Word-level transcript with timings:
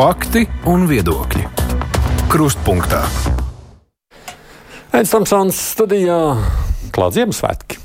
Fakti 0.00 0.46
un 0.64 0.86
viedokļi. 0.88 1.42
Krustpunktā. 2.32 3.02
Aizsmeļamies 4.96 5.12
Tamsons 5.12 5.60
studijā 5.74 6.16
Klāts 6.96 7.18
Ziemassvētki 7.18 7.79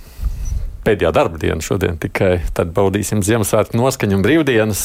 pēdējā 0.85 1.11
darba 1.15 1.39
diena 1.41 1.63
šodien 1.63 1.97
tikai. 2.01 2.37
Tad 2.55 2.71
baudīsim 2.75 3.23
Ziemassvētku 3.25 3.77
noskaņu 3.79 4.17
un 4.19 4.23
brīvdienas. 4.25 4.83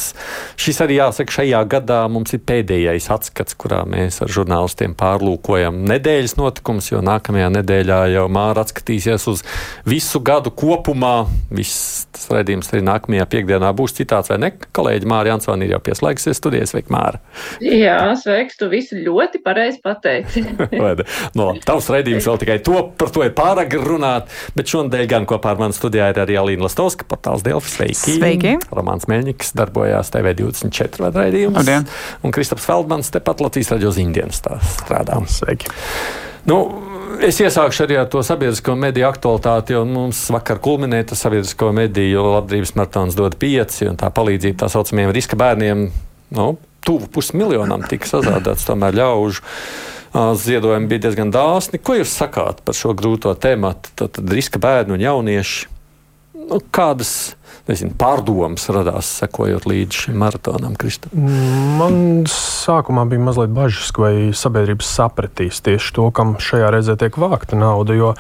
Šis 0.60 0.80
arī 0.84 0.98
jāsaka, 0.98 1.34
šajā 1.40 1.60
gadā 1.70 2.00
mums 2.12 2.34
ir 2.36 2.42
pēdējais 2.48 3.10
atskats, 3.12 3.56
kurā 3.60 3.82
mēs 3.88 4.20
ar 4.24 4.32
žurnālistiem 4.32 4.96
pārlūkojam 4.98 5.82
nedēļas 5.90 6.36
notikumus, 6.40 6.90
jo 6.92 7.02
nākamajā 7.04 7.50
nedēļā 7.58 8.00
jau 8.14 8.26
Māra 8.32 8.64
atskatīsies 8.64 9.26
uz 9.30 9.44
visu 9.88 10.22
gadu 10.24 10.52
kopumā. 10.54 11.26
Viss 11.52 12.06
tas 12.14 12.28
redzījums 12.32 12.72
arī 12.72 12.82
nākamajā 12.88 13.28
piekdienā 13.34 13.72
būs 13.76 13.96
citāts, 13.98 14.32
vai 14.32 14.40
ne? 14.42 14.52
Kolēģi 14.76 15.10
Māra 15.10 15.34
Jansoni 15.34 15.68
ir 15.68 15.76
jau 15.76 15.82
pieslēgusies 15.90 16.40
studijas. 16.40 16.74
Sveiki, 16.74 16.92
Māra! 16.94 17.20
Jā, 17.64 17.98
sveiks! 18.20 18.58
Tu 18.60 18.68
visu 18.70 18.98
ļoti 19.00 19.40
pareizi 19.42 19.80
pateici. 19.82 20.44
no, 21.38 21.50
tavs 21.66 21.90
redzījums 21.92 22.28
vēl 22.30 22.42
tikai 22.44 22.58
to, 22.64 22.82
par 23.00 23.10
to 23.14 23.24
ir 23.26 23.34
pārāk 23.36 23.74
runāt, 23.80 24.30
bet 24.56 24.70
šonadēļ 24.70 25.08
gan 25.10 25.26
kopā 25.28 25.54
ar 25.54 25.62
mani 25.64 25.74
studiju 25.76 25.89
studijā 25.90 26.10
ir 26.12 26.20
arī 26.22 26.38
Alīna 26.38 26.68
Lastovska, 26.68 27.06
portāls 27.10 27.42
Delfi. 27.42 27.70
Sveiki! 27.74 28.14
Sveiki. 28.18 28.52
Romāns 28.70 29.08
Meļņiks 29.10 29.54
darbojās 29.58 30.12
TV24 30.14 31.10
raidījumos. 31.16 31.70
Un 32.22 32.34
Kristaps 32.34 32.66
Feldmans 32.68 33.10
tepat 33.10 33.42
Latvijas 33.42 33.74
raidījos 33.74 33.98
Indienas 34.00 34.40
strādā. 34.40 35.18
Sveiki! 35.26 35.74
Nu, 36.48 36.62
Es 37.20 37.36
iesākšu 37.42 37.82
arī 37.84 37.96
ar 38.00 38.06
to 38.08 38.22
sabiedrisko 38.24 38.72
mediju 38.78 39.04
aktualitāti, 39.08 39.74
jo 39.74 39.80
mums 39.84 40.22
vakar 40.32 40.60
kulminēja 40.62 41.10
tas 41.10 41.24
sabiedrisko 41.26 41.68
mediju 41.76 42.22
labdarības 42.22 42.70
maratons 42.78 43.16
dod 43.18 43.34
pieci, 43.36 43.88
un 43.90 43.98
tā 44.00 44.08
palīdzība 44.14 44.62
tā 44.62 44.68
saucamiem 44.72 45.10
riska 45.12 45.36
bērniem, 45.36 45.82
nu, 46.38 46.46
tuvu 46.86 47.10
pusmiljonam 47.12 47.84
tika 47.90 48.08
sazādāts 48.08 48.64
tomēr 48.64 48.96
ļaužu 49.02 49.42
ziedojumi 50.44 50.88
bija 50.94 51.04
diezgan 51.08 51.34
dāsni. 51.34 51.82
Ko 51.82 51.98
jūs 51.98 52.14
sakāt 52.22 52.62
par 52.64 52.78
šo 52.78 52.94
grūto 52.96 53.34
tēmu? 53.36 53.74
Tad, 53.98 54.14
tad 54.16 54.32
riska 54.32 54.62
bērni 54.62 54.96
un 54.96 55.04
jaunieši. 55.04 55.68
Nu, 56.50 56.58
kādas 56.74 57.36
nezinu, 57.68 57.92
pārdomas 57.98 58.64
radās 58.74 59.08
sekojot 59.20 59.66
līdz 59.70 60.04
šim 60.04 60.16
maratonam, 60.18 60.74
Kristā? 60.78 61.10
Man 61.14 62.24
sākumā 62.30 63.04
bija 63.10 63.22
mazliet 63.22 63.52
bažas, 63.54 63.92
vai 63.94 64.12
sabiedrība 64.36 64.86
sapratīs 64.86 65.62
tieši 65.62 65.94
to, 65.94 66.08
kam 66.14 66.34
šajā 66.42 66.72
reizē 66.74 66.96
tiek 66.98 67.14
vākta 67.20 67.58
nauda. 67.58 67.94
Jo 67.94 68.14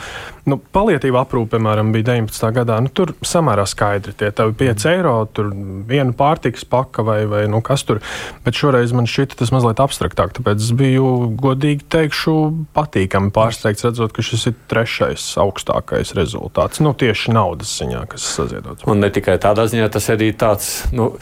nu, 0.50 0.58
palietīva 0.74 1.24
aprūpe, 1.24 1.54
piemēram, 1.54 1.92
bija 1.94 2.10
19. 2.12 2.46
gadā. 2.60 2.78
Nu, 2.82 2.90
tur 2.92 3.12
samērā 3.26 3.64
skaidri 3.68 4.14
tie 4.18 4.30
tavi 4.36 4.54
5 4.58 4.86
eiro, 4.92 5.14
tur 5.34 5.50
viena 5.88 6.14
pārtikas 6.16 6.66
paka 6.68 7.04
vai, 7.06 7.22
vai 7.30 7.44
nu, 7.50 7.62
kas 7.64 7.84
tur. 7.88 8.02
Bet 8.44 8.58
šoreiz 8.58 8.94
man 8.96 9.08
šķita 9.10 9.38
tas 9.40 9.52
mazliet 9.54 9.82
abstraktāk. 9.82 10.34
Tāpēc 10.36 10.62
es 10.62 10.72
biju 10.76 11.30
godīgi 11.40 11.86
teikšu, 11.92 12.36
patīkami 12.76 13.32
pārsteigts 13.34 13.86
redzot, 13.88 14.14
ka 14.16 14.24
šis 14.26 14.50
ir 14.52 14.58
trešais 14.70 15.28
augstākais 15.40 16.14
rezultāts. 16.18 16.82
Nu, 16.84 16.94
tieši 16.96 17.36
naudas 17.36 17.72
ziņā, 17.80 18.06
kas 18.10 18.26
saziedots. 18.38 18.86
Un 18.90 19.02
ne 19.04 19.12
tikai 19.14 19.38
tādā 19.42 19.68
ziņā, 19.70 19.90
tas 19.94 20.10
arī 20.12 20.32
tāds. 20.36 20.74
Nu, 20.94 21.12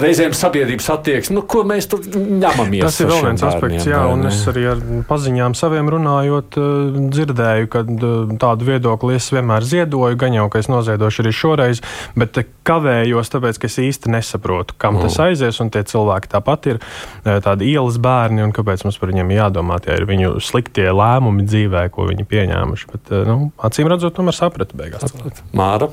reizēm 0.00 0.34
sabiedrības 0.36 0.88
attieksme, 0.92 1.36
nu, 1.38 1.42
ko 1.48 1.62
mēs 1.66 1.88
tur 1.90 2.02
ņemamies. 2.04 2.84
Tas 2.84 2.98
ir 3.00 3.10
vēl 3.10 3.22
viens 3.30 3.44
aspekts, 3.48 3.86
jā, 3.88 4.02
un 4.12 4.28
es 4.28 4.42
arī 4.50 4.66
ar 4.72 4.82
paziņām 5.08 5.56
saviem 5.56 5.88
runājot, 5.92 6.58
uh, 6.60 6.98
dzirdēju, 7.14 7.70
ka 7.72 7.82
uh, 7.84 8.34
tādu 8.42 8.68
viedokli 8.68 9.16
es 9.16 9.28
vienmēr 9.32 9.66
ziedoju, 9.66 10.18
gan 10.20 10.36
jau, 10.36 10.46
ka 10.52 10.60
es 10.62 10.70
noziedošu 10.72 11.24
arī 11.24 11.34
šoreiz, 11.36 11.82
bet 12.18 12.42
kavējos, 12.66 13.32
tāpēc, 13.32 13.60
ka 13.62 13.70
es 13.70 13.78
īsti 13.86 14.12
nesaprotu, 14.12 14.76
kam 14.80 14.98
mm. 14.98 15.06
tas 15.06 15.20
aizies, 15.28 15.60
un 15.64 15.72
tie 15.72 15.84
cilvēki 15.86 16.32
tāpat 16.32 16.70
ir 16.74 16.82
tādi 17.24 17.70
ielas 17.72 18.00
bērni, 18.02 18.44
un 18.44 18.54
kāpēc 18.56 18.84
mums 18.86 18.98
par 19.00 19.12
viņiem 19.12 19.32
jādomā, 19.36 19.78
tie 19.84 19.96
ir 19.96 20.08
viņu 20.08 20.36
sliktie 20.44 20.88
lēmumi 20.92 21.46
dzīvē, 21.48 21.86
ko 21.94 22.08
viņi 22.10 22.26
pieņēmuši. 22.28 22.90
Bet, 22.92 23.14
nu, 23.28 23.38
acīm 23.64 23.88
redzot, 23.92 24.16
tomēr 24.18 24.36
sapratu 24.36 24.78
beigās. 24.78 25.16
Māra. 25.56 25.90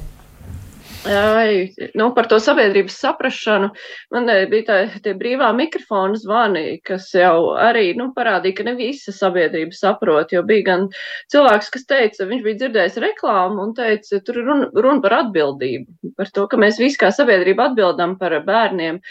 Nu, 1.04 2.06
par 2.16 2.28
to 2.32 2.38
sabiedrības 2.40 2.96
saprašanu 3.02 3.70
man 4.14 4.30
eh, 4.32 4.46
bija 4.52 4.66
tā, 4.70 4.78
tie 5.04 5.14
brīvā 5.20 5.50
mikrofona 5.58 6.16
zvani, 6.20 6.78
kas 6.88 7.10
jau 7.18 7.54
arī 7.60 7.90
nu, 8.00 8.12
parādīja, 8.16 8.58
ka 8.60 8.68
ne 8.70 8.76
visa 8.80 9.12
sabiedrība 9.16 9.76
saprot. 9.76 10.32
Jo 10.32 10.46
bija 10.48 10.68
gan 10.70 10.88
cilvēks, 11.34 11.72
kas 11.76 11.88
teica, 11.90 12.30
viņš 12.30 12.48
bija 12.48 12.62
dzirdējis 12.62 13.02
reklāmu 13.04 13.68
un 13.68 13.76
teica, 13.76 14.22
tur 14.24 14.40
ir 14.40 14.48
runa, 14.48 14.72
runa 14.72 15.04
par 15.04 15.20
atbildību, 15.20 16.14
par 16.20 16.32
to, 16.32 16.48
ka 16.48 16.62
mēs 16.64 16.80
visi 16.80 17.02
kā 17.04 17.12
sabiedrība 17.12 17.72
atbildam 17.72 18.16
par 18.22 18.40
bērniem, 18.48 19.02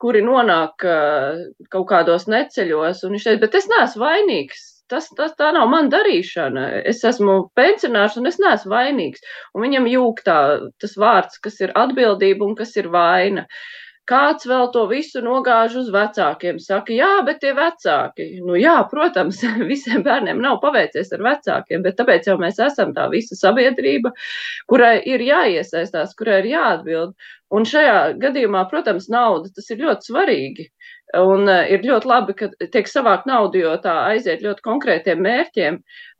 kuri 0.00 0.24
nonāk 0.24 0.88
uh, 0.88 1.42
kaut 1.70 1.90
kādos 1.92 2.30
neceļos. 2.32 3.04
Un 3.04 3.18
viņš 3.18 3.28
teica, 3.28 3.44
bet 3.44 3.60
es 3.60 3.68
neesmu 3.70 4.06
vainīgs 4.06 4.71
tas, 4.92 5.08
tas 5.18 5.36
tā 5.38 5.50
nav 5.56 5.70
mana 5.72 5.90
darīšana. 5.92 6.66
Es 6.92 7.02
esmu 7.08 7.38
pensionārs 7.58 8.18
un 8.20 8.30
es 8.30 8.40
neesmu 8.42 8.74
vainīgs. 8.74 9.24
Un 9.56 9.66
viņam 9.66 9.88
jūg 9.90 10.24
tā, 10.26 10.40
tas 10.82 10.98
vārds, 11.00 11.40
kas 11.42 11.60
ir 11.64 11.72
atbildība 11.84 12.46
un 12.46 12.58
kas 12.58 12.76
ir 12.80 12.92
vaina. 12.92 13.48
Kāds 14.10 14.48
vēl 14.50 14.66
to 14.74 14.80
visu 14.90 15.20
nogāž 15.22 15.76
uz 15.78 15.90
vecākiem? 15.94 16.56
Saka, 16.62 16.90
jā, 16.96 17.10
bet 17.26 17.38
tie 17.44 17.52
vecāki. 17.54 18.26
Nu, 18.42 18.56
jā, 18.58 18.74
protams, 18.90 19.38
visiem 19.72 20.02
bērniem 20.06 20.42
nav 20.42 20.58
paveicies 20.64 21.12
ar 21.14 21.22
vecākiem, 21.28 21.84
bet 21.86 22.00
tāpēc 22.00 22.26
jau 22.26 22.34
mēs 22.40 22.58
esam 22.66 22.90
tā 22.96 23.06
visa 23.12 23.38
sabiedrība, 23.38 24.10
kurai 24.72 24.96
ir 25.06 25.22
jāiesaistās, 25.22 26.16
kurai 26.18 26.40
ir 26.42 26.50
jāatbild. 26.56 27.14
Un 27.54 27.68
šajā 27.68 27.96
gadījumā, 28.18 28.64
protams, 28.72 29.06
nauda 29.12 29.52
tas 29.54 29.70
ir 29.70 29.84
ļoti 29.86 30.10
svarīgi. 30.10 30.68
Un 31.18 31.44
uh, 31.44 31.66
ir 31.68 31.82
ļoti 31.84 32.08
labi, 32.08 32.34
ka 32.38 32.46
tiek 32.72 32.86
savākt 32.88 33.26
naudu, 33.28 33.60
jo 33.60 33.72
tā 33.84 33.92
aiziet 34.14 34.40
ļoti 34.44 34.64
konkrētiem 34.64 35.20
mērķiem. 35.20 35.76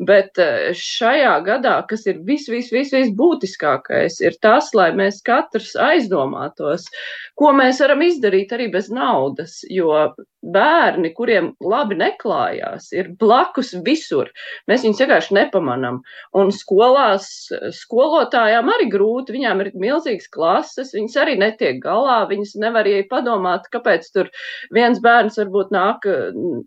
Bet 0.09 0.41
uh, 0.43 0.69
šajā 0.77 1.33
gadā, 1.47 1.79
kas 1.89 2.05
ir 2.11 2.21
vis, 2.27 2.45
vis, 2.53 2.69
vis, 2.75 2.93
vis 2.93 3.13
būtiskākais, 3.17 4.21
ir 4.21 4.37
tas, 4.45 4.69
lai 4.77 4.91
mēs 4.99 5.23
katrs 5.25 5.73
aizdomātos, 5.81 6.85
ko 7.41 7.55
mēs 7.57 7.81
varam 7.81 8.05
izdarīt 8.05 8.53
arī 8.53 8.69
bez 8.75 8.93
naudas. 8.93 9.63
Jo 9.73 10.13
bērni, 10.43 11.13
kuriem 11.15 11.53
labi 11.63 11.97
neklājās, 12.01 12.91
ir 12.97 13.13
blakus 13.21 13.73
visur. 13.87 14.31
Mēs 14.71 14.83
viņus 14.85 15.03
vienkārši 15.05 15.37
nepamanām. 15.39 16.01
Un 16.39 16.51
skolās 16.55 17.29
skolotājām 17.79 18.71
arī 18.75 18.89
grūti, 18.93 19.37
viņām 19.37 19.63
ir 19.65 19.73
milzīgas 19.79 20.29
klases, 20.33 20.93
viņas 20.97 21.19
arī 21.23 21.37
netiek 21.41 21.79
galā, 21.83 22.23
viņas 22.31 22.57
nevar 22.63 22.83
arī 22.83 23.05
padomāt, 23.11 23.69
kāpēc 23.73 24.09
tur 24.15 24.31
viens 24.75 25.01
bērns 25.03 25.39
varbūt 25.39 25.73
nāk 25.75 26.07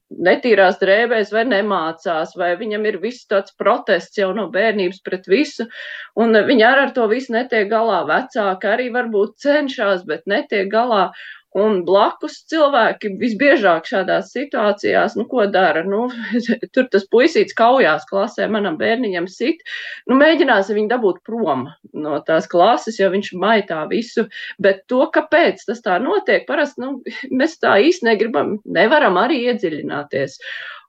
netīrās 0.09 0.79
drēbēs 0.81 1.33
vai 1.35 1.45
nemācās, 1.51 2.35
vai 2.39 2.53
viņam 2.59 2.87
ir 2.87 2.99
viss 3.03 3.27
tāds 3.27 3.55
protests 3.59 4.19
jau 4.19 4.31
no 4.37 4.47
bērnības 4.53 5.01
pret 5.05 5.27
visu, 5.27 5.67
un 6.15 6.35
viņi 6.47 6.67
arī 6.67 6.87
ar 6.87 6.93
to 6.95 7.09
visu 7.11 7.35
netiek 7.35 7.67
galā. 7.71 8.03
Vecāki 8.07 8.71
arī 8.71 8.91
varbūt 8.93 9.39
cenšas, 9.43 10.05
bet 10.07 10.23
netiek 10.29 10.71
galā. 10.71 11.09
Un 11.55 11.77
blakus 11.87 12.41
cilvēki 12.51 13.13
visbiežāk 13.21 13.85
šādās 13.87 14.33
situācijās, 14.35 15.13
nu, 15.15 15.23
ko 15.31 15.45
dara? 15.47 15.85
Nu, 15.87 16.09
tur 16.75 16.89
tas 16.91 17.05
puisīts 17.11 17.55
kaujās 17.55 18.03
klasē, 18.09 18.49
manam 18.51 18.75
bērniņam 18.81 19.29
sit. 19.31 19.63
Nu, 20.09 20.17
mēģināsim 20.19 20.75
viņu 20.75 20.91
dabūt 20.91 21.21
prom 21.27 21.69
no 21.95 22.19
tās 22.27 22.49
klases, 22.51 22.99
jo 22.99 23.07
viņš 23.13 23.31
maitā 23.39 23.85
visu. 23.91 24.27
Bet 24.59 24.83
to, 24.91 25.05
kāpēc 25.15 25.63
tas 25.69 25.79
tā 25.85 25.95
notiek, 26.03 26.43
parasti 26.49 26.83
nu, 26.83 26.97
mēs 27.39 27.55
tā 27.63 27.77
īsti 27.87 28.09
negribam, 28.11 28.57
nevaram 28.67 29.21
arī 29.23 29.45
iedziļināties. 29.47 30.41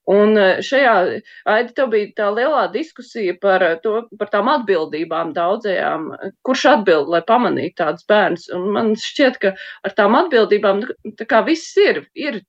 Un 0.07 0.39
eh, 0.39 0.61
šajā, 0.63 0.95
Aidi, 1.51 1.73
tev 1.75 1.91
bija 1.91 2.11
tā 2.21 2.27
lielā 2.31 2.67
diskusija 2.73 3.35
par, 3.43 3.63
eh, 3.67 3.79
to, 3.83 4.05
par 4.19 4.31
tām 4.31 4.51
atbildībām 4.53 5.33
daudzajām. 5.37 6.11
Kurš 6.47 6.67
atbild, 6.77 7.11
lai 7.11 7.23
pamanītu 7.27 7.81
tādus 7.83 8.07
bērnus? 8.11 8.49
Un 8.55 8.69
man 8.77 8.93
šķiet, 9.03 9.41
ka 9.43 9.55
ar 9.57 9.97
tām 9.99 10.19
atbildībām 10.21 10.85
tā 11.19 11.27
kā 11.27 11.43
viss 11.47 11.75
ir, 11.83 12.05
ir 12.15 12.43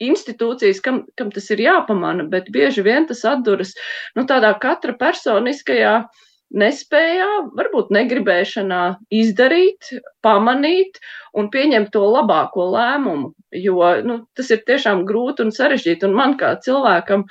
institūcijas, 0.00 0.80
kam, 0.80 1.02
kam 1.20 1.32
tas 1.34 1.50
ir 1.52 1.60
jāpamana, 1.60 2.24
bet 2.32 2.48
bieži 2.54 2.84
vien 2.86 3.04
tas 3.08 3.24
atduras, 3.28 3.74
nu, 4.16 4.24
tādā 4.30 4.54
katra 4.62 4.94
personiskajā 4.96 5.96
uh, 6.00 6.25
nespējā, 6.54 7.28
varbūt 7.58 7.90
negribēšanā 7.94 8.82
izdarīt, 9.14 9.90
pamanīt 10.22 11.00
un 11.36 11.48
pieņemt 11.52 11.90
to 11.94 12.04
labāko 12.06 12.68
lēmumu. 12.72 13.32
Jo 13.56 13.90
nu, 14.06 14.18
tas 14.36 14.50
ir 14.54 14.62
tiešām 14.68 15.04
grūti 15.08 15.46
un 15.46 15.52
sarežģīti. 15.54 16.06
Un 16.08 16.14
man 16.16 16.36
kā 16.40 16.54
cilvēkam 16.62 17.24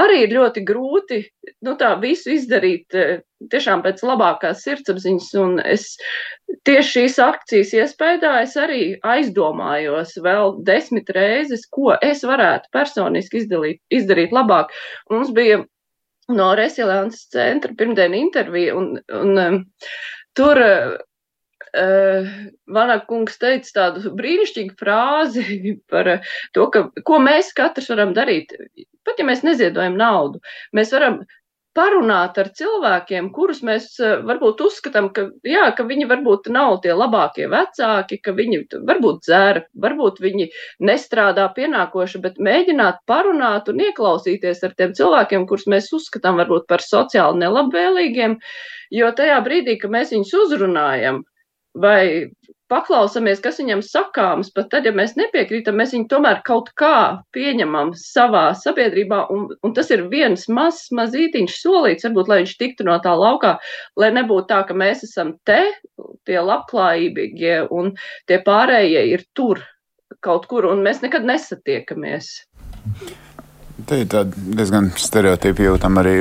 arī 0.00 0.24
ir 0.26 0.36
ļoti 0.36 0.62
grūti 0.66 1.22
nu, 1.66 1.74
tā 1.80 1.94
visu 2.02 2.34
izdarīt 2.34 2.96
eh, 2.98 3.20
tiešām 3.52 3.82
pēc 3.86 4.04
labākās 4.06 4.62
sirdsapziņas. 4.66 5.32
Un 5.42 5.58
es 5.64 5.88
tieši 6.68 6.90
šīs 6.94 7.18
akcijas 7.24 7.74
iespējā 7.82 8.36
es 8.44 8.56
arī 8.60 8.82
aizdomājos 9.02 10.16
vēl 10.22 10.56
desmit 10.66 11.10
reizes, 11.16 11.66
ko 11.70 11.96
es 11.98 12.24
varētu 12.26 12.72
personiski 12.76 13.42
izdarīt, 13.44 13.82
izdarīt 13.90 14.34
labāk. 14.36 14.74
Mums 15.10 15.34
bija 15.36 15.64
no 16.36 16.50
Resiliences 16.58 17.28
centra 17.32 17.74
pirmdienu 17.76 18.18
interviju, 18.18 18.76
un, 18.78 18.90
un 19.20 19.40
um, 19.44 19.60
tur 20.36 20.60
uh, 20.62 20.96
uh, 21.76 22.30
Vana 22.70 23.00
kungs 23.08 23.38
teica 23.40 23.74
tādu 23.78 24.14
brīnišķīgu 24.18 24.76
frāzi 24.80 25.44
par 25.90 26.16
to, 26.56 26.68
ka, 26.74 26.86
ko 27.06 27.20
mēs 27.22 27.52
katrs 27.56 27.90
varam 27.92 28.14
darīt. 28.16 28.54
Pat 29.06 29.20
ja 29.20 29.26
mēs 29.26 29.44
neziedojam 29.46 29.96
naudu, 29.98 30.42
mēs 30.76 30.92
varam 30.94 31.22
parunāt 31.76 32.38
ar 32.40 32.50
cilvēkiem, 32.56 33.30
kurus 33.34 33.60
mēs 33.66 33.86
eh, 34.02 34.18
varbūt 34.26 34.62
uzskatām, 34.66 35.10
ka, 35.14 35.26
jā, 35.46 35.68
ka 35.76 35.86
viņi 35.86 36.08
varbūt 36.10 36.50
nav 36.54 36.80
tie 36.84 36.94
labākie 36.96 37.46
vecāki, 37.52 38.18
ka 38.24 38.34
viņi 38.36 38.62
varbūt 38.88 39.22
dzēra, 39.26 39.64
varbūt 39.84 40.20
viņi 40.24 40.48
nestrādā 40.90 41.46
pienākoši, 41.56 42.22
bet 42.24 42.40
mēģināt 42.42 43.02
parunāt 43.10 43.70
un 43.70 43.82
ieklausīties 43.86 44.64
ar 44.66 44.76
tiem 44.78 44.94
cilvēkiem, 44.98 45.46
kurus 45.50 45.68
mēs 45.70 45.92
uzskatām 45.96 46.40
varbūt 46.42 46.66
par 46.70 46.84
sociāli 46.84 47.44
nelabvēlīgiem, 47.44 48.38
jo 49.00 49.12
tajā 49.16 49.38
brīdī, 49.46 49.78
ka 49.80 49.92
mēs 49.92 50.14
viņus 50.16 50.34
uzrunājam, 50.44 51.22
vai 51.78 52.02
paklausāmies, 52.70 53.42
kas 53.42 53.58
viņam 53.60 53.82
sakāms, 53.84 54.52
pat 54.54 54.70
tad, 54.72 54.86
ja 54.88 54.92
mēs 54.96 55.16
nepiekrītam, 55.18 55.78
mēs 55.80 55.94
viņu 55.96 56.08
tomēr 56.10 56.40
kaut 56.46 56.70
kā 56.78 57.20
pieņemam 57.36 57.92
savā 57.98 58.50
sabiedrībā, 58.58 59.24
un, 59.34 59.48
un 59.66 59.74
tas 59.76 59.90
ir 59.94 60.06
viens 60.12 60.46
mazs, 60.48 60.88
mazītiņš 60.96 61.58
solīts, 61.64 62.06
varbūt, 62.08 62.30
lai 62.30 62.40
viņš 62.42 62.54
tiktu 62.62 62.86
no 62.88 62.96
tā 63.04 63.14
laukā, 63.18 63.56
lai 64.00 64.12
nebūtu 64.16 64.48
tā, 64.52 64.62
ka 64.68 64.76
mēs 64.76 65.04
esam 65.08 65.34
te, 65.48 65.62
tie 66.28 66.38
labklājīgie, 66.40 67.56
un 67.74 67.94
tie 68.30 68.40
pārējie 68.46 69.08
ir 69.14 69.26
tur 69.36 69.62
kaut 70.24 70.46
kur, 70.50 70.68
un 70.70 70.84
mēs 70.86 71.02
nekad 71.04 71.26
nesatiekamies. 71.26 72.32
Te 73.86 74.00
ir 74.02 74.08
diezgan 74.56 74.90
stereotipi 74.98 75.66
jūtam 75.66 75.98
arī, 76.00 76.14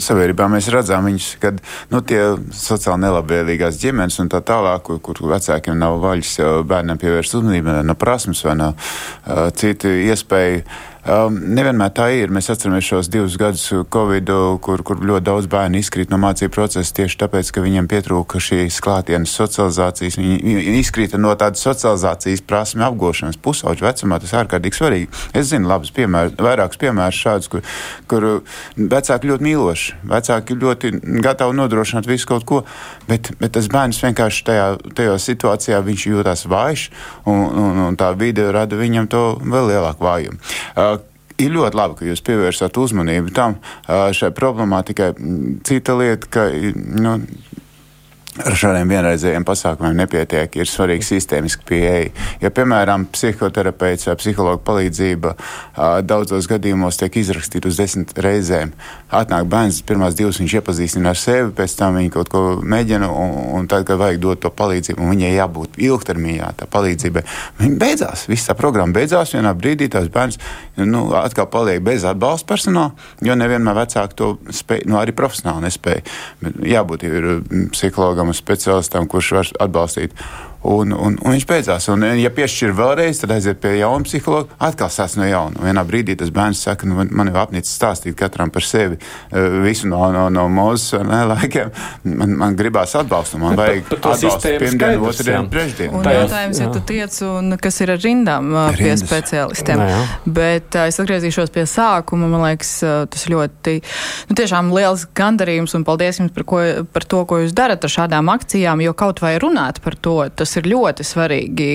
sabiedrībā 0.00 0.46
mēs 0.50 0.70
redzam 0.72 1.06
viņus, 1.08 1.28
kad 1.42 1.58
nu, 1.92 2.00
tie 2.06 2.20
sociāli 2.56 3.04
nelabvēlīgās 3.04 3.80
ģimenes 3.82 4.20
un 4.22 4.30
tā 4.32 4.40
tālāk, 4.46 4.82
kur, 4.86 5.00
kur 5.04 5.20
vecākiem 5.34 5.78
nav 5.78 5.98
vaļas 6.02 6.36
bērniem 6.70 7.00
pievērst 7.00 7.36
uzmanību, 7.40 7.80
no 7.86 7.96
prasmes 8.00 8.42
vai 8.46 8.56
no 8.60 8.72
uh, 8.74 9.48
citu 9.56 9.92
iespēju 10.08 10.64
Um, 11.00 11.38
nevienmēr 11.56 11.92
tā 11.96 12.10
ir. 12.12 12.32
Mēs 12.32 12.50
atceramies 12.52 12.84
šos 12.84 13.08
divus 13.08 13.38
gadus 13.40 13.62
Covid, 13.92 14.28
kur, 14.60 14.82
kur 14.84 15.00
ļoti 15.00 15.24
daudz 15.24 15.46
bērnu 15.48 15.80
izkrīt 15.80 16.10
no 16.12 16.18
mācību 16.20 16.52
procesa 16.52 16.92
tieši 16.98 17.16
tāpēc, 17.22 17.52
ka 17.56 17.62
viņiem 17.64 17.88
pietrūka 17.88 18.40
šīs 18.42 18.80
klātienes 18.84 19.32
socializācijas. 19.32 20.18
Viņi 20.20 20.76
izkrīta 20.82 21.20
no 21.20 21.32
tādas 21.40 21.64
socializācijas 21.64 22.44
prasme 22.44 22.84
apgūšanas 22.84 23.40
pusauģu 23.40 23.86
vecumā. 23.86 24.18
Tas 24.20 24.34
ārkārtīgi 24.42 24.76
svarīgi. 24.76 25.08
Es 25.32 25.48
zinu 25.54 25.70
labus 25.70 25.92
piemērus, 25.96 26.36
vairākus 26.36 26.82
piemērus 26.84 27.22
šādus, 27.24 27.48
kur, 27.54 27.64
kur 28.10 28.28
vecāki 28.76 29.32
ļoti 29.32 29.48
mīloši, 29.48 29.96
vecāki 30.12 30.58
ļoti 30.60 30.92
gatavi 31.24 31.58
nodrošināt 31.62 32.10
visu 32.10 32.28
kaut 32.28 32.44
ko, 32.44 32.60
bet, 33.08 33.32
bet 33.40 33.56
tas 33.56 33.70
bērns 33.72 34.02
vienkārši 34.04 34.44
tajā, 34.50 34.68
tajā 35.00 35.16
situācijā 35.30 35.80
viņš 35.88 36.06
jūtas 36.12 36.44
vājš 36.50 36.86
un, 37.24 37.40
un, 37.48 37.82
un 37.88 37.98
tā 38.00 38.12
vide 38.20 38.50
rada 38.52 38.76
viņam 38.76 39.08
to 39.10 39.24
vēl 39.40 39.72
lielāku 39.72 40.04
vājumu. 40.04 40.40
Uh, 40.76 40.89
ir 41.40 41.54
ļoti 41.54 41.78
labi, 41.80 41.98
ka 41.98 42.08
jūs 42.08 42.22
pievērsat 42.26 42.80
uzmanību 42.80 43.34
tam 43.36 43.58
šai 43.88 44.32
problemātikai. 44.36 45.12
Cita 45.66 45.96
lieta, 45.98 46.30
ka 46.30 46.46
nu, 46.52 47.16
ar 48.38 48.54
šādiem 48.54 48.90
vienreizējiem 48.92 49.44
pasākumiem 49.46 49.96
nepietiek. 49.98 50.54
Ir 50.54 50.68
svarīga 50.70 51.02
sistēmiska 51.02 51.64
pieeja. 51.66 52.10
Ja, 52.42 52.52
piemēram, 52.54 53.08
psihoterapeits 53.10 54.06
vai 54.06 54.16
psihologa 54.20 54.60
palīdzība 54.66 55.34
daudzos 56.06 56.46
gadījumos 56.50 57.00
tiek 57.00 57.18
izrakstīta 57.20 57.68
uz 57.70 57.80
desmit 57.80 58.14
reizēm, 58.22 58.70
atnāk 59.10 59.48
bērns, 59.50 59.80
pirmās 59.86 60.14
divas 60.18 60.38
viņš 60.40 60.54
iepazīstina 60.60 61.10
ar 61.10 61.18
sevi, 61.18 61.50
pēc 61.58 61.74
tam 61.78 61.98
viņi 61.98 62.12
kaut 62.14 62.30
ko 62.30 62.42
mēģina, 62.62 63.08
un, 63.10 63.34
un 63.58 63.68
tad, 63.70 63.86
kad 63.88 63.98
vajag 64.00 64.22
dot 64.22 64.44
to 64.44 64.52
palīdzību, 64.54 65.10
viņai 65.10 65.32
jābūt 65.34 65.80
ilgtermiņā 65.82 66.52
tā 66.60 66.70
palīdzībai. 66.70 67.24
Viņa 67.58 67.80
beidzās, 67.82 68.24
viss 68.30 68.46
tā 68.46 68.56
programma 68.58 68.94
beidzās, 69.00 69.34
vienā 69.34 69.52
brīdī 69.58 69.90
tās 69.90 70.06
bērns 70.12 70.38
nu, 70.78 71.08
atkal 71.18 71.50
paliek 71.50 71.82
bez 71.84 72.06
atbalsta 72.08 72.48
personāla, 72.52 72.94
jo 73.26 73.34
nevienmēr 73.38 73.82
vecāki 73.82 74.18
to 74.20 74.30
spēj, 74.54 74.86
nu, 74.86 75.00
arī 75.00 75.14
profesionāli 75.16 75.66
nespēja. 75.66 76.06
Jābūt 76.70 77.08
ir 77.08 77.28
psihologam 77.74 78.19
un 78.28 78.36
speciālistam, 78.36 79.08
kurš 79.08 79.32
var 79.38 79.52
atbalstīt. 79.66 80.12
Un, 80.60 80.92
un, 80.92 81.14
un 81.16 81.32
viņš 81.32 81.46
beidzās. 81.48 81.86
Un, 81.88 82.04
ja 82.20 82.28
piešķir 82.34 82.74
vēlreiz, 82.76 83.22
tad 83.22 83.32
aiziet 83.32 83.62
pie 83.62 83.78
jauna 83.78 84.04
psihologa, 84.04 84.52
atkal 84.60 84.90
sāc 84.92 85.14
no 85.16 85.24
jauna. 85.24 85.56
Un 85.56 85.70
vienā 85.70 85.84
brīdī 85.88 86.18
tas 86.20 86.28
bērns 86.34 86.60
saka, 86.66 86.88
nu, 86.88 86.98
man 87.00 87.30
jau 87.30 87.38
apnicis 87.40 87.72
stāstīt 87.78 88.16
katram 88.18 88.52
par 88.52 88.66
sevi 88.68 88.98
eh, 88.98 89.56
visu 89.64 89.88
no, 89.88 90.02
no, 90.12 90.26
no 90.32 90.44
mūzes 90.52 91.00
laikiem. 91.32 91.72
Man, 92.04 92.34
man 92.42 92.58
gribās 92.58 92.92
atbalstu, 92.98 93.40
man 93.40 93.56
vajag 93.56 93.88
atbalstu 93.96 94.52
pirmdienu, 94.60 95.06
otrdienu, 95.08 95.48
trešdienu. 95.54 96.02
Un 96.02 96.10
jautājums, 96.18 96.60
ja 96.60 96.68
tu 96.74 96.84
tiec 96.90 97.16
un 97.24 97.56
kas 97.60 97.80
ir 97.80 97.94
ar 97.96 98.04
rindām 98.04 98.52
eh, 98.52 98.68
pie 98.76 98.90
Rindas. 98.90 99.06
speciālistiem. 99.06 99.84
Jā. 99.88 100.04
Bet 100.40 100.76
uh, 100.76 100.90
es 100.92 101.00
atgriezīšos 101.00 101.54
pie 101.56 101.64
sākuma. 101.70 102.28
Man 102.28 102.44
liekas, 102.44 102.74
uh, 102.84 103.06
tas 103.10 103.24
ļoti, 103.32 103.78
nu, 104.28 104.36
tiešām 104.36 104.74
liels 104.76 105.06
gandarījums 105.16 105.72
un 105.78 105.88
paldies 105.88 106.20
jums 106.20 106.36
par, 106.36 106.44
ko, 106.52 106.62
par 106.92 107.08
to, 107.08 107.24
ko 107.24 107.40
jūs 107.46 107.56
darat 107.56 107.88
ar 107.88 107.96
šādām 107.96 108.28
akcijām, 108.36 108.84
jo 108.84 108.92
kaut 108.98 109.24
vai 109.24 109.38
runāt 109.40 109.80
par 109.84 109.96
to, 109.96 110.20
tas 110.36 110.49
tas 110.50 110.58
ir 110.58 110.66
ļoti 110.72 111.04
svarīgi. 111.06 111.68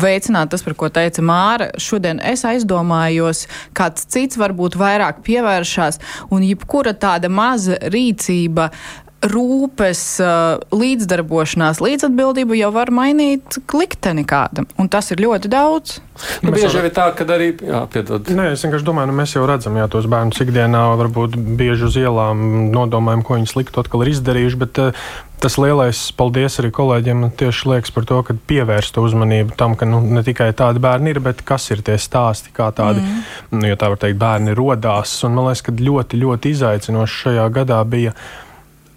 Veicināt 0.00 0.52
tas, 0.52 0.64
par 0.64 0.76
ko 0.78 0.88
teica 0.88 1.22
Māra. 1.24 1.68
Šodien 1.80 2.20
es 2.24 2.46
aizdomājos, 2.48 3.44
kāds 3.76 4.06
cits 4.08 4.40
varbūt 4.40 4.78
vairāk 4.80 5.20
pievēršās, 5.26 6.00
un 6.32 6.46
jebkura 6.46 6.94
tāda 6.96 7.28
maza 7.28 7.76
rīcība 7.92 8.70
rūpes, 9.22 10.02
līdzdarbošanās, 10.74 11.80
līdzatbildību 11.84 12.58
jau 12.58 12.70
var 12.74 12.92
mainīt 12.94 13.58
likteni 13.72 14.24
kādam. 14.28 14.66
Un 14.80 14.90
tas 14.92 15.12
ir 15.14 15.22
ļoti 15.22 15.50
daudz. 15.52 15.98
Nu, 16.44 16.52
bieži 16.54 16.78
jau 16.78 16.84
ir 16.84 16.94
tā, 16.94 17.08
ka 17.16 17.26
arī. 17.34 17.52
Jā, 17.62 17.84
piedod. 17.92 18.28
Nē, 18.34 18.52
es 18.56 18.64
vienkārši 18.66 18.86
domāju, 18.86 19.12
nu, 19.12 19.18
mēs 19.22 19.36
jau 19.36 19.44
redzam, 19.48 19.78
jā, 19.78 19.88
tos 19.90 20.08
bērnus 20.10 20.42
ikdienā 20.44 20.84
varbūt 21.00 21.36
bieži 21.58 21.88
uz 21.88 21.98
ielām 22.00 22.72
nodomājam, 22.74 23.26
ko 23.26 23.38
viņi 23.38 23.52
sliktu 23.54 23.82
atkal 23.82 24.04
ir 24.04 24.14
izdarījuši. 24.16 24.62
Bet, 24.62 24.82
Tas 25.42 25.56
lielais 25.58 25.98
paldies 26.14 26.54
arī 26.62 26.68
kolēģiem 26.70 27.24
tieši 27.34 27.66
liekas 27.66 27.90
par 27.90 28.04
to, 28.06 28.20
ka 28.22 28.36
pievērsta 28.46 29.02
uzmanību 29.02 29.56
tam, 29.58 29.72
ka 29.74 29.88
nu, 29.90 29.98
ne 30.06 30.22
tikai 30.22 30.52
tādi 30.54 30.78
bērni 30.78 31.10
ir, 31.10 31.18
bet 31.24 31.42
kas 31.42 31.66
ir 31.74 31.82
tie 31.82 31.96
stāsti, 31.98 32.52
kā 32.54 32.68
tādi, 32.70 33.02
mm. 33.02 33.24
nu, 33.56 33.66
ja 33.66 33.78
tā 33.80 33.88
var 33.90 33.98
teikt, 34.04 34.20
bērni 34.22 34.54
rodās. 34.54 35.16
Un 35.26 35.34
man 35.34 35.48
liekas, 35.48 35.64
ka 35.66 35.74
ļoti, 35.74 36.20
ļoti 36.22 36.54
izaicinoši 36.54 37.18
šajā 37.24 37.48
gadā 37.58 37.80
bija 37.82 38.14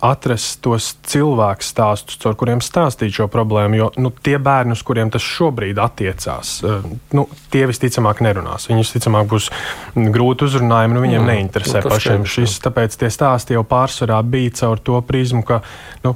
atrast 0.06 0.60
tos 0.66 0.92
cilvēku 1.08 1.66
stāstus, 1.66 2.20
ar 2.28 2.38
kuriem 2.40 2.62
stāstīt 2.64 3.16
šo 3.16 3.28
problēmu. 3.32 3.80
Jo 3.80 3.90
nu, 4.02 4.12
tie 4.26 4.38
bērni, 4.42 4.76
uz 4.78 4.84
kuriem 4.86 5.12
tas 5.14 5.26
šobrīd 5.26 5.80
attiecās, 5.82 6.58
eh, 6.66 6.86
nu, 7.18 7.28
tie 7.54 7.66
visticamāk 7.70 8.22
nerunās. 8.26 8.70
Viņi 8.72 8.86
visticamāk 8.86 9.32
būs 9.32 9.50
grūti 9.96 10.48
uzrunājumi, 10.50 10.98
nu, 10.98 11.04
viņiem 11.08 11.22
mm, 11.24 11.34
neinteresē 11.34 11.82
nu, 11.82 11.92
pašiem 11.96 12.30
šis. 12.30 12.60
Tāpēc 12.66 13.00
tie 13.02 13.12
stāsti 13.14 13.58
jau 13.58 13.66
pārsvarā 13.68 14.22
bija 14.24 14.56
caur 14.62 14.82
to 14.82 15.02
prizmu, 15.06 15.44
ka. 15.48 15.62
Nu, 16.06 16.16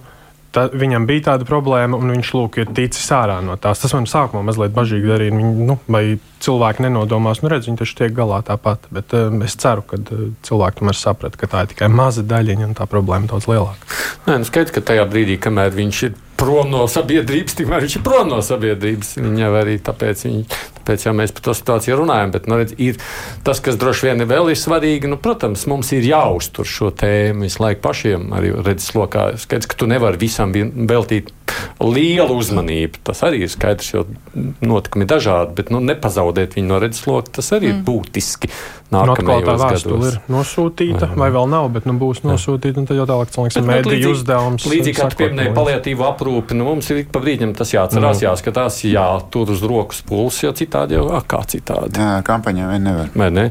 Ta, 0.56 0.66
viņam 0.74 1.06
bija 1.06 1.28
tāda 1.28 1.46
problēma, 1.46 1.98
un 2.00 2.10
viņš 2.16 2.30
lūk, 2.34 2.58
ir 2.62 2.72
ticis 2.74 3.06
ārā 3.14 3.38
no 3.46 3.54
tās. 3.62 3.82
Tas 3.84 3.94
man 3.94 4.08
sākumā 4.10 4.42
mazliet 4.48 4.74
bažīgi 4.74 5.12
darīja. 5.12 5.36
Viņu, 5.36 5.68
nu, 5.68 5.76
vai 5.92 6.04
cilvēki 6.42 6.88
nenodomās, 6.88 7.44
nu 7.44 7.52
redz, 7.54 7.70
viņi 7.70 7.82
taču 7.84 8.00
tiek 8.00 8.16
galā 8.18 8.40
tāpat. 8.48 8.88
Bet 8.94 9.14
uh, 9.18 9.30
es 9.46 9.54
ceru, 9.62 9.86
ka 9.86 10.00
uh, 10.02 10.24
cilvēki 10.48 10.82
tomēr 10.82 10.98
saprata, 10.98 11.38
ka 11.38 11.52
tā 11.52 11.66
ir 11.66 11.74
tikai 11.76 11.92
maza 11.94 12.26
daļiņa 12.26 12.66
un 12.66 12.74
tā 12.80 12.90
problēma 12.90 13.30
daudz 13.30 13.46
lielāka. 13.52 13.94
Nē, 14.26 14.40
nu 14.42 14.50
skaidrs, 14.50 14.74
ka 14.74 14.86
tajā 14.90 15.06
brīdī, 15.12 15.38
kamēr 15.44 15.76
viņš 15.78 16.02
ir 16.10 16.18
prom 16.40 16.72
no 16.72 16.86
sabiedrības, 16.90 17.58
tikmēr 17.60 17.86
viņš 17.86 18.00
ir 18.00 18.06
prom 18.06 18.32
no 18.32 18.42
sabiedrības. 18.46 19.18
Viņa 19.20 19.54
arī 19.62 19.78
tāpēc, 19.86 20.26
viņa, 20.26 20.62
tāpēc 20.90 21.06
jau 21.06 21.14
mēs 21.14 21.34
par 21.36 21.46
to 21.46 21.56
situāciju 21.58 21.98
runājam. 22.02 22.34
Bet, 22.34 22.50
nu, 22.50 22.58
redz, 22.60 22.74
ir 22.82 22.98
tas, 23.46 23.62
kas 23.62 23.78
droši 23.80 24.10
vien 24.10 24.24
ir 24.24 24.30
vēl 24.30 24.52
ir 24.54 24.60
svarīgi, 24.60 25.12
nu, 25.12 25.20
protams, 25.22 25.68
mums 25.70 25.92
ir 25.94 26.08
jāuztur 26.08 26.68
šo 26.68 26.90
tēmu 26.96 27.46
visu 27.46 27.62
laiku 27.64 27.84
pašiem. 27.86 28.32
Arī 28.36 28.54
redzes 28.58 28.96
lokā 28.98 29.32
skaidrs, 29.40 29.70
ka 29.70 29.78
tu 29.80 29.90
nevari 29.90 30.20
visam 30.22 30.54
veltīt 30.54 31.30
lielu 31.80 32.36
uzmanību. 32.40 33.04
Tas 33.08 33.22
arī 33.28 33.44
ir 33.46 33.52
skaidrs, 33.52 33.94
jo 33.94 34.06
notikumi 34.66 35.06
ir 35.06 35.14
dažādi, 35.14 35.56
bet 35.60 35.72
nu, 35.74 35.82
nepazaudēt 35.84 36.58
viņu 36.58 36.70
no 36.70 36.82
redzes 36.82 37.08
loka, 37.10 37.40
tas 37.40 37.54
arī 37.56 37.72
mm. 37.72 37.80
ir 37.80 37.88
būtiski. 37.88 38.52
Nākamajos 38.90 39.46
tā 39.46 39.54
vēstule 39.62 40.08
ir 40.10 40.16
nosūtīta, 40.34 41.12
vai, 41.12 41.28
vai 41.28 41.30
vēl 41.36 41.50
nav, 41.52 41.68
bet 41.76 41.86
nu, 41.86 41.94
būs 42.02 42.24
nosūtīta, 42.26 42.82
un 42.82 42.88
tad 42.90 42.98
jau 42.98 43.06
tālāk 43.10 43.30
cilvēks 43.36 43.60
mēdīju 43.68 44.14
uzdevums. 44.16 44.66
Līdzīgi 44.66 44.98
kā 44.98 45.10
tu 45.12 45.20
pieminēji 45.20 45.54
paliatīvu 45.54 46.08
aprūpi, 46.08 46.58
nu, 46.58 46.66
mums 46.72 46.90
ir 46.90 47.04
pa 47.14 47.22
brīdim 47.22 47.54
tas 47.58 47.76
jāatcerās, 47.76 48.18
mm. 48.18 48.26
jāskatās, 48.26 48.80
jātur 48.90 49.54
uz 49.54 49.62
rokas 49.70 50.02
puls, 50.10 50.42
jo 50.42 50.54
citādi 50.80 50.96
jau, 50.96 51.08
ah, 51.12 51.24
kā 51.24 51.40
citādi. 51.48 52.00
Jā, 52.00 52.22
kampaņā 52.26 52.68
vien 52.72 52.84
nevar. 52.84 53.10
Vai 53.16 53.30
ne? 53.34 53.46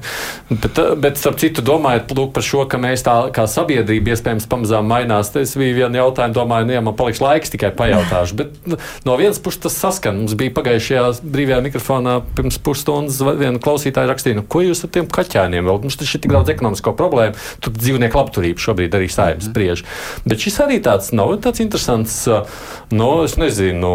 Bet, 0.49 0.79
bet 1.01 1.19
starp 1.21 1.39
citu, 1.41 1.63
domājot 1.63 2.15
par 2.33 2.45
šo, 2.45 2.65
ka 2.69 2.79
mēs 2.81 3.05
tā 3.05 3.31
kā 3.35 3.47
sabiedrība 3.49 4.15
iespējams 4.15 4.49
pamazām 4.49 4.89
mainās, 4.89 5.33
tas 5.35 5.55
bija 5.59 5.77
viena 5.85 6.01
jautājuma, 6.01 6.35
domāju, 6.35 6.69
nu, 6.69 6.75
ja 6.77 6.83
man 6.85 6.97
paliks 6.97 7.21
laiks 7.21 7.53
tikai 7.53 7.71
pajautāšu. 7.77 8.39
Bet 8.39 8.69
nu, 8.69 8.79
no 9.05 9.17
vienas 9.21 9.41
puses 9.43 9.63
tas 9.67 9.77
saskan. 9.77 10.23
Mums 10.23 10.37
bija 10.39 10.55
pagājušajā 10.57 11.05
brīvajā 11.23 11.61
mikrofonā 11.69 12.19
pirms 12.37 12.61
pusstundas 12.65 13.21
viena 13.21 13.61
klausītāja 13.63 14.11
rakstīja, 14.13 14.41
nu, 14.41 14.47
ko 14.49 14.65
jūs 14.65 14.85
ar 14.87 14.93
tiem 14.95 15.11
kaķēniem 15.13 15.69
vēl? 15.69 15.83
Mums 15.85 16.01
taču 16.01 16.19
ir 16.19 16.25
tik 16.25 16.35
daudz 16.35 16.53
ekonomisko 16.55 16.95
problēmu. 16.99 17.37
Tur 17.65 17.77
dzīvnieku 17.77 18.19
labturība 18.19 18.65
šobrīd 18.65 18.97
arī 18.99 19.11
saimnes 19.13 19.51
spriež. 19.51 19.85
Bet 20.29 20.43
šis 20.45 20.61
arī 20.65 20.81
tāds 20.85 21.13
nav 21.17 21.37
tāds 21.45 21.61
interesants, 21.63 22.23
no, 22.95 23.11
es 23.27 23.37
nezinu, 23.41 23.93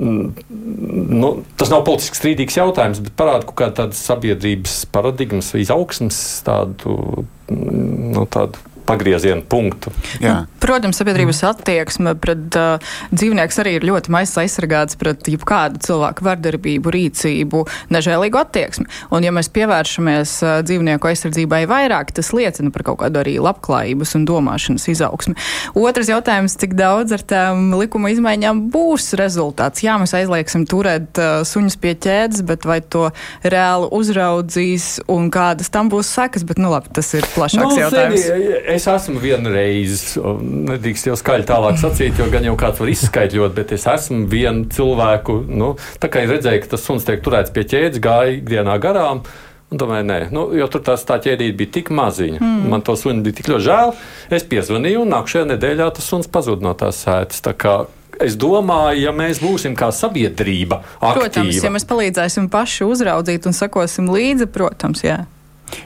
nu, 0.00 1.30
tas 1.60 1.70
nav 1.72 1.84
politiski 1.84 2.16
strīdīgs 2.16 2.56
jautājums, 2.60 3.02
bet 3.04 3.16
parāda 3.18 3.48
kaut 3.48 3.58
kādu 3.60 3.96
sabiedrības 3.98 4.82
paradigmas 4.94 5.52
izaugsmas 5.58 6.20
tādu, 6.46 7.26
nu, 7.50 8.26
tādu 8.30 8.69
pagrieziena 8.90 9.42
punktu. 9.46 9.92
Jā. 10.22 10.44
Protams, 10.60 10.98
sabiedrības 11.00 11.42
attieksme 11.48 12.14
pret 12.20 12.56
uh, 12.58 12.92
dzīvnieku 13.14 13.62
arī 13.62 13.76
ir 13.78 13.86
ļoti 13.88 14.12
maigs 14.12 14.36
aizsargāts 14.40 14.98
pret 15.00 15.28
jebkādu 15.30 15.80
cilvēku 15.86 16.26
vardarbību, 16.26 16.92
rīcību, 16.94 17.62
nežēlīgu 17.94 18.40
attieksmi. 18.40 18.86
Un, 19.14 19.24
ja 19.26 19.32
mēs 19.34 19.50
pievēršamies 19.54 20.34
uh, 20.44 20.56
dzīvnieku 20.66 21.10
aizsardzībai 21.10 21.62
vairāk, 21.70 22.12
tas 22.16 22.32
liecina 22.36 22.72
par 22.74 22.84
kaut 22.90 23.00
kādu 23.04 23.22
arī 23.22 23.36
labklājības 23.42 24.14
un 24.18 24.26
domāšanas 24.28 24.86
izaugsmi. 24.92 25.36
Otrs 25.78 26.10
jautājums, 26.12 26.56
cik 26.60 26.76
daudz 26.78 27.16
ar 27.16 27.24
tām 27.32 27.70
likuma 27.78 28.12
izmaiņām 28.14 28.66
būs 28.72 29.12
rezultāts? 29.20 29.84
Jā, 29.86 29.96
mēs 30.00 30.14
aizliegsim 30.18 30.66
turēt 30.70 31.20
uh, 31.20 31.40
suņus 31.46 31.78
pie 31.80 31.94
ķēdes, 31.96 32.44
bet 32.48 32.68
vai 32.68 32.80
to 32.82 33.08
reāli 33.42 33.90
uzraudzīs 33.96 35.00
un 35.10 35.30
kādas 35.32 35.72
tam 35.72 35.90
būs 35.92 36.12
sekas? 36.16 36.44
Bet, 36.48 36.60
nu, 36.60 36.72
labi, 36.72 36.92
tas 36.96 37.10
ir 37.16 37.26
plašāks 37.34 37.74
nu, 37.74 37.80
jautājums. 37.84 38.26
Zini, 38.26 38.60
es 38.80 38.88
esmu 38.88 39.20
vienreiz, 39.20 40.00
nedrīkst 40.16 41.10
jau 41.10 41.18
skaļi 41.18 41.46
tālāk 41.50 41.76
sacīt, 41.80 42.16
jo 42.20 42.30
gan 42.32 42.46
jau 42.48 42.56
kāds 42.60 42.80
var 42.80 42.92
izskaidrot, 42.92 43.52
bet 43.56 43.74
es 43.76 43.84
esmu 43.90 44.24
vienu 44.30 44.66
cilvēku, 44.72 45.42
nu, 45.50 45.74
tā 46.00 46.10
kā 46.12 46.24
redzēju, 46.24 46.64
ka 46.64 46.74
tas 46.74 46.88
suns 46.88 47.06
tiek 47.08 47.22
turēts 47.24 47.52
pie 47.54 47.66
ķēdes, 47.68 48.02
gāja 48.02 48.34
ikdienā 48.38 48.80
garām. 48.82 49.24
Un 49.70 49.78
tomēr 49.78 50.02
nē, 50.02 50.18
nu, 50.34 50.48
jo 50.58 50.66
tur 50.66 50.82
tās, 50.82 51.04
tā 51.06 51.20
ķēdīte 51.22 51.54
bija 51.54 51.70
tik 51.76 51.92
maziņa. 51.94 52.40
Mm. 52.42 52.64
Man 52.72 52.82
to 52.82 52.96
suni 52.98 53.22
bija 53.22 53.38
tik 53.38 53.52
ļoti 53.52 53.66
žēl. 53.68 53.92
Es 54.34 54.46
piezvanīju, 54.50 55.04
un 55.04 55.12
nākamajā 55.14 55.46
nedēļā 55.52 55.86
tas 55.94 56.08
suns 56.10 56.26
pazuda 56.26 56.66
no 56.66 56.72
tās 56.78 57.04
sēdes. 57.04 57.38
Tā 57.44 57.54
kā 57.54 57.76
es 58.18 58.34
domāju, 58.34 59.04
ja 59.04 59.12
mēs 59.14 59.38
būsim 59.38 59.76
kā 59.78 59.92
sabiedrība, 59.94 60.80
aktīva. 60.98 61.12
protams, 61.20 61.60
ja 61.62 61.70
mēs 61.70 61.86
palīdzēsim 61.86 62.50
paši 62.50 62.88
uzraudzīt 62.90 63.46
un 63.46 63.54
sakosim 63.54 64.10
līdzi, 64.10 64.50
protams, 64.50 65.04
jā. 65.06 65.20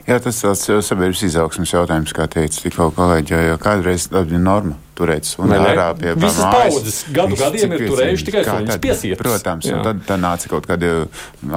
Jā, 0.09 0.19
tas 0.21 0.41
ir 0.45 0.83
sabiedrības 0.85 1.23
izaugsmes 1.29 1.75
jautājums, 1.75 2.14
kā 2.17 2.29
teica 2.31 2.62
tikko 2.64 2.91
kolēģi, 2.97 3.37
jo 3.50 3.61
kādreiz 3.62 4.09
tā 4.12 4.25
bija 4.29 4.41
norma 4.41 4.79
turēt 4.98 5.28
suni 5.28 5.56
ārā 5.58 5.88
pie 5.98 6.14
Visas 6.18 6.44
paudzes 6.44 7.00
gadu 7.14 7.38
gadiem 7.38 7.74
ir 7.76 7.86
turējuši 7.90 8.28
tikai 8.28 8.44
suņus 8.48 8.80
piesiet. 8.84 9.16
Protams, 9.20 9.68
jā. 9.68 9.78
un 9.78 9.86
tad, 9.86 10.04
tad 10.08 10.22
nāca 10.22 10.50
kaut 10.52 10.68
kāda 10.70 10.92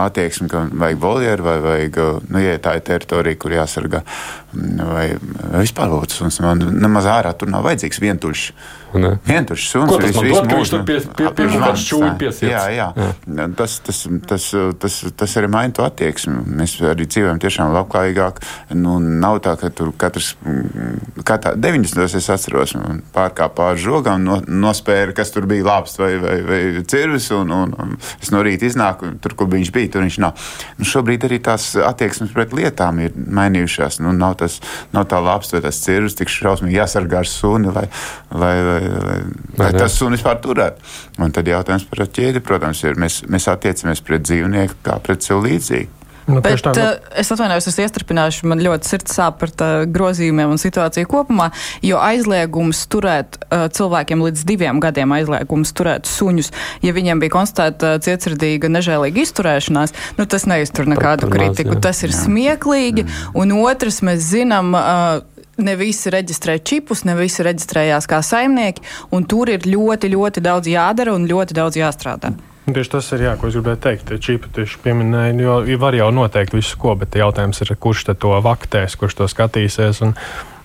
attieksme, 0.08 0.50
ka 0.52 0.66
vajag 0.72 1.04
voljeru 1.04 1.48
vai 1.48 1.58
vajag, 1.64 2.02
nu, 2.32 2.42
ja 2.44 2.58
tā 2.64 2.78
ir 2.80 2.86
teritorija, 2.88 3.40
kur 3.42 3.56
jāsargā, 3.58 4.04
vai 4.54 5.08
vispār 5.62 5.94
lūdzu 5.94 6.22
suns. 6.24 6.42
Man 6.44 6.66
nemaz 6.82 7.08
ārā 7.12 7.34
tur 7.38 7.52
nav 7.52 7.66
vajadzīgs 7.68 8.04
vientuļš. 8.04 8.50
Vientuļš 9.28 9.64
suns. 9.68 9.92
Ko 9.92 9.98
tas 10.00 10.16
man 10.16 10.30
dod, 10.32 10.48
ka 10.48 10.58
viņš 10.58 10.72
tur 10.72 10.84
pie, 10.88 10.98
pie, 11.04 11.28
pie, 11.36 11.48
pie 11.52 11.72
šķūļu 11.82 12.12
piesiet? 12.22 12.48
Jā, 12.50 12.64
jā. 12.72 12.88
jā. 12.96 13.48
Tas, 13.60 13.78
tas, 13.84 14.00
tas, 14.30 14.46
tas, 14.82 14.96
tas 15.20 15.36
arī 15.42 15.50
maina 15.52 15.76
to 15.76 15.84
attieksmi. 15.86 16.38
Mēs 16.62 16.78
arī 16.88 17.08
dzīvojam 17.10 17.42
tiešām 17.44 17.74
labklājīgāk. 17.76 18.40
Nu, 18.80 18.98
nav 19.04 19.42
tā, 19.46 19.58
ka 19.60 19.70
tur 19.76 19.92
katrs, 20.00 20.34
kā 21.28 21.38
tā, 21.44 21.54
90. 21.60 22.08
es 22.08 22.30
atceros, 22.34 22.78
pār 23.16 23.27
pārkāpa 23.28 23.56
pāri 23.58 23.82
žogam, 23.82 24.24
no, 24.24 24.40
nospēra, 24.48 25.14
kas 25.16 25.32
tur 25.34 25.48
bija 25.50 25.66
labs 25.66 25.98
vai, 26.00 26.16
vai, 26.22 26.36
vai 26.46 26.60
cirvis. 26.88 27.30
Un, 27.36 27.52
un, 27.52 27.74
un 27.78 27.96
es 28.22 28.32
no 28.34 28.42
rīta 28.46 28.68
iznāku, 28.68 29.14
tur, 29.22 29.36
kur 29.38 29.50
viņš 29.52 29.72
bija, 29.74 29.92
tur 29.94 30.06
viņš 30.06 30.20
nav. 30.24 30.48
Nu, 30.78 30.88
šobrīd 30.88 31.28
arī 31.28 31.40
tās 31.44 31.72
attieksmes 31.76 32.34
pret 32.36 32.54
lietām 32.58 33.02
ir 33.04 33.16
mainījušās. 33.16 34.02
Nu, 34.04 34.14
nav, 34.16 34.38
tas, 34.42 34.60
nav 34.96 35.08
tā 35.12 35.22
labs 35.24 35.54
vai 35.54 35.64
tas 35.66 35.82
cirvis, 35.84 36.18
tik 36.18 36.32
šausmīgi 36.32 36.80
jāsargā 36.80 37.22
ar 37.24 37.30
suni, 37.30 37.74
lai, 37.74 37.88
lai, 38.32 38.56
lai, 38.70 38.80
lai, 38.96 39.20
lai 39.60 39.72
tas 39.76 39.98
sunis 39.98 40.22
vispār 40.22 40.42
turētu. 40.44 40.96
Un 41.22 41.34
tad 41.36 41.48
jautājums 41.50 41.88
par 41.90 42.06
ķēdi, 42.08 42.44
protams, 42.46 42.84
ir, 42.88 42.98
mēs, 43.00 43.22
mēs 43.30 43.50
attiecamies 43.52 44.04
pret 44.06 44.26
dzīvnieku 44.26 44.82
kā 44.86 45.00
pret 45.04 45.26
sev 45.26 45.44
līdzīgu. 45.46 45.94
Nu, 46.28 46.42
Bet, 46.44 46.60
tā, 46.60 46.74
nu... 46.76 46.86
Es 47.16 47.30
atvainojos, 47.32 47.70
es 47.72 47.78
iestrādāšu, 47.80 48.50
man 48.52 48.60
ļoti 48.60 48.90
sirds 48.90 49.16
sāp 49.16 49.38
par 49.40 49.52
grozījumiem 49.88 50.52
un 50.52 50.60
situāciju 50.60 51.08
kopumā, 51.08 51.50
jo 51.86 52.02
aizliegums 52.04 52.82
turēt 52.92 53.40
uh, 53.48 53.70
cilvēkiem 53.72 54.26
līdz 54.26 54.44
diviem 54.50 54.82
gadiem 54.84 55.14
aizliegums 55.16 55.72
turēt 55.78 56.10
suņus, 56.12 56.52
ja 56.84 56.92
viņiem 56.98 57.24
bija 57.24 57.36
konstatēta 57.38 57.94
cietsirdīga, 58.04 58.68
nežēlīga 58.76 59.24
izturēšanās, 59.24 59.96
nu, 60.20 60.28
tas 60.28 60.48
neiztur 60.52 60.92
nekādu 60.92 61.32
kritiku. 61.32 61.78
Jā. 61.78 61.86
Tas 61.88 62.04
ir 62.04 62.12
jā. 62.12 62.20
smieklīgi. 62.26 63.08
Jā. 63.08 63.32
Un 63.40 63.56
otrs, 63.62 64.04
mēs 64.04 64.28
zinām. 64.34 64.76
Uh, 64.76 65.34
ne 65.58 65.74
visi 65.74 66.12
reģistrē 66.14 66.60
čipus, 66.62 67.02
ne 67.08 67.16
visi 67.18 67.42
reģistrējās 67.42 68.06
kā 68.10 68.20
saimnieki, 68.22 68.84
un 69.10 69.26
tur 69.26 69.50
ir 69.50 69.66
ļoti, 69.66 70.12
ļoti 70.14 70.44
daudz 70.46 70.70
jādara 70.70 71.16
un 71.18 71.26
ļoti 71.26 71.58
daudz 71.58 71.80
jāstrādā. 71.80 72.36
Mm. 72.68 72.76
Tieši 72.76 72.92
tas 72.92 73.08
ir 73.16 73.22
jā, 73.24 73.34
ko 73.40 73.48
es 73.48 73.56
gribēju 73.56 73.80
teikt. 73.80 74.10
Čipa 74.20 74.50
tieši 74.58 74.82
pieminēja, 74.84 75.36
jo 75.40 75.78
var 75.80 75.96
jau 75.96 76.10
noteikt 76.12 76.56
visu, 76.58 76.76
ko, 76.82 76.98
bet 77.00 77.16
jautājums 77.16 77.64
ir, 77.64 77.72
kurš 77.80 78.04
to 78.20 78.34
vaktēs, 78.44 78.98
kurš 79.00 79.22
to 79.22 79.28
skatīsies. 79.32 80.02
Un, 80.04 80.12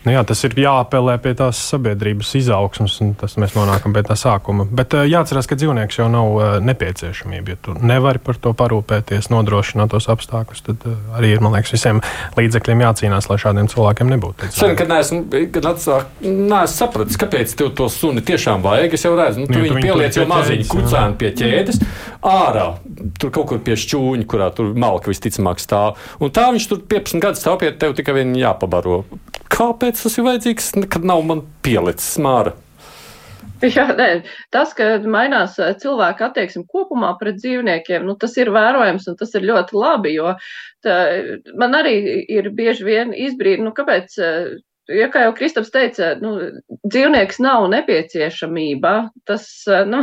Nu 0.02 0.11
jā, 0.11 0.23
tas 0.26 0.40
ir 0.42 0.56
jāapelē 0.59 1.14
pie 1.23 1.30
tās 1.38 1.61
sabiedrības 1.71 2.32
izaugsmas, 2.40 2.97
un 3.04 3.12
tas 3.18 3.37
mēs 3.38 3.52
nonākam 3.54 3.94
pie 3.94 4.02
tā 4.06 4.16
sākuma. 4.18 4.66
Bet 4.66 4.97
uh, 4.99 5.04
jāatcerās, 5.06 5.47
ka 5.47 5.54
dzīvnieks 5.61 6.00
jau 6.00 6.09
nav 6.11 6.30
uh, 6.35 6.47
nepieciešamība. 6.64 7.54
Ja 7.54 7.61
tu 7.62 7.75
nevari 7.78 8.18
par 8.23 8.40
to 8.42 8.50
parūpēties, 8.59 9.30
nodrošināt 9.30 9.92
tos 9.94 10.09
apstākļus, 10.11 10.64
tad 10.66 10.87
uh, 10.90 10.97
arī 11.21 11.30
ir, 11.37 11.44
man 11.44 11.54
liekas, 11.54 11.75
visiem 11.76 12.02
līdzekļiem 12.35 12.82
jācīnās, 12.82 13.30
lai 13.30 13.38
šādiem 13.44 13.71
cilvēkiem 13.71 14.11
nebūtu. 14.16 14.50
Sen, 14.56 14.75
kad 14.78 14.90
neesmu, 14.90 15.23
kad 15.54 15.71
atsāk, 15.71 16.11
neesmu 16.26 16.73
sapratis, 16.75 17.21
kāpēc 17.23 17.54
tev 17.62 17.71
to 17.78 17.87
suni 17.92 18.25
tiešām 18.26 18.66
vajag, 18.66 18.99
es 18.99 19.06
jau 19.06 19.14
redzu, 19.14 19.44
nu, 19.44 19.50
tu, 19.50 19.61
nu, 19.61 19.68
viņu 19.68 19.87
pieliec 19.87 20.18
jau 20.18 20.26
maziņu 20.30 20.66
kucēnu 20.73 21.18
pie 21.21 21.30
ķēdes, 21.38 21.78
ārā, 22.26 22.66
tur 23.23 23.30
kaut 23.35 23.52
kur 23.52 23.62
pie 23.62 23.78
šķūņa, 23.78 24.26
kurā 24.30 24.50
tur 24.56 24.75
malka 24.78 25.12
visticamāk 25.12 25.62
stāv. 25.62 26.00
Un 26.18 26.35
tā 26.35 26.49
viņš 26.50 26.71
tur 26.71 26.82
15 26.90 27.23
gadus 27.23 27.44
stāv 27.44 27.61
pie 27.62 27.71
tev 27.78 27.94
tikai 27.99 28.18
vien 28.18 28.35
jāpabaro. 28.38 29.04
Kāpēc 29.52 29.91
tas 30.00 30.18
ir 30.18 30.26
vajadzīgs, 30.26 30.72
kad 30.92 31.04
nav 31.06 31.25
man 31.28 31.44
pielicis 31.64 32.14
smāra? 32.16 32.56
Jā, 33.62 33.87
nē, 33.94 34.08
tas, 34.54 34.72
ka 34.75 34.96
mainās 35.06 35.54
eh, 35.62 35.70
cilvēka 35.78 36.30
attieksme 36.30 36.64
kopumā 36.70 37.12
pret 37.20 37.38
dzīvniekiem, 37.38 38.06
nu, 38.08 38.16
tas 38.18 38.34
ir 38.40 38.50
vērojams 38.54 39.06
un 39.12 39.18
tas 39.20 39.34
ir 39.38 39.46
ļoti 39.46 39.78
labi, 39.78 40.16
jo 40.16 40.34
tā, 40.82 40.96
man 41.58 41.78
arī 41.78 41.94
ir 42.26 42.50
bieži 42.56 42.87
vien 42.88 43.14
izbrīd, 43.14 43.62
nu, 43.62 43.70
kāpēc, 43.76 44.18
eh, 44.18 44.50
ja 44.90 45.08
kā 45.12 45.26
jau 45.26 45.37
Kristaps 45.38 45.70
teica, 45.75 46.16
nu, 46.22 46.34
dzīvnieks 46.82 47.38
nav 47.44 47.68
nepieciešamība, 47.76 48.96
tas, 49.30 49.46
eh, 49.70 49.87
nu, 49.87 50.02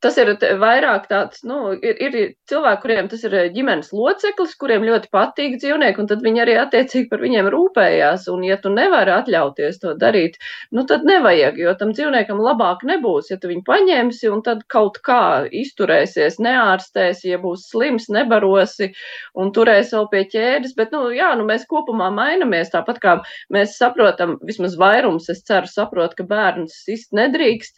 tas 0.00 0.16
ir 0.20 0.30
vairāk 0.60 1.06
tāds, 1.10 1.42
nu, 1.46 1.74
ir, 1.76 1.98
ir 2.00 2.16
cilvēki, 2.48 2.80
kuriem 2.82 3.08
tas 3.12 3.22
ir 3.26 3.34
ģimenes 3.54 3.90
loceklis, 3.92 4.54
kuriem 4.60 4.84
ļoti 4.88 5.10
patīk 5.12 5.58
dzīvnieki, 5.60 6.00
un 6.02 6.08
tad 6.10 6.24
viņi 6.24 6.42
arī 6.44 6.56
attiecīgi 6.60 7.08
par 7.10 7.20
viņiem 7.24 7.50
rūpējās. 7.52 8.26
Un, 8.32 8.44
ja 8.48 8.56
tu 8.60 8.72
nevari 8.72 9.12
atļauties 9.14 9.80
to 9.82 9.94
darīt, 10.00 10.38
nu, 10.72 10.86
tad 10.88 11.04
nevajag, 11.08 11.60
jo 11.60 11.74
tam 11.80 11.92
dzīvniekam 11.96 12.40
labāk 12.40 12.84
nebūs, 12.88 13.30
ja 13.32 13.38
tu 13.40 13.50
viņu 13.52 13.64
paņemsi 13.66 14.30
un 14.32 14.42
tad 14.46 14.64
kaut 14.72 15.00
kā 15.04 15.44
izturēsies, 15.60 16.40
neārstēsi, 16.42 17.30
ja 17.34 17.40
būs 17.42 17.68
slims, 17.70 18.08
nebarosi 18.12 18.90
un 19.38 19.52
turēsi 19.56 19.96
vēl 19.98 20.10
pie 20.14 20.24
ķēdes. 20.32 20.74
Bet, 20.80 20.96
nu, 20.96 21.10
jā, 21.14 21.32
nu, 21.36 21.44
mēs 21.48 21.68
kopumā 21.70 22.08
mainamies 22.14 22.72
tāpat 22.72 23.02
kā 23.04 23.16
mēs 23.52 23.76
saprotam, 23.76 24.38
vismaz 24.46 24.78
vairums, 24.80 25.28
es 25.32 25.44
ceru, 25.46 25.68
saprot, 25.70 26.16
ka 26.16 26.24
bērns 26.30 26.80
sist 26.86 27.12
nedrīkst, 27.16 27.76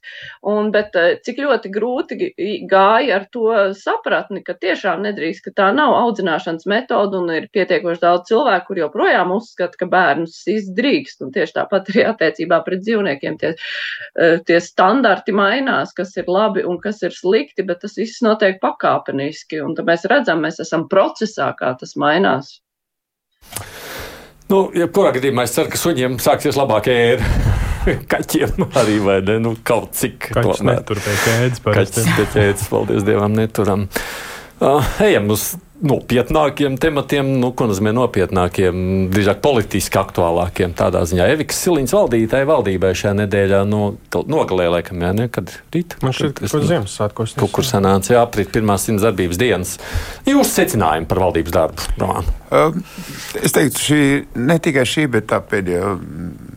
un, 0.48 0.70
bet 0.74 0.94
cik 1.26 1.42
ļoti 1.42 1.72
grūti 1.72 2.11
grūti 2.18 2.66
gāja 2.68 3.16
ar 3.18 3.26
to 3.32 3.48
sapratni, 3.76 4.42
ka 4.44 4.54
tiešām 4.58 5.02
nedrīkst, 5.06 5.44
ka 5.46 5.52
tā 5.56 5.68
nav 5.74 5.94
audzināšanas 5.98 6.66
metoda 6.70 7.20
un 7.20 7.30
ir 7.34 7.48
pietiekoši 7.52 8.02
daudz 8.02 8.30
cilvēku, 8.30 8.66
kur 8.68 8.80
joprojām 8.82 9.32
uzskata, 9.36 9.78
ka 9.78 9.88
bērnus 9.92 10.40
izdrīkst. 10.52 11.22
Un 11.24 11.32
tieši 11.34 11.56
tāpat 11.58 11.92
arī 11.92 12.06
attiecībā 12.10 12.62
pret 12.66 12.84
dzīvniekiem 12.84 13.38
tie, 13.40 13.54
e, 13.54 14.32
tie 14.46 14.60
standarti 14.60 15.34
mainās, 15.36 15.94
kas 15.96 16.16
ir 16.16 16.28
labi 16.28 16.66
un 16.66 16.80
kas 16.82 17.02
ir 17.02 17.14
slikti, 17.16 17.66
bet 17.66 17.82
tas 17.84 17.96
viss 17.98 18.22
notiek 18.24 18.60
pakāpeniski. 18.62 19.62
Un 19.64 19.76
tad 19.78 19.88
mēs 19.88 20.06
redzam, 20.10 20.44
mēs 20.44 20.60
esam 20.62 20.88
procesā, 20.92 21.52
kā 21.58 21.74
tas 21.78 21.96
mainās. 21.96 22.58
Nu, 24.52 24.66
jebkurā 24.76 25.14
gadījumā 25.16 25.46
es 25.48 25.56
ceru, 25.56 25.72
ka 25.72 25.80
suņiem 25.80 26.20
sāksies 26.20 26.58
labāk 26.60 26.90
ēra. 26.92 27.58
kaķiem 28.12 28.68
arī 28.78 28.98
vai 29.04 29.18
ne? 29.26 29.38
Nu, 29.42 29.56
kaut 29.66 29.96
cik 29.98 30.30
tomēr. 30.36 30.82
Netur 30.82 31.02
pie 31.02 31.18
ķēdes. 31.24 31.64
Kaķis 31.66 32.14
pie 32.16 32.28
ķēdes, 32.36 32.70
paldies 32.72 33.06
Dievam, 33.08 33.34
neturam. 33.38 33.88
Uh, 34.62 34.84
ejam 35.02 35.32
uz 35.34 35.52
nopietnākiem 35.82 36.76
tematiem, 36.78 37.26
nu, 37.42 37.50
ko 37.58 37.66
nozīmē 37.66 37.90
nopietnākiem, 37.96 38.76
drīzāk 39.12 39.40
politiski 39.42 39.98
aktuālākiem. 39.98 40.74
Tādā 40.78 41.02
ziņā 41.10 41.26
Eviks 41.34 41.58
Siliņš 41.64 41.94
valdītāja 41.96 42.46
valdībai 42.46 42.92
šajā 42.98 43.16
nedēļā 43.24 43.62
no, 43.66 43.96
nogalē, 44.30 44.68
laikam, 44.76 45.02
jā, 45.02 45.10
ne, 45.18 45.26
kad 45.32 45.50
rīt. 45.74 45.96
Man 46.04 46.14
šķiet, 46.14 46.36
ka 46.38 46.46
tas 46.46 46.68
Ziemassvētkos. 46.70 47.34
Kaut 47.42 47.54
kur 47.56 47.66
sanāca, 47.66 48.14
jā, 48.14 48.22
aprīt 48.22 48.52
pirmās 48.54 48.86
simts 48.86 49.02
darbības 49.02 49.42
dienas. 49.42 49.74
Jūs 50.28 50.54
secinājumi 50.54 51.10
par 51.10 51.24
valdības 51.26 51.56
darbu, 51.58 51.90
Roman? 51.98 52.30
Uh, 52.52 52.78
es 53.42 53.54
teiktu, 53.56 53.82
šī, 53.88 54.02
ne 54.38 54.60
tikai 54.62 54.86
šī, 54.86 55.08
bet 55.10 55.30
tā 55.32 55.42
pēdējā 55.42 55.96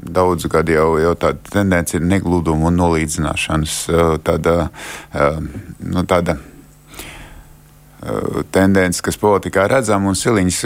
daudzu 0.05 0.51
gadu 0.53 0.75
jau, 0.75 0.89
jau 1.01 1.13
tāda 1.19 1.53
tendence 1.53 1.97
ir 1.97 2.05
negluduma 2.05 2.69
un 2.69 2.81
nolīdzināšanas 2.81 3.77
tāda, 4.25 4.57
nu, 5.79 6.05
tāda 6.05 6.37
tendence, 8.53 9.01
kas 9.01 9.17
politikā 9.17 9.65
redzama, 9.69 10.11
un 10.11 10.17
Siliņas 10.17 10.59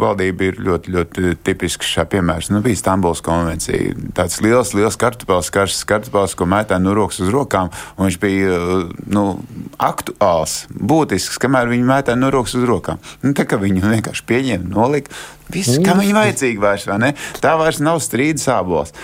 valdība 0.00 0.48
ir 0.48 0.60
ļoti, 0.62 0.92
ļoti 0.94 1.32
tipisks 1.46 1.90
šā 1.96 2.04
piemērs. 2.10 2.50
Nu, 2.52 2.60
bija 2.64 2.78
Stambuls 2.78 3.22
konvencija. 3.24 3.94
Tāds 4.16 4.38
liels, 4.44 4.74
liels 4.76 4.98
kartupēls, 5.00 5.50
karsts 5.54 5.86
kartupēls, 5.90 6.36
ko 6.38 6.46
mētā 6.50 6.78
no 6.82 6.94
rokas 6.96 7.18
uz 7.24 7.32
rokām, 7.34 7.72
un 7.96 8.08
viņš 8.08 8.18
bija 8.22 8.58
nu, 9.10 9.24
aktuāls, 9.82 10.64
būtisks, 10.70 11.40
kamēr 11.42 11.72
viņi 11.72 11.88
mētā 11.88 12.18
no 12.18 12.30
rokas 12.34 12.54
uz 12.60 12.68
rokām. 12.68 13.02
Nu, 13.24 13.34
tā 13.34 13.48
kā 13.48 13.58
viņi 13.58 13.82
vienkārši 13.82 14.28
pieņēma, 14.30 14.70
nolika, 14.70 15.10
Viss, 15.52 15.76
kam 15.84 16.00
viņa 16.00 16.14
vajadzīga 16.16 16.62
vairs, 16.62 16.86
vai 16.88 16.96
ne? 17.02 17.10
Tā 17.42 17.52
vairs 17.60 17.80
nav 17.84 17.98
strīdus 18.02 18.46
sābols. 18.48 18.94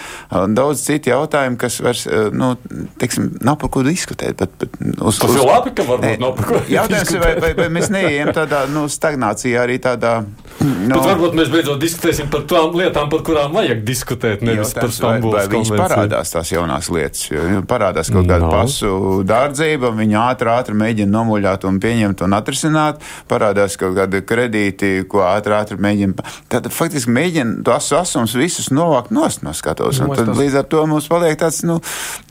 Un 0.40 0.54
daudz 0.56 0.82
citu 0.86 1.12
jautājumu, 1.12 1.58
kas 1.60 1.76
vairs, 1.84 2.06
nu, 2.32 2.54
teiksim, 3.00 3.28
nav 3.44 3.58
par 3.60 3.72
ko 3.74 3.84
diskutēt. 3.86 4.38
Bet, 4.40 4.54
bet 4.62 4.78
uz, 4.80 5.20
Tas 5.20 5.28
uz, 5.28 5.36
ir 5.36 5.44
labi, 5.44 5.74
ka 5.76 5.84
varbūt 5.84 6.06
ne, 6.06 6.14
nav 6.22 6.32
par 6.38 6.48
ko 6.48 6.62
jautājums, 6.70 7.12
vai, 7.20 7.34
vai, 7.44 7.52
vai 7.58 7.68
mēs 7.76 7.92
neejam 7.92 8.32
tādā, 8.40 8.64
nu, 8.72 8.86
stagnācijā 8.90 9.66
arī 9.66 9.76
tādā. 9.84 10.20
Nu, 10.60 10.92
bet 10.92 11.06
varbūt 11.06 11.36
mēs 11.38 11.48
beidzot 11.48 11.78
diskutēsim 11.80 12.28
par 12.32 12.42
tām 12.48 12.74
lietām, 12.76 13.08
par 13.12 13.22
kurām 13.24 13.54
vajag 13.56 13.80
diskutēt, 13.86 14.42
nevis 14.44 14.74
par 14.76 14.92
Stambulas 14.92 15.46
vai 15.46 15.54
viņas 15.54 15.70
parādās 15.72 16.32
tās 16.34 16.50
jaunās 16.52 16.90
lietas. 16.92 17.22
Jo 17.32 17.62
parādās 17.68 18.10
kaut 18.12 18.28
kāda 18.28 18.44
no. 18.44 18.50
pasu 18.52 18.90
dārdzība, 19.24 19.92
viņi 19.96 20.18
ātri, 20.20 20.50
ātri 20.52 20.76
mēģina 20.76 21.14
nomuļāt 21.14 21.64
un 21.70 21.78
pieņemt 21.80 22.24
un 22.26 22.36
atrisināt. 22.36 23.00
Parādās 23.30 23.78
kaut 23.80 23.96
kāda 23.96 24.20
kredīti, 24.26 25.06
ko 25.08 25.24
ātri, 25.30 25.56
ātri 25.56 25.80
mēģina 25.80 26.26
tad 26.52 26.68
faktiski 26.74 27.14
mēģina 27.16 27.64
tos 27.64 27.88
asums 27.96 28.36
visus 28.36 28.68
novākt 28.74 29.14
nost 29.16 29.46
no 29.46 29.56
skatos. 29.56 30.02
Nu, 30.04 30.12
tad 30.12 30.28
tas... 30.28 30.42
līdz 30.42 30.60
ar 30.60 30.68
to 30.76 30.84
mums 30.90 31.08
paliek 31.08 31.40
tāds, 31.40 31.62
nu, 31.64 31.78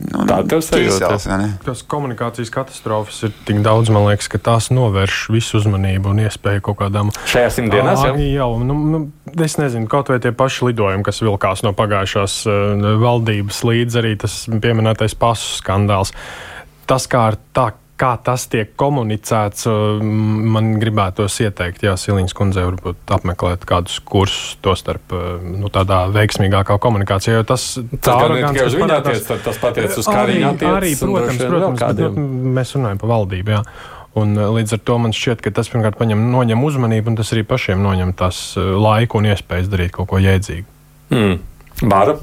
nu 0.06 0.28
tā 0.30 0.38
ķīsels, 0.46 1.26
tas 1.66 1.84
komunikācijas 1.90 2.54
katastrofas 2.54 3.24
ir 3.26 3.34
tik 3.48 3.58
daudz, 3.66 3.90
man 3.90 4.06
liekas, 4.06 4.30
ka 4.30 4.38
tās 4.50 4.70
novērš 4.70 5.26
visu 5.34 5.58
uzmanību 5.58 6.14
un 6.14 6.24
iespēju 6.28 6.62
kaut 6.70 6.78
kādām. 6.84 7.10
Šajā 7.30 7.50
simtdienās 7.58 8.06
jau? 8.06 8.19
Jau 8.34 8.52
nu, 8.62 8.76
nu, 8.92 9.02
es 9.44 9.56
nezinu, 9.60 9.88
kaut 9.90 10.12
vai 10.12 10.20
tie 10.22 10.32
paši 10.36 10.70
lidojumi, 10.70 11.04
kas 11.06 11.22
vilkās 11.24 11.64
no 11.66 11.74
pagājušās 11.76 12.40
uh, 12.48 12.88
valdības 13.02 13.62
līdz 13.66 14.00
arī 14.02 14.16
tas 14.20 14.42
pieminētais 14.50 15.16
pasu 15.18 15.58
skandāls. 15.60 16.14
Tas 16.90 17.06
kā 17.10 17.28
ar 17.30 17.38
tā 17.54 17.70
kā 18.00 18.14
tas 18.24 18.46
tiek 18.50 18.72
komunicēts, 18.80 19.66
man 20.00 20.72
gribētos 20.80 21.36
ieteikt, 21.44 21.84
Jā, 21.84 21.96
Siliņas 22.00 22.34
kundzei 22.36 22.64
varbūt 22.68 23.12
apmeklēt 23.16 23.66
kādus 23.68 23.98
kursus, 24.06 24.56
to 24.64 24.74
starp 24.78 25.12
nu, 25.44 25.68
tādā 25.72 26.02
veiksmīgākā 26.14 26.78
komunikācijā. 26.80 27.42
Tā 27.44 27.48
tas 27.52 27.66
gan 27.76 28.56
tikai 28.56 28.66
uz 28.66 28.78
viņu 28.78 28.96
attiecas, 28.96 29.44
tas 29.44 29.60
patiec 29.60 29.96
uz 30.00 30.08
Kariņu 30.08 30.52
attiecas. 30.54 30.76
Arī, 30.80 30.92
protams, 31.00 31.42
protams 31.44 31.82
bet, 31.84 32.04
nu, 32.16 32.52
mēs 32.60 32.76
runājam 32.78 33.02
par 33.02 33.12
valdību, 33.16 33.58
jā. 33.58 33.64
Un, 34.18 34.34
līdz 34.34 34.74
ar 34.74 34.80
to 34.82 34.96
man 34.98 35.14
šķiet, 35.14 35.42
ka 35.44 35.52
tas 35.54 35.70
pirmkārt 35.70 35.98
paņem, 36.00 36.24
noņem 36.32 36.64
uzmanību, 36.66 37.12
un 37.12 37.20
tas 37.20 37.30
arī 37.34 37.44
pašiem 37.46 37.82
noņem 37.84 38.16
tās 38.18 38.40
laiku 38.58 39.20
un 39.20 39.30
iespējas 39.30 39.70
darīt 39.70 39.94
kaut 39.94 40.10
ko 40.10 40.18
jēdzīgu. 40.18 40.66
Mm. 41.14 41.38
Bāra? 41.90 42.16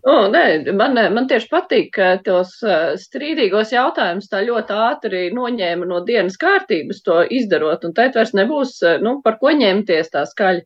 O, 0.00 0.16
nē, 0.32 0.72
man, 0.76 0.96
man 1.14 1.26
tieši 1.28 1.48
patīk, 1.50 1.90
ka 1.96 2.10
tos 2.24 2.56
strīdīgos 3.02 3.74
jautājumus 3.74 4.30
tā 4.32 4.42
ļoti 4.46 4.76
ātri 4.76 5.22
noņēma 5.36 5.88
no 5.88 6.00
dienas 6.06 6.38
kārtības 6.40 7.02
to 7.06 7.20
izdarot, 7.38 7.84
un 7.84 7.94
tēt 7.96 8.16
vairs 8.18 8.32
nebūs, 8.36 8.78
nu, 9.04 9.18
par 9.24 9.38
ko 9.42 9.52
ņemties 9.56 10.12
tā 10.14 10.24
skaļi. 10.30 10.64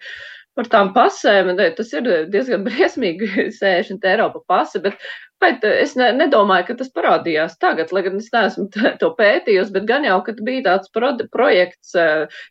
Par 0.55 0.69
tām 0.71 0.93
pasēm, 0.95 1.49
ne, 1.59 1.69
tas 1.75 1.93
ir 1.97 2.09
diezgan 2.31 2.65
briesmīgi 2.69 3.51
60 3.59 4.11
eiro 4.11 4.31
pa 4.37 4.45
pase, 4.55 4.83
bet 4.85 5.01
Bet 5.45 5.65
es 5.67 5.93
ne, 5.99 6.07
nedomāju, 6.17 6.65
ka 6.71 6.75
tas 6.79 6.91
parādījās 6.95 7.59
tagad, 7.61 7.91
lai 7.93 8.03
gan 8.07 8.15
es 8.21 8.31
neesmu 8.33 8.69
to 9.01 9.11
pētījusi, 9.19 9.75
bet 9.75 9.89
gan 9.89 10.07
jau, 10.07 10.19
ka 10.25 10.33
bija 10.41 10.63
tāds 10.69 10.93
pro, 10.95 11.11
projekts, 11.33 11.93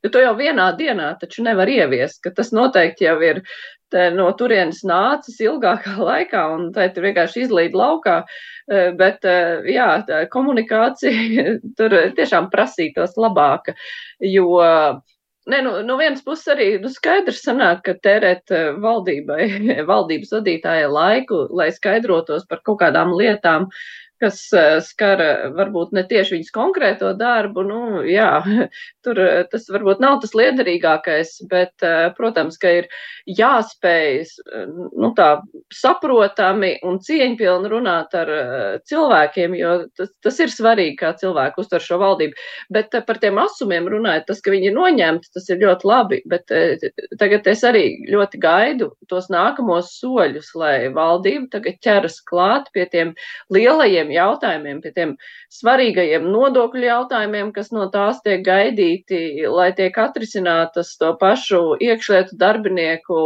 jo 0.03 0.11
to 0.13 0.21
jau 0.21 0.33
vienā 0.37 0.67
dienā 0.77 1.13
taču 1.21 1.45
nevar 1.47 1.71
ieviest, 1.71 2.21
ka 2.25 2.33
tas 2.37 2.51
noteikti 2.53 3.07
jau 3.07 3.15
ir 3.25 3.41
no 4.17 4.27
turienes 4.37 4.81
nācis 4.89 5.39
ilgākā 5.45 5.95
laikā, 6.09 6.43
un 6.55 6.69
tā 6.75 6.89
ir 6.89 7.07
vienkārši 7.07 7.47
izlīd 7.47 7.77
laukā. 7.77 8.23
E, 8.69 8.83
bet, 8.99 9.25
e, 9.25 9.73
jā, 9.73 9.87
komunikācija 10.33 11.57
tur 11.79 11.97
tiešām 12.19 12.51
prasītos 12.53 13.17
labāka, 13.19 13.77
jo. 14.19 14.53
Nē, 15.51 15.57
nu, 15.65 15.71
no 15.83 15.97
vienas 15.99 16.21
puses 16.23 16.47
arī 16.53 16.65
nu, 16.79 16.87
skaidrs 16.91 17.41
sanāk, 17.43 17.81
ka 17.83 17.93
tērēt 18.05 18.51
e, 18.55 18.61
valdībai, 18.83 19.47
valdības 19.91 20.31
vadītājai 20.37 20.85
laiku, 20.87 21.41
lai 21.51 21.67
skaidrotos 21.75 22.45
par 22.47 22.61
kaut 22.63 22.79
kādām 22.79 23.11
lietām, 23.19 23.67
kas 24.23 24.39
eh, 24.55 24.77
skar 24.83 25.21
eh, 25.21 25.45
varbūt 25.57 25.93
ne 25.95 26.03
tieši 26.07 26.37
viņas 26.37 26.53
konkrēto 26.55 27.11
darbu. 27.19 27.65
Nu, 27.67 27.81
jā, 28.07 28.29
tur 29.05 29.19
eh, 29.19 29.43
tas 29.51 29.67
varbūt 29.71 30.01
nav 30.03 30.21
tas 30.23 30.35
liederīgākais, 30.37 31.35
bet, 31.51 31.85
protams, 32.17 32.57
ka 32.61 32.71
ir 32.79 32.87
jāspēj 33.27 34.21
nu, 34.69 35.09
tā 35.17 35.27
saprotami 35.73 36.75
un 36.87 36.99
cieņpilni 37.03 37.71
runāt 37.71 38.13
ar 38.17 38.31
cilvēkiem, 38.89 39.55
jo 39.57 39.73
tas, 39.97 40.11
tas 40.23 40.39
ir 40.43 40.53
svarīgi, 40.53 40.95
kā 41.01 41.13
cilvēki 41.19 41.61
uztver 41.63 41.83
šo 41.83 41.99
valdību. 42.01 42.37
Bet 42.73 42.95
par 43.07 43.19
tiem 43.21 43.39
asumiem 43.41 43.89
runājot, 43.91 44.27
tas, 44.29 44.41
ka 44.43 44.53
viņi 44.53 44.69
ir 44.71 44.77
noņemti, 44.77 45.31
tas 45.35 45.49
ir 45.51 45.61
ļoti 45.63 45.89
labi, 45.89 46.21
bet 46.29 46.51
tagad 47.19 47.49
es 47.51 47.63
arī 47.67 47.83
ļoti 48.11 48.41
gaidu 48.43 48.91
tos 49.11 49.29
nākamos 49.33 49.91
soļus, 49.99 50.53
lai 50.59 50.75
valdība 50.93 51.49
tagad 51.57 51.79
ķeras 51.83 52.19
klāt 52.29 52.69
pie 52.75 52.87
tiem 52.93 53.13
lielajiem 53.53 54.12
jautājumiem, 54.15 54.79
pie 54.83 54.91
tiem 54.95 55.13
svarīgajiem 55.53 56.25
nodokļu 56.33 56.87
jautājumiem, 56.87 57.51
kas 57.55 57.71
no 57.75 57.87
tās 57.93 58.21
tiek 58.25 58.43
gaidīti, 58.45 59.19
lai 59.49 59.71
tiek 59.77 59.97
atrisinātas 60.05 60.95
to 61.01 61.13
pašu 61.21 61.61
iekšlietu 61.83 62.39
darbinieku 62.39 63.21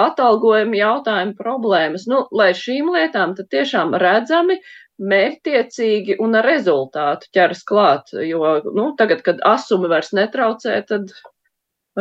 atalgojumu 0.00 0.78
jautājumu 0.80 1.36
problēmas. 1.38 2.06
Nu, 2.10 2.24
lai 2.32 2.52
šīm 2.56 2.92
lietām 2.94 3.36
tad 3.38 3.50
tiešām 3.52 3.96
redzami 4.00 4.60
mērķtiecīgi 5.00 6.18
un 6.20 6.36
ar 6.36 6.44
rezultātu 6.44 7.30
ķeras 7.36 7.62
klāt, 7.68 8.12
jo, 8.26 8.56
nu, 8.76 8.90
tagad, 8.98 9.22
kad 9.24 9.40
asumi 9.48 9.88
vairs 9.92 10.12
netraucē, 10.16 10.76
tad 10.88 11.14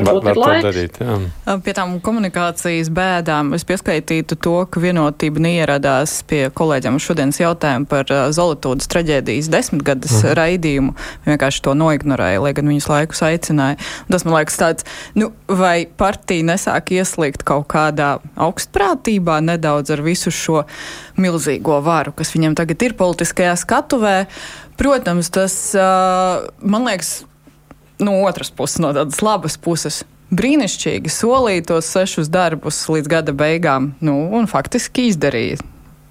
Varbūt 0.06 0.28
var, 0.30 0.40
var 0.40 0.62
darīt, 0.64 1.00
jā. 1.02 1.18
Pie 1.66 1.74
tām 1.78 1.96
komunikācijas 2.04 2.92
bēdām 2.94 3.54
es 3.58 3.66
pieskaitītu 3.68 4.38
to, 4.40 4.56
ka 4.72 4.82
vienotība 4.84 5.44
neieradās 5.44 6.20
pie 6.30 6.46
kolēģiem 6.56 7.00
šodienas 7.04 7.40
jautājumu 7.42 7.90
par 7.90 8.10
Zolotūdas 8.36 8.90
traģēdijas 8.92 9.50
desmitgades 9.52 10.16
mm. 10.22 10.34
raidījumu. 10.40 10.96
Vienkārši 11.28 11.64
to 11.66 11.76
noignorēja, 11.80 12.44
lai 12.44 12.54
gan 12.58 12.72
viņus 12.72 12.90
laikus 12.92 13.24
aicināja. 13.28 13.80
Un 14.08 14.16
tas 14.16 14.26
man 14.28 14.38
liekas 14.38 14.60
tāds, 14.62 14.88
nu, 15.20 15.32
vai 15.48 15.84
partija 16.00 16.48
nesāk 16.52 16.94
ieslīgt 16.98 17.46
kaut 17.48 17.68
kādā 17.72 18.16
augstprātībā 18.40 19.40
nedaudz 19.46 19.94
ar 19.96 20.04
visu 20.06 20.34
šo 20.34 20.64
milzīgo 21.20 21.80
varu, 21.86 22.16
kas 22.16 22.34
viņam 22.36 22.58
tagad 22.60 22.88
ir 22.88 22.98
politiskajā 23.00 23.56
skatuvē. 23.60 24.18
Protams, 24.80 25.28
tas, 25.36 25.56
man 25.76 26.86
liekas, 26.88 27.18
no 28.04 28.22
otras 28.24 28.52
puses, 28.52 28.80
no 28.84 28.94
tādas 28.96 29.22
labas 29.26 29.58
puses. 29.60 30.04
Brīnišķīgi 30.30 31.10
solīja 31.10 31.66
tos 31.72 31.90
sešus 31.90 32.30
darbus 32.30 32.84
līdz 32.92 33.10
gada 33.10 33.34
beigām, 33.34 33.94
nu, 34.06 34.16
un 34.38 34.46
faktiski 34.50 35.08
izdarīja 35.10 35.58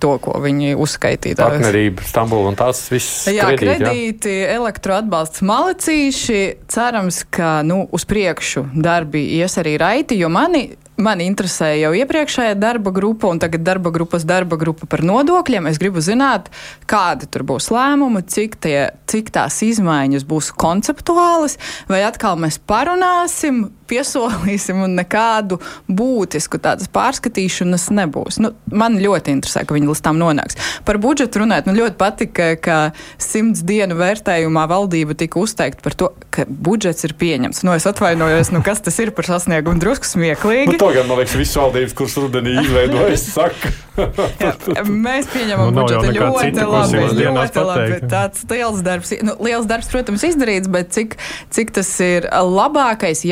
to, 0.03 0.14
ko 0.22 0.38
viņi 0.42 0.74
uzskaitīja. 0.79 1.38
Partnerība, 1.38 2.05
Stambula 2.07 2.53
un 2.53 2.59
tās 2.59 2.85
viss. 2.92 3.27
Jā, 3.31 3.51
kredīti, 3.51 3.83
kredīti 3.83 4.35
elektroatbalsts 4.55 5.42
malicīši. 5.46 6.42
Cerams, 6.70 7.24
ka 7.35 7.59
nu, 7.66 7.85
uz 7.94 8.07
priekšu 8.09 8.68
darbi 8.79 9.24
ies 9.38 9.59
arī 9.61 9.77
raiti, 9.81 10.18
jo 10.22 10.31
mani 10.33 10.68
Mani 10.98 11.28
interesēja 11.30 11.84
jau 11.84 11.92
iepriekšējā 11.94 12.56
darba 12.58 12.90
grupa, 12.90 13.28
un 13.30 13.38
tagad 13.38 13.62
darba 13.62 13.92
grupas 13.94 14.24
darba 14.26 14.58
grupa 14.58 14.88
par 14.90 15.04
nodokļiem. 15.06 15.68
Es 15.70 15.78
gribu 15.78 16.02
zināt, 16.02 16.48
kādi 16.90 17.28
tur 17.30 17.44
būs 17.46 17.70
lēmumi, 17.70 18.24
cik, 18.26 18.56
tie, 18.66 18.76
cik 19.06 19.30
tās 19.37 19.61
izmaiņas 19.62 20.26
būs 20.26 20.50
konceptuālas, 20.58 21.54
vai 21.87 22.02
atkal 22.02 22.34
mēs 22.42 22.58
parunāsim 22.58 23.68
piesolīsim, 23.88 24.83
un 24.87 24.96
nekādu 24.98 25.59
būtisku 25.88 26.61
tādas 26.62 26.90
pārskatīšanas 26.92 27.88
nebūs. 27.98 28.40
Nu, 28.42 28.53
man 28.70 28.98
ļoti 29.03 29.35
interesē, 29.37 29.64
ka 29.66 29.77
viņi 29.77 29.90
līdz 29.90 30.05
tam 30.05 30.20
nonāks. 30.20 30.59
Par 30.88 31.01
budžetu 31.03 31.42
runājot, 31.42 31.70
man 31.70 31.81
ļoti 31.81 31.98
patika, 32.01 32.51
ka 32.61 32.79
simts 33.20 33.64
dienu 33.66 33.98
vērtējumā 33.98 34.66
valdība 34.70 35.16
tika 35.18 35.40
uzteikta 35.42 35.85
par 35.85 35.96
to, 35.98 36.12
ka 36.35 36.46
budžets 36.48 37.07
ir 37.09 37.16
pieņemts. 37.18 37.64
Nu, 37.66 37.74
es 37.77 37.88
atvainojos, 37.88 38.53
nu, 38.55 38.62
kas 38.66 38.83
tas 38.85 38.98
ir 39.03 39.12
par 39.16 39.29
sasniegumu 39.29 39.81
drusku 39.83 40.09
smieklīgi. 40.09 40.74
Nu, 40.74 40.81
to 40.81 40.92
gan, 40.94 41.09
man 41.11 41.22
liekas, 41.22 41.37
visas 41.38 41.59
valdības, 41.61 41.96
kuras 41.98 42.16
rudenī 42.20 42.59
izveidojas, 42.62 43.29
saka. 43.38 43.74
Jā, 43.98 44.85
mēs 44.87 45.27
pieņemam 45.33 45.72
nu, 45.72 45.83
budžetu 45.83 46.12
ļoti 46.14 46.44
cita, 46.44 46.66
labi. 46.70 47.01
Ļoti 47.18 47.64
labi. 47.66 47.98
Tāds 48.11 48.44
liels 48.53 48.83
darbs, 48.87 49.12
nu, 49.27 49.35
liels 49.42 49.66
darbs, 49.70 49.90
protams, 49.90 50.24
izdarīts, 50.29 50.70
bet 50.70 50.92
cik, 50.94 51.16
cik 51.55 51.72
tas 51.79 51.90
ir 52.05 52.29
labākais, 52.31 53.24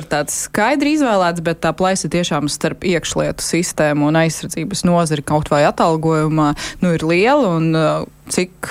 jā, 0.00 0.06
prioritātes 0.10 0.46
skaidri 0.48 0.94
izvēlēts, 0.96 1.42
bet 1.44 1.60
tā 1.60 1.72
plaisa 1.76 2.08
tiešām 2.08 2.48
starp 2.48 2.84
iekšlietu 2.84 3.42
sistēmu 3.42 4.08
un 4.08 4.16
aizsardzības 4.16 4.84
nozari 4.84 5.22
kaut 5.22 5.50
vai 5.50 5.64
atalgojumā 5.68 6.54
nu, 6.80 6.94
ir 6.94 7.04
liela. 7.04 7.56
Un, 7.56 7.74
cik, 8.32 8.68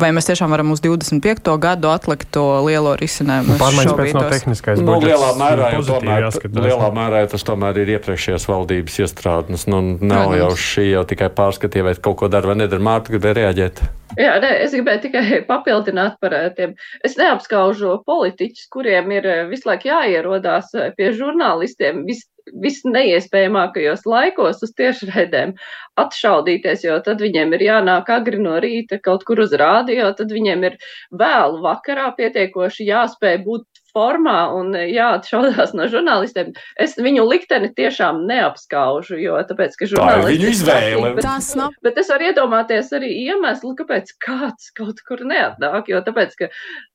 vai 0.00 0.10
mēs 0.16 0.28
tiešām 0.30 0.52
varam 0.52 0.72
uz 0.74 0.82
25. 0.84 1.52
gadu 1.62 1.90
atlikt 1.92 2.30
to 2.34 2.44
lielo 2.66 2.96
risinājumu. 3.00 3.56
Pārmaiņas 3.60 3.96
pēc 4.00 4.16
no 4.16 4.24
tehniskais 4.32 4.82
nu, 4.84 4.98
lielā 5.04 5.30
mērā, 5.38 5.70
jau 5.76 5.84
tomēr, 5.92 6.28
lielā 6.58 6.90
mērā 6.96 7.22
tas 7.30 7.46
tomēr 7.46 7.82
ir 7.84 7.94
iepriekšējās 7.96 8.48
valdības 8.50 9.00
iestrādnes. 9.06 9.68
Nu, 9.70 9.82
nav 10.00 10.30
Protams. 10.30 10.42
jau 10.42 10.50
šī 10.66 10.90
jau 10.90 11.06
tikai 11.14 11.30
pārskatīja, 11.40 11.88
vai 11.90 11.96
kaut 11.96 12.20
ko 12.22 12.30
dara 12.32 12.52
vai 12.52 12.60
nedara. 12.62 12.86
Mārta 12.90 13.14
gribēja 13.14 13.40
reaģēt. 13.42 13.82
Jā, 14.18 14.32
ne, 14.42 14.50
es 14.64 14.72
gribēju 14.74 15.02
tikai 15.04 15.24
papildināt 15.50 16.18
par 16.22 16.34
eh, 16.36 16.48
tiem. 16.56 16.74
Es 17.06 17.16
neapskaužu 17.20 18.00
politiķus, 18.08 18.66
kuriem 18.74 19.12
ir 19.14 19.28
eh, 19.28 19.42
visu 19.50 19.70
laiku 19.70 19.90
jāierodās 19.90 20.72
eh, 20.74 20.90
pie 20.96 21.12
žurnālistiem. 21.16 22.02
Vis, 22.08 22.24
visneiespējamākajos 22.64 24.06
laikos 24.08 24.62
uz 24.66 24.72
tiešraidēm 24.78 25.54
atšaudīties, 26.00 26.84
jo 26.86 26.98
tad 27.06 27.22
viņiem 27.24 27.54
ir 27.56 27.66
jānāk 27.68 28.10
agri 28.14 28.40
no 28.42 28.56
rīta 28.62 29.00
kaut 29.02 29.24
kur 29.28 29.42
uz 29.44 29.54
rādio, 29.56 30.08
tad 30.18 30.32
viņiem 30.34 30.66
ir 30.70 30.78
vēlu 31.22 31.62
vakarā 31.64 32.10
pietiekoši 32.18 32.88
jāspēj 32.90 33.40
būt 33.46 33.66
formā 33.94 34.38
un 34.56 34.74
jāatšaudās 34.74 35.74
no 35.76 35.86
žurnālistiem. 35.90 36.52
Es 36.80 36.96
viņu 37.00 37.24
likteni 37.28 37.70
tiešām 37.76 38.22
neapskaužu, 38.28 39.18
jo 39.20 39.38
tāpēc, 39.48 39.76
ka 39.78 39.88
žurnālisti. 39.90 40.20
Tā 40.20 40.30
ir 40.30 40.40
viņu 40.40 40.50
izvēle. 40.54 41.12
Bet, 41.18 41.26
tas 41.26 41.50
nav. 41.58 41.74
Bet 41.84 42.00
es 42.00 42.10
varu 42.12 42.28
iedomāties 42.30 42.92
arī 42.96 43.10
iemeslu, 43.26 43.74
kāpēc 43.78 44.14
kāds 44.22 44.70
kaut 44.76 45.02
kur 45.06 45.24
neatnāk, 45.26 45.90
jo 45.92 46.00
tāpēc, 46.06 46.36
ka, 46.38 46.50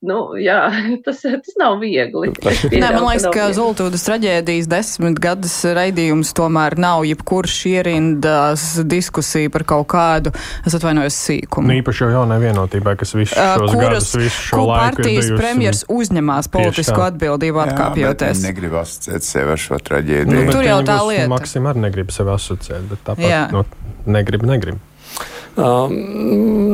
nu, 0.07 0.19
jā, 0.41 0.59
tas, 1.05 1.23
tas 1.23 1.59
nav 1.61 1.79
viegli. 1.83 2.33
Nē, 2.75 2.91
man 2.95 3.07
liekas, 3.09 3.29
ka 3.35 3.49
Zultūdas 3.55 4.05
traģēdijas 4.07 4.69
desmit 4.71 5.21
gadus 5.23 5.57
raidījums 5.75 6.33
tomēr 6.37 6.77
nav 6.81 7.05
jebkurš 7.07 7.57
ierindās 7.71 8.67
diskusija 8.85 9.51
par 9.53 9.65
kaut 9.67 9.87
kādu, 9.93 10.33
es 10.65 10.75
atvainojos, 10.77 11.17
sīkumu. 11.27 11.69
Nu, 11.69 11.79
īpaši 11.81 12.05
jau 12.05 12.11
jaunai 12.19 12.39
vienotībai, 12.43 12.95
kas 12.99 13.15
visu 13.17 13.35
šos 13.35 13.71
uh, 13.71 13.79
gadus, 13.79 14.11
visu 14.17 14.49
šo 14.49 14.63
laiku 14.65 14.95
partijas 14.95 15.29
premjers 15.35 15.83
uzņemās 15.91 16.49
politisku 16.85 17.05
atbildību 17.09 17.63
atkāpjoties. 17.65 18.41
Jā, 18.41 18.49
negrib 18.49 18.79
asociēt 18.81 19.27
sevi 19.27 19.55
ar 19.55 19.61
šo 19.61 19.79
traģēdiju. 19.89 20.41
Nu, 20.45 20.51
tur 20.53 20.67
jau 20.67 20.81
tā 20.87 20.99
lieta. 21.09 21.29
Maksim 21.31 21.71
arī 21.71 21.87
negrib 21.87 22.11
sevi 22.15 22.35
asociēt, 22.35 22.89
bet 22.91 23.07
tāpat 23.07 23.55
nu, 23.55 23.65
negrib, 24.17 24.45
negrib. 24.47 24.83
Um, 25.55 25.93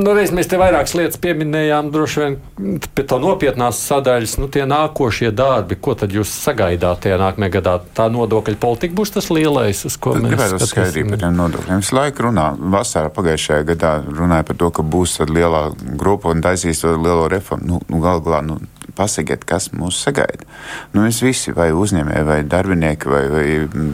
nu, 0.01 0.13
reiz 0.17 0.31
mēs 0.33 0.47
te 0.49 0.57
vairākas 0.57 0.95
lietas 0.97 1.19
pieminējām, 1.21 1.91
droši 1.93 2.21
vien 2.23 2.79
pie 2.97 3.03
to 3.05 3.19
nopietnās 3.21 3.77
sadaļas, 3.85 4.39
nu, 4.41 4.47
tie 4.49 4.63
nākošie 4.65 5.29
darbi, 5.37 5.77
ko 5.77 5.93
tad 5.99 6.15
jūs 6.15 6.31
sagaidāt 6.33 7.03
tajā 7.05 7.19
nākamajā 7.21 7.53
gadā? 7.59 7.75
Tā 7.93 8.07
nodokļu 8.09 8.57
politika 8.63 8.97
būs 8.97 9.13
tas 9.13 9.29
lielais, 9.29 9.83
uz 9.85 9.99
ko 10.01 10.15
tad 10.15 10.25
mēs 10.25 10.33
gribētu 10.33 10.71
skaidrību 10.71 11.13
par 11.13 11.21
tiem 11.21 11.37
nodokļiem. 11.43 11.83
Visu 11.85 11.97
laiku 11.99 12.25
runā, 12.25 12.47
vasarā 12.73 13.13
pagājušajā 13.13 13.69
gadā 13.69 13.93
runāja 14.07 14.49
par 14.49 14.57
to, 14.63 14.73
ka 14.73 14.87
būs 14.97 15.19
tad 15.19 15.29
lielā 15.37 15.67
grupa 16.01 16.33
un 16.33 16.41
taisīs 16.41 16.81
to 16.81 16.97
lielo 16.97 17.29
reformu. 17.29 17.75
Nu, 17.75 17.83
nu 17.85 18.01
gal 18.01 18.25
galā, 18.25 18.41
nu, 18.49 18.57
pasakiet, 18.95 19.45
kas 19.47 19.69
mūs 19.75 19.99
sagaida. 20.05 20.45
Nu, 20.93 21.03
mēs 21.05 21.21
visi, 21.23 21.53
vai 21.55 21.69
uzņēmēji, 21.75 22.25
vai 22.27 22.39
darbinieki, 22.47 23.11
vai, 23.11 23.21
vai 23.31 23.45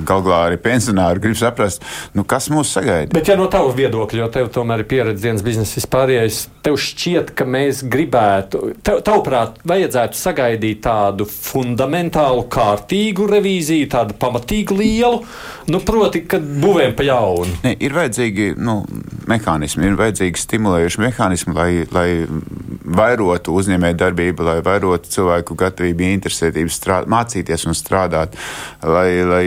gal 0.07 0.23
galā 0.25 0.41
arī 0.49 0.59
pensionāri, 0.61 1.21
grib 1.23 1.37
saprast, 1.39 1.85
nu, 2.17 2.25
kas 2.27 2.49
mūs 2.53 2.73
sagaida. 2.77 3.13
Bet, 3.15 3.29
ja 3.31 3.37
no 3.39 3.47
tavas 3.51 3.77
viedokļa, 3.77 4.21
jo 4.23 4.29
tev 4.33 4.51
tomēr 4.55 4.83
ir 4.83 4.89
pieredze 4.89 5.23
dienas 5.23 5.45
biznesa 5.45 5.79
vispārējais, 5.79 6.41
tev 6.65 6.79
šķiet, 6.81 7.33
ka 7.37 7.47
mēs 7.47 7.83
gribētu, 7.87 8.63
tev, 8.85 9.01
tavuprāt, 9.07 9.61
vajadzētu 9.67 10.19
sagaidīt 10.19 10.83
tādu 10.87 11.27
fundamentālu, 11.29 12.47
kārtīgu 12.51 13.27
revīziju, 13.31 13.89
tādu 13.93 14.17
pamatīgu 14.19 14.77
lielu, 14.81 15.21
nu, 15.71 15.81
proti, 15.87 16.23
kad 16.29 16.43
būvēm 16.63 16.95
pa 16.97 17.07
jaunu. 17.07 17.61
Ne, 17.63 17.75
ir 17.83 17.95
vajadzīgi 17.95 18.53
nu, 18.59 18.81
mehānismi, 19.29 19.87
ir 19.87 19.97
vajadzīgi 19.99 20.43
stimulējuši 20.43 21.03
mehānismi, 21.03 21.55
lai, 21.57 21.71
lai 21.93 22.09
vairotu 22.87 23.55
uzņēmēju 23.57 23.97
darbību, 23.99 24.45
lai 24.47 24.57
vairotu 24.65 25.11
cilvēku 25.11 25.57
gatavību, 25.59 26.07
interesētību 26.17 26.71
strād, 26.73 27.09
mācīties 27.11 27.67
un 27.67 27.77
strādāt, 27.77 28.37
lai, 28.83 29.09
lai 29.27 29.45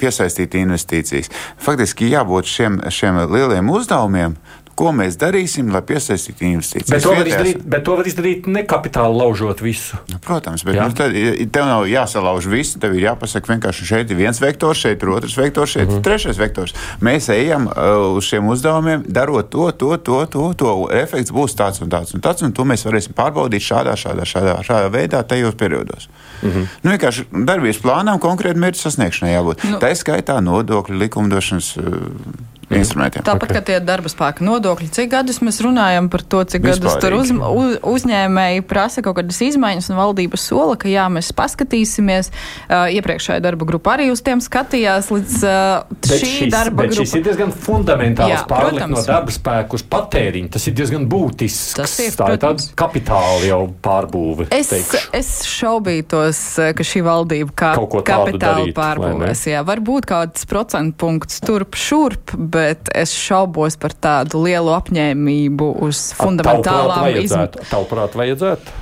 piesaistītu 0.00 0.60
investīcijas. 0.64 1.30
Faktiski 1.60 2.10
jābūt 2.10 2.50
šiem, 2.50 2.80
šiem 2.90 3.22
lieliem 3.30 3.70
uzdevumiem, 3.70 4.36
ko 4.80 4.92
mēs 4.96 5.18
darīsim, 5.20 5.70
lai 5.74 5.82
piesaistītu 5.86 6.46
investīcijas. 6.48 6.90
Bet 6.90 7.04
to, 7.04 7.14
izdarīt, 7.28 7.64
bet 7.74 7.84
to 7.86 7.96
var 7.98 8.08
izdarīt 8.08 8.48
ne 8.50 8.62
kapitāla 8.68 9.12
laužot 9.22 9.60
visu. 9.64 9.98
Nu, 10.10 10.20
protams, 10.24 10.64
bet 10.66 10.78
nu, 10.78 10.88
tad, 10.96 11.16
tev 11.52 11.68
nav 11.68 11.86
jāsalauž 11.90 12.48
visu. 12.50 12.80
Tev 12.80 12.96
ir 12.96 13.10
jāpasaka, 13.10 13.52
vienkārši 13.52 13.88
šeit 13.90 14.12
ir 14.12 14.20
viens 14.20 14.40
vektors, 14.40 14.80
šeit 14.80 15.02
ir 15.04 15.12
otrs 15.12 15.36
vektors, 15.40 15.76
šeit 15.76 15.86
ir 15.86 15.92
mm 15.94 15.98
trešais 16.00 16.38
vektors. 16.40 16.72
Mēs 17.04 17.28
ejam 17.34 17.66
uh, 17.68 18.16
uz 18.16 18.24
šiem 18.24 18.46
uzdevumiem, 18.50 19.02
darot 19.12 19.50
to, 19.52 19.66
to, 19.76 19.90
to, 20.00 20.22
to, 20.32 20.44
to. 20.58 20.70
Efekts 20.96 21.34
būs 21.34 21.54
tāds 21.58 21.82
un 21.84 21.92
tāds 21.92 22.14
un 22.16 22.24
tāds, 22.24 22.44
un 22.46 22.54
to 22.56 22.64
mēs 22.66 22.86
varēsim 22.86 23.14
pārbaudīt 23.18 23.64
šādā, 23.66 23.96
šādā, 24.00 24.24
šādā, 24.28 24.54
šādā 24.66 24.88
veidā, 24.94 25.20
tajos 25.28 25.58
periodos. 25.60 26.08
Mm 26.40 26.50
-hmm. 26.50 26.68
nu, 26.82 26.94
vienkārši 26.94 27.26
darbības 27.30 27.82
plānām 27.84 28.22
konkrēti 28.22 28.62
mērķu 28.64 28.80
sasniegšanai 28.80 29.34
jābūt. 29.34 29.66
Nu, 29.70 29.78
Tā 29.82 29.92
skaitā 29.94 30.40
nodokļu 30.40 30.98
likumdošanas. 31.04 31.76
Uh, 31.76 32.56
instrumentiem. 32.78 33.24
Tāpat 33.26 33.50
okay. 33.50 33.58
kā 33.58 33.62
tie 33.66 33.78
darba 33.82 34.10
spēka 34.10 34.44
nodokļi, 34.46 34.88
cik 34.94 35.10
gadus 35.10 35.40
mēs 35.42 35.58
runājam 35.64 36.06
par 36.12 36.22
to, 36.22 36.42
cik 36.46 36.62
Vispārīgi. 36.62 36.84
gadus 36.86 37.02
tur 37.02 37.16
uz, 37.18 37.32
uz, 37.34 37.72
uzņēmēji 37.90 38.62
prasa 38.70 39.02
kaut 39.04 39.18
kādas 39.18 39.40
izmaiņas, 39.42 39.90
un 39.90 39.98
valdība 39.98 40.38
sola, 40.38 40.76
ka 40.78 40.90
jā, 40.90 41.06
mēs 41.12 41.32
paskatīsimies. 41.36 42.30
Uh, 42.70 42.86
iepriekšējā 42.94 43.42
darba 43.42 43.66
grupa 43.66 43.96
arī 43.96 44.10
uz 44.12 44.22
tiem 44.22 44.42
skatījās 44.44 45.10
līdz 45.10 45.38
uh, 45.48 45.96
šī 46.06 46.20
šis, 46.20 46.52
darba 46.54 46.86
grupa. 46.86 47.00
Šis 47.02 47.16
ir 47.18 47.26
diezgan 47.26 47.54
fundamentāls 47.54 48.46
pārlikt 48.50 48.86
no 48.92 49.02
darba 49.06 49.34
spēka 49.34 49.78
uz 49.78 49.84
patēriņu. 49.90 50.52
Tas 50.54 50.68
ir 50.70 50.78
diezgan 50.78 51.08
būtisks. 51.10 51.74
Tas 51.80 51.96
ir, 52.04 52.14
Tā 52.20 52.30
ir 52.34 52.40
tāda 52.42 52.68
kapitāla 52.78 53.42
jau 53.48 53.60
pārbūve. 53.82 54.46
Es, 54.54 54.70
teikšu. 54.70 55.02
es 55.16 55.32
šaubītos, 55.48 56.42
ka 56.76 56.86
šī 56.86 57.02
valdība 57.06 57.54
kā 57.56 57.74
kapitāla 58.06 58.70
pārbūvēs. 58.76 59.46
Jā, 59.50 59.64
varbūt 59.66 60.06
kāds 60.10 60.46
procentu 60.50 60.98
punkts 61.00 61.40
turp 61.42 61.78
šurp, 61.78 62.36
bet 62.36 62.59
bet 62.60 62.92
es 62.96 63.14
šaubos 63.16 63.78
par 63.80 63.96
tādu 63.96 64.44
lielu 64.44 64.72
apņēmību 64.76 65.72
uz 65.88 66.10
fundamentālām 66.20 67.20
izmaiņām. 67.24 67.68
Tavuprāt, 67.72 68.18
vajadzētu? 68.20 68.78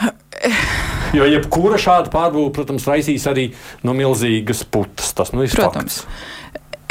Jo 1.10 1.24
jebkura 1.26 1.74
šāda 1.74 2.06
pārbūve, 2.12 2.52
protams, 2.54 2.84
raisīs 2.86 3.24
arī 3.26 3.48
no 3.82 3.90
milzīgas 3.98 4.60
putas. 4.62 5.08
Tas 5.18 5.32
nu, 5.34 5.42
ir 5.42 5.50
protams. 5.50 6.04
Fakts 6.04 6.38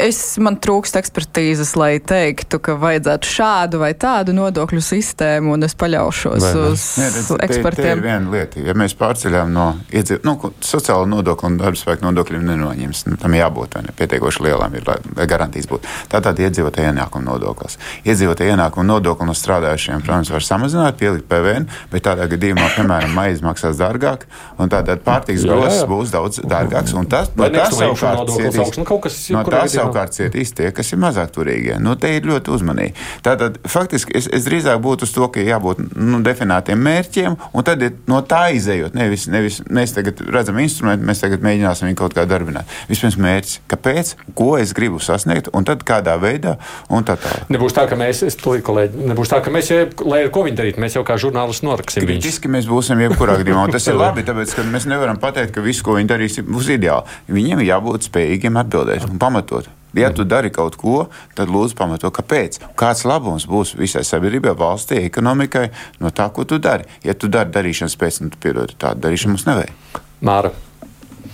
es, 0.00 0.18
man 0.42 0.56
trūkst 0.62 0.96
ekspertīzes, 1.00 1.72
lai 1.78 1.92
teiktu, 2.02 2.60
ka 2.62 2.76
vajadzētu 2.80 3.30
šādu 3.30 3.80
vai 3.82 3.90
tādu 3.98 4.34
nodokļu 4.36 4.82
sistēmu, 4.84 5.54
un 5.56 5.66
es 5.66 5.76
paļaušos 5.78 6.44
vai, 6.44 6.52
uz 6.70 6.86
Nē, 7.00 7.08
redz, 7.14 7.30
ekspertiem. 7.46 7.86
Tā 7.86 7.94
ir 7.96 8.02
viena 8.04 8.32
lieta. 8.34 8.62
Ja 8.64 8.74
mēs 8.78 8.94
pārceļām 8.98 9.52
no 9.54 9.66
iedzīv, 9.92 10.22
nu, 10.26 10.36
sociāla 10.64 11.08
nodokļa 11.10 11.50
un 11.50 11.58
darba 11.60 11.80
spēka 11.80 12.06
nodokļiem 12.06 12.46
nenoņems, 12.50 13.04
nu, 13.10 13.18
tam 13.20 13.36
jābūt 13.36 13.78
ne, 13.80 13.94
pietiekoši 13.98 14.46
lielām, 14.48 14.76
ir, 14.78 14.88
lai 14.88 15.28
garantijas 15.30 15.68
būtu. 15.70 15.90
Tātad 16.12 16.40
iedzīvotāja 16.42 16.94
ienākuma 16.94 17.26
nodoklis. 17.28 17.78
Iedzīvotāja 18.04 18.56
ienākuma 18.56 18.86
nodokli 18.88 19.28
no 19.28 19.36
strādājušiem, 19.36 20.04
protams, 20.06 20.32
var 20.34 20.46
samazināt, 20.46 20.98
pielikt 21.00 21.28
PVN, 21.30 21.68
bet 21.92 22.06
tādā 22.08 22.28
gadījumā, 22.30 22.70
piemēram, 22.76 23.14
maize 23.16 23.44
maksās 23.46 23.78
dārgāk, 23.80 24.26
un 24.60 24.72
tātad 24.72 25.04
pārtiks 25.06 25.46
grozs 25.46 25.84
būs 25.90 26.14
daudz 26.14 26.42
dārgāks. 26.44 26.96
Un 26.96 27.08
tas, 27.10 27.30
no 27.36 27.48
tas 27.52 27.76
savukārt 27.76 28.34
cietīs, 28.34 29.30
no 29.34 29.44
tā 29.46 29.64
savukārt 29.70 29.89
cietīs 30.14 30.54
tie, 30.56 30.70
kas 30.74 30.92
ir 30.92 31.00
mazāk 31.02 31.32
turīgie. 31.34 31.76
Nu, 31.82 31.96
te 32.00 32.12
ir 32.16 32.26
ļoti 32.28 32.52
uzmanīgi. 32.54 32.94
Tātad 33.26 33.58
faktiski 33.68 34.14
es, 34.18 34.28
es 34.30 34.46
drīzāk 34.48 34.80
būtu 34.82 35.06
uz 35.08 35.14
to, 35.14 35.28
ka 35.32 35.42
jābūt 35.44 35.82
nu, 35.96 36.20
definētiem 36.24 36.80
mērķiem, 36.86 37.36
un 37.52 37.66
tad 37.66 37.84
no 38.10 38.20
tā 38.26 38.46
izējot. 38.56 38.96
Nevis, 38.98 39.26
nevis 39.32 39.60
mēs 39.70 39.94
tagad 39.96 40.20
redzam 40.30 40.58
instrumentu, 40.62 41.06
mēs 41.08 41.22
tagad 41.22 41.44
mēģināsim 41.44 41.90
viņu 41.90 41.98
kaut 42.00 42.16
kā 42.16 42.26
darbināt. 42.30 42.68
Vispirms 42.90 43.18
mērķis, 43.20 43.60
kāpēc, 43.70 44.14
ko 44.38 44.52
es 44.60 44.74
gribu 44.76 45.00
sasniegt, 45.02 45.50
un 45.56 45.66
tad 45.68 45.84
kādā 45.88 46.16
veidā, 46.20 46.56
un 46.92 47.06
tā 47.06 47.16
tālāk. 47.20 47.48
Nebūs 47.52 47.76
tā, 47.76 47.86
ka 47.90 47.98
mēs, 48.00 48.22
es 48.26 48.38
to 48.40 48.56
kolēģi, 48.66 49.06
nebūs 49.10 49.32
tā, 49.32 49.40
ka 49.44 49.52
mēs, 49.54 49.72
jau, 49.72 49.82
lai 50.10 50.22
ko 50.32 50.44
viņi 50.46 50.60
darītu, 50.60 50.82
mēs 50.82 50.98
jau 50.98 51.04
kā 51.06 51.16
žurnālisti 51.20 51.66
noraksim. 51.68 52.06
Kritiski 52.06 52.52
mēs 52.52 52.68
būsim 52.70 53.00
jebkurā 53.04 53.38
gadījumā, 53.40 53.66
un 53.68 53.74
tas 53.74 53.88
ir 53.90 53.98
labi, 53.98 54.24
tāpēc, 54.26 54.54
ka 54.56 54.66
mēs 54.68 54.88
nevaram 54.90 55.20
pateikt, 55.22 55.54
ka 55.56 55.64
viss, 55.64 55.84
ko 55.84 55.98
viņi 55.98 56.10
darīs, 56.10 56.40
būs 56.46 56.72
ideāli. 56.76 57.20
Viņiem 57.30 57.64
jābūt 57.66 58.10
spējīgiem 58.10 58.60
atbildēt 58.60 59.08
un 59.08 59.20
pamatot. 59.22 59.70
Ja 59.96 60.12
tu 60.14 60.24
dari 60.24 60.52
kaut 60.54 60.76
ko, 60.80 61.08
tad 61.34 61.50
lūdzu 61.50 61.76
pamato, 61.78 62.12
kāpēc. 62.14 62.60
Kāds 62.78 63.04
labums 63.08 63.48
būs 63.50 63.74
visai 63.78 64.04
sabiedrībai, 64.06 64.54
valstī, 64.58 65.02
ekonomikai 65.08 65.68
no 66.00 66.14
tā, 66.14 66.30
ko 66.34 66.46
tu 66.46 66.60
dari. 66.62 66.86
Ja 67.06 67.14
tu 67.14 67.30
dari 67.32 67.50
darīšanas 67.54 67.98
pēc, 68.00 68.22
nu, 68.24 68.32
tu 68.32 68.40
piedod, 68.42 68.74
tādu 68.78 69.06
darīšanu 69.06 69.36
mums 69.36 69.46
nevajag. 69.50 70.02
Māra. 70.26 70.52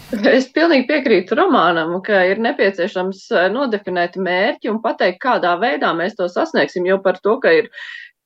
Es 0.07 0.47
pilnīgi 0.55 0.87
piekrītu 0.87 1.35
Romanam, 1.35 1.97
ka 2.07 2.21
ir 2.31 2.39
nepieciešams 2.45 3.25
eh, 3.35 3.47
nodefinēt 3.51 4.15
mērķi 4.23 4.71
un 4.71 4.79
pateikt, 4.85 5.19
kādā 5.23 5.57
veidā 5.59 5.91
mēs 5.99 6.15
to 6.19 6.29
sasniegsim, 6.31 6.87
jo 6.87 7.01
par 7.03 7.19
to, 7.19 7.35
ka 7.43 7.51
ir 7.51 7.73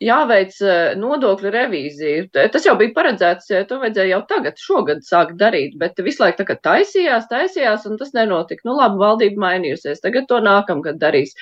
jāveic 0.00 0.56
eh, 0.64 0.94
nodokļu 0.98 1.52
revīzija. 1.54 2.46
Tas 2.52 2.66
jau 2.66 2.74
bija 2.80 2.94
paredzēts, 2.96 3.50
to 3.68 3.80
vajadzēja 3.82 4.14
jau 4.14 4.20
tagad, 4.30 4.60
šogad 4.60 5.02
sākt 5.06 5.36
darīt, 5.40 5.76
bet 5.80 6.00
visu 6.04 6.24
laiku 6.24 6.46
tā 6.48 6.56
taisījās, 6.64 7.28
taisījās, 7.30 7.84
un 7.88 7.98
tas 8.00 8.14
nenotika. 8.16 8.64
Nu, 8.68 8.76
labi, 8.78 9.00
valdība 9.00 9.44
mainījusies, 9.44 10.02
tagad 10.04 10.28
to 10.30 10.40
nākamgad 10.44 11.00
darīs. 11.02 11.34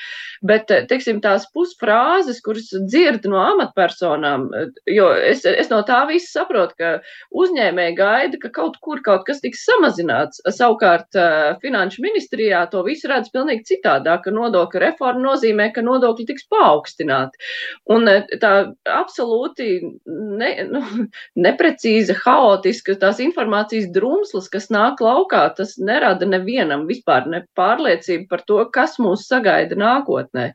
Bet, 0.43 0.71
eh, 0.75 0.87
teiksim, 0.91 1.21
tās 1.23 1.47
pusfrāzes, 1.55 2.43
kuras 2.45 2.71
dzird 2.91 3.29
no 3.31 3.41
amatpersonām, 3.43 4.49
jo 4.91 5.09
es, 5.15 5.45
es 5.49 5.71
no 5.71 5.81
tā 5.87 6.03
visu 6.11 6.31
saprotu, 6.35 6.75
ka 6.79 6.93
uzņēmēji 7.39 7.97
gaida, 7.99 8.43
ka 8.43 8.53
kaut 8.55 8.81
kur 8.83 9.03
kaut 9.07 9.27
kas 9.29 9.43
tiks 9.45 9.65
samazināts. 9.69 10.43
Savukārt, 10.59 11.15
finanšu 11.63 12.03
ministrijā 12.03 12.65
to 12.73 12.83
visu 12.87 13.11
redz 13.11 13.31
pilnīgi 13.35 13.67
citādāk, 13.73 14.25
ka 14.27 14.35
nodokļu 14.35 14.83
reforma 14.83 15.23
nozīmē, 15.23 15.71
ka 15.75 15.85
nodokļi 15.87 16.27
tiks 16.33 16.47
paaugstināti. 16.51 17.39
Un 17.95 18.09
tā 18.43 18.48
tā 18.49 18.93
absolūti 18.95 19.69
ne, 20.09 20.51
nu, 20.71 20.83
neprecīza, 21.47 22.17
haotiska 22.25 22.99
tās 23.03 23.21
informācijas 23.25 23.91
drumslas, 23.95 24.49
kas 24.53 24.71
nāk 24.75 25.03
laukā, 25.05 25.45
tas 25.59 25.77
nerada 25.81 26.29
nevienam 26.29 26.87
vispār 26.91 27.29
ne 27.31 27.45
pārliecību 27.59 28.29
par 28.31 28.45
to, 28.49 28.61
kas 28.75 28.99
mūs 29.03 29.27
sagaida 29.29 29.79
nākotnē 29.79 30.51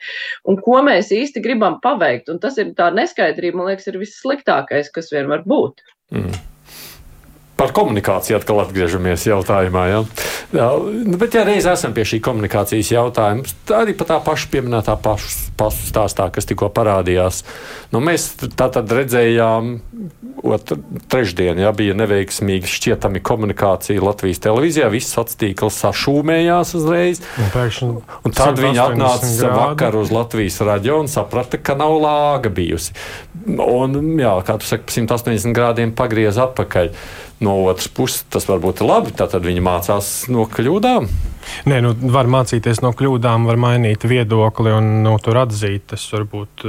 un 0.49 0.61
ko 0.63 0.81
mēs 0.85 1.11
īsti 1.15 1.43
gribam 1.43 1.79
paveikt. 1.83 2.31
Un 2.33 2.41
tas 2.43 2.57
ir 2.61 2.73
tā 2.77 2.89
neskaidrība, 2.95 3.59
man 3.59 3.71
liekas, 3.71 3.89
ir 3.91 4.01
vissliktākais, 4.01 4.91
kas 4.93 5.13
vien 5.13 5.29
var 5.31 5.45
būt. 5.47 5.85
Mm. 6.13 6.52
Par 7.57 7.73
komunikāciju 7.75 8.39
atkal 8.39 8.63
atgriežamies 8.63 9.27
jautājumā. 9.29 9.83
Ja? 9.91 9.99
Jā, 10.53 10.69
nu, 11.05 11.17
bet, 11.21 11.35
ja 11.37 11.45
reiz 11.47 11.67
esam 11.69 11.93
pie 11.95 12.05
šī 12.07 12.19
komunikācijas 12.25 12.91
jautājuma, 12.95 13.45
tā 13.69 13.83
arī 13.85 13.95
par 13.97 14.09
tā 14.09 14.19
paša 14.25 14.49
pieminētā 14.53 14.97
pašu, 15.01 15.53
pašu 15.59 15.89
stāstā, 15.91 16.29
kas 16.33 16.49
tikko 16.49 16.71
parādījās. 16.73 17.43
Nu, 17.93 18.01
mēs 18.03 18.31
tā 18.57 18.69
tad 18.73 18.91
redzējām, 18.91 19.75
otru, 20.43 20.79
trešdien 21.11 21.61
ja, 21.61 21.71
bija 21.75 21.95
neveiksmīga 21.97 22.69
šķietami 22.69 23.21
komunikācija 23.23 24.03
Latvijas 24.03 24.41
televīzijā. 24.43 24.89
Viss 24.93 25.13
sociālais 25.13 25.39
tīkls 25.39 25.79
sašūmējās 25.83 26.73
uzreiz. 26.77 27.21
Un, 27.39 27.49
pēkšņi, 27.53 27.89
un 28.27 28.35
tad 28.35 28.59
viņi 28.59 28.81
atnāca 28.83 29.51
vakar 29.53 29.97
uz 29.99 30.11
Latvijas 30.13 30.59
radio 30.65 30.99
un 31.03 31.11
saprata, 31.11 31.59
ka 31.61 31.77
nav 31.79 31.95
lāga 32.03 32.51
bijusi. 32.53 32.95
Un, 33.47 33.97
jā, 34.19 34.33
kā 34.45 34.57
tu 34.59 34.69
saki, 34.69 34.89
180 34.93 35.55
grādiem 35.55 35.93
pagriez 35.95 36.39
atpakaļ. 36.41 36.91
No 37.43 37.57
otras 37.67 37.89
puses, 37.91 38.23
tas 38.31 38.47
varbūt 38.47 38.81
ir 38.81 38.89
labi. 38.89 39.13
Tad 39.17 39.35
viņi 39.43 39.63
mācās 39.63 40.11
no 40.31 40.47
kļūdām. 40.49 41.09
Nē, 41.69 41.81
nu, 41.83 41.91
var 42.13 42.29
mācīties 42.31 42.79
no 42.85 42.93
kļūdām, 42.95 43.49
var 43.49 43.59
mainīt 43.59 44.05
viedokli 44.07 44.71
un 44.73 44.93
nu, 45.03 45.17
tur 45.23 45.41
atzīt. 45.43 45.89
Tas 45.91 46.05
varbūt 46.13 46.67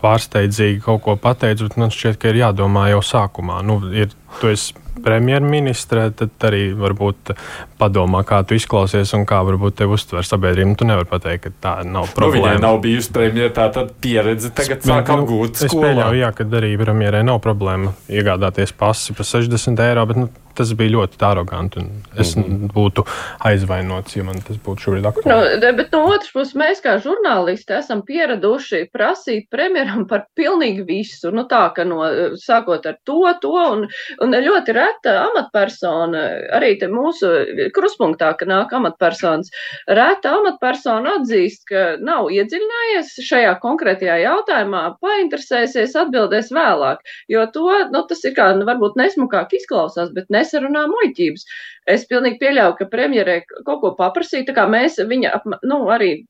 pārsteidzīgi 0.00 0.80
kaut 0.84 1.04
ko 1.04 1.16
pateicu, 1.20 1.68
bet 1.68 1.78
man 1.80 1.92
šķiet, 1.94 2.18
ka 2.20 2.32
ir 2.32 2.40
jādomā 2.40 2.88
jau 2.94 3.02
sākumā. 3.04 3.60
Nu, 3.66 3.78
ir, 3.94 4.12
tu 4.40 4.50
esi 4.50 4.74
premjerministre, 5.04 6.08
tad 6.16 6.46
arī 6.50 6.70
varbūt 6.78 7.32
padomā, 7.80 8.22
kā 8.28 8.40
tu 8.46 8.56
izklausies 8.58 9.14
un 9.16 9.24
kā 9.28 9.40
varbūt 9.46 9.78
tevi 9.80 9.96
uztver 9.96 10.26
sabiedrība. 10.26 10.72
Nu, 10.72 10.78
tu 10.78 10.88
nevari 10.88 11.08
pateikt, 11.10 11.46
ka 11.46 11.52
tā 11.64 11.74
nav 11.88 12.10
problēma. 12.16 12.58
Nu, 12.58 12.66
nav 12.66 12.80
bijusi 12.84 13.12
premjera, 13.14 13.52
tā 13.56 13.68
tad 13.74 13.94
pieredze 14.02 14.52
tagad 14.56 14.84
sāk 14.86 15.12
nu, 15.12 15.24
apgūt. 15.24 15.64
Es 15.68 15.74
pieļauju, 15.74 16.20
jā, 16.20 16.30
ka 16.36 16.48
arī 16.60 16.74
premjerai 16.80 17.24
nav 17.26 17.40
problēma 17.44 17.94
iegādāties 18.10 18.74
pasi 18.76 19.16
par 19.16 19.28
60 19.28 19.84
eiro, 19.86 20.06
bet 20.10 20.20
nu, 20.20 20.30
tas 20.60 20.72
bija 20.76 20.94
ļoti 20.98 21.20
aroganti. 21.24 21.82
Es 22.20 22.34
mm 22.36 22.44
-hmm. 22.44 22.72
būtu 22.74 23.04
aizvainots, 23.48 24.16
ja 24.16 24.24
man 24.26 24.40
tas 24.46 24.58
būtu 24.60 24.86
šobrīd 24.86 25.08
aktuāli. 25.08 25.56
Nu, 25.60 25.72
bet 25.76 25.92
no 25.92 26.04
otras 26.12 26.32
puses, 26.34 26.54
mēs 26.58 26.82
kā 26.84 26.98
žurnālisti 27.00 27.76
esam 27.78 28.02
pieraduši 28.06 28.84
prasīt 28.92 29.48
premjeram 29.50 30.06
par 30.10 30.26
pilnīgi 30.36 30.84
visu. 30.86 31.32
Nu, 31.32 31.46
tā, 31.48 31.62
ka 31.74 31.84
no, 31.84 32.02
sākot 32.36 32.86
ar 32.86 32.98
to, 33.04 33.22
to 33.42 33.54
un, 33.56 33.86
un 34.20 34.36
ļoti 34.46 34.74
reta 34.76 35.16
amatpersona, 35.30 36.24
arī 36.58 36.76
mūsu 36.90 37.30
kruspunktā, 37.74 38.32
ka 38.38 38.48
nāk 38.48 38.72
amatpersonas, 38.76 39.50
reta 39.88 40.34
amatpersona 40.38 41.16
atzīst, 41.20 41.64
ka 41.70 41.96
nav 42.00 42.30
iedziļinājies 42.34 43.14
šajā 43.26 43.56
konkrētajā 43.62 44.20
jautājumā, 44.24 44.82
painteresēsies, 45.04 45.96
atbildēs 46.04 46.52
vēlāk. 46.54 47.04
Jo 47.30 47.46
to, 47.54 47.68
nu, 47.92 48.04
tas 48.08 48.24
ir 48.24 48.34
kā, 48.36 48.50
nu, 48.58 48.66
varbūt 48.68 48.98
nesmukāk 49.00 49.54
izklausās, 49.60 50.12
bet 50.16 50.30
nesarunā 50.50 50.86
muļķības. 50.90 51.46
Es 51.90 52.06
pilnīgi 52.10 52.40
pieļauju, 52.42 52.76
ka 52.78 52.88
premjerē 52.90 53.40
kaut 53.64 53.80
ko 53.82 53.94
paprasīja, 53.98 54.48
tā 54.50 54.56
kā 54.58 54.66
mēs 54.70 54.98
viņa, 54.98 55.40
nu, 55.70 55.82
arī 55.90 56.26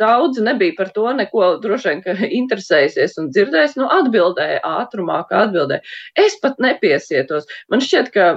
Daudz 0.00 0.40
nebija 0.40 0.74
par 0.78 0.90
to 0.94 1.10
neko 1.16 1.50
droši 1.62 1.94
vien 2.00 2.22
interesējusies 2.40 3.18
un 3.20 3.28
dzirdējis. 3.34 3.76
Nu, 3.80 3.88
atbildēja 3.92 4.60
ātrumā, 4.64 5.20
kā 5.28 5.44
atbildēja. 5.46 5.84
Es 6.18 6.38
pat 6.42 6.60
nepiesietos. 6.62 7.48
Man 7.72 7.82
šķiet, 7.84 8.10
ka 8.14 8.28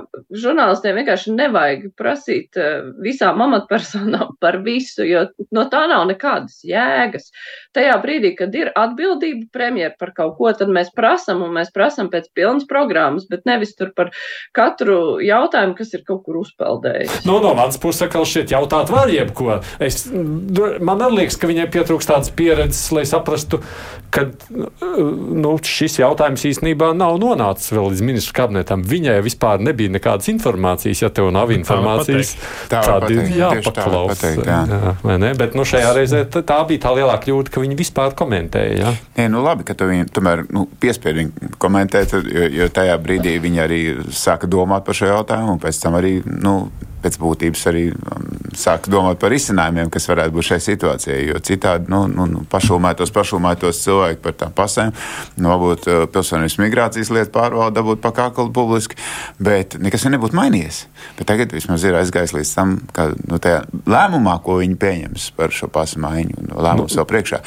žurnālistiem 0.43 0.99
vienkārši 0.99 1.35
nevajag 1.37 1.85
prasīt 1.99 2.59
eh, 2.59 2.81
visām 3.03 3.41
amatpersonām 3.45 4.35
par 4.43 4.59
visu, 4.65 5.05
jo 5.07 5.25
no 5.55 5.65
tā 5.71 5.85
nav 5.91 6.05
nekādas 6.11 6.59
jēgas. 6.67 7.31
Tajā 7.75 7.95
brīdī, 8.03 8.33
kad 8.39 8.53
ir 8.57 8.73
atbildība 8.77 9.47
premjera 9.53 9.95
par 9.99 10.13
kaut 10.17 10.35
ko, 10.39 10.51
tad 10.57 10.71
mēs 10.73 10.91
prasam 10.95 11.45
un 11.45 11.55
mēs 11.55 11.71
prasam 11.73 12.11
pēc 12.13 12.29
pilnas 12.35 12.67
programmas, 12.69 13.27
bet 13.29 13.47
nevis 13.49 13.75
tur 13.77 13.93
par 13.95 14.11
katru 14.55 15.19
jautājumu, 15.23 15.77
kas 15.79 15.93
ir 15.95 16.03
kaut 16.07 16.23
kur 16.27 16.41
uzpeldējis. 16.43 17.23
No, 17.23 17.39
nu, 17.39 17.47
no 17.47 17.55
manas 17.57 17.79
puses, 17.81 18.05
ka 18.11 18.21
šeit 18.27 18.51
jautāt 18.53 18.91
var 18.93 19.11
jebko. 19.11 19.59
Es, 19.83 20.05
man 20.11 21.01
liekas, 21.13 21.37
ka 21.39 21.49
viņai 21.53 21.69
pietrūkst 21.73 22.11
tādas 22.11 22.31
pieredzes, 22.35 22.87
lai 22.95 23.05
saprastu, 23.07 23.61
ka 24.13 24.27
nu, 24.53 25.53
šis 25.65 25.97
jautājums 26.01 26.43
īstenībā 26.49 26.91
nav 26.97 27.15
nonācis 27.21 27.73
vēl 27.73 27.89
līdz 27.93 28.03
ministru 28.05 28.35
kabinetam. 28.37 28.83
Viņai 28.85 29.15
vispār 29.25 29.63
nebija 29.63 29.93
nekādas 29.95 30.29
informācijas, 30.33 31.01
ja 31.05 31.09
tev 31.13 31.31
nav 31.33 31.53
informācijas. 31.55 32.35
Tā 32.71 32.83
ir 33.09 33.33
jāpaklaus. 33.39 34.21
Jā. 34.43 34.61
Jā, 34.69 35.17
ne? 35.21 35.33
Bet 35.39 35.57
nu, 35.57 35.65
šajā 35.67 35.93
reizē 35.97 36.23
tā 36.29 36.59
bija 36.69 36.85
tā 36.85 36.93
lielā 36.99 37.17
kļūda, 37.23 37.53
ka 37.53 37.63
viņi 37.63 37.79
vispār 37.79 38.15
komentēja. 38.17 38.77
Ja? 38.83 38.93
Nē, 39.17 39.27
nu 39.33 39.43
labi, 39.45 39.65
ka 39.67 39.77
tu 39.77 39.89
viņi 39.89 40.09
tomēr 40.13 40.45
nu, 40.53 40.67
piespied 40.81 41.19
viņu 41.21 41.53
komentēt, 41.61 42.13
jo, 42.13 42.47
jo 42.61 42.69
tajā 42.73 42.97
brīdī 43.01 43.37
viņi 43.43 43.63
arī 43.65 43.83
sāka 44.13 44.49
domāt 44.49 44.85
par 44.87 44.97
šo 44.97 45.09
jautājumu 45.09 45.57
un 45.57 45.63
pēc 45.63 45.81
tam 45.83 45.97
arī. 45.99 46.19
Nu, 46.25 46.57
pēc 47.03 47.17
būtības 47.21 47.65
arī 47.71 47.83
um, 47.91 48.27
sāk 48.57 48.87
domāt 48.91 49.19
par 49.21 49.33
izcinājumiem, 49.35 49.91
kas 49.93 50.07
varētu 50.09 50.35
būt 50.35 50.49
šai 50.49 50.59
situācijai. 50.63 51.19
Jo 51.29 51.41
citādi 51.43 51.91
nu, 51.91 52.03
nu, 52.11 52.27
nu, 52.29 52.43
pašulmētos, 52.51 53.11
pašulmētos 53.15 53.81
cilvēki 53.83 54.21
par 54.23 54.37
tām 54.39 54.55
pasēm, 54.55 54.93
nu, 55.37 55.51
varbūt 55.51 55.89
uh, 55.89 56.05
pilsonības 56.13 56.57
migrācijas 56.61 57.11
lietu 57.13 57.33
pārvalda 57.35 57.81
dabūt 57.81 58.03
pa 58.03 58.13
kaklu 58.15 58.49
publiski, 58.55 58.99
bet 59.43 59.77
nekas 59.81 60.07
nebūtu 60.09 60.37
mainījies. 60.37 60.85
Bet 61.19 61.29
tagad 61.31 61.53
vismaz 61.55 61.85
ir 61.87 61.97
aizgājis 61.99 62.35
līdz 62.37 62.55
tam, 62.55 62.75
ka 62.95 63.09
nu, 63.17 63.39
tajā 63.43 63.63
lēmumā, 63.89 64.37
ko 64.45 64.59
viņi 64.61 64.79
pieņems 64.79 65.29
par 65.37 65.53
šo 65.55 65.69
pasu 65.73 66.01
maiņu, 66.03 66.47
nu, 66.49 66.59
lēmums 66.63 66.97
vēl 66.99 67.09
priekšā, 67.09 67.41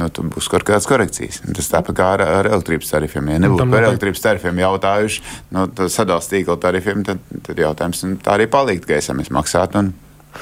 nu, 0.00 0.10
tur 0.14 0.30
būs 0.30 0.50
kaut 0.52 0.66
kādas 0.68 0.88
korekcijas. 0.90 1.42
Tas 1.56 1.70
tāpat 1.72 1.98
kā 1.98 2.10
ar, 2.16 2.24
ar 2.40 2.50
elektrības 2.52 2.92
tarifiem. 2.92 3.32
Ja 3.34 3.42
nebūtu 3.42 3.68
par 3.72 3.88
elektrības 3.88 4.24
tarifiem 4.24 4.62
jautājuši, 4.62 5.24
nu, 5.56 5.66
sadalījuma 5.80 6.08
tīkla 6.30 6.56
tarifiem, 6.60 7.04
tad, 7.06 7.22
tad 7.46 7.60
jautājums 7.60 8.02
nu, 8.06 8.18
tā 8.22 8.34
arī 8.36 8.46
palikt, 8.50 8.86
esam 9.02 9.20
maksāt. 9.34 9.76
Un, 9.80 9.92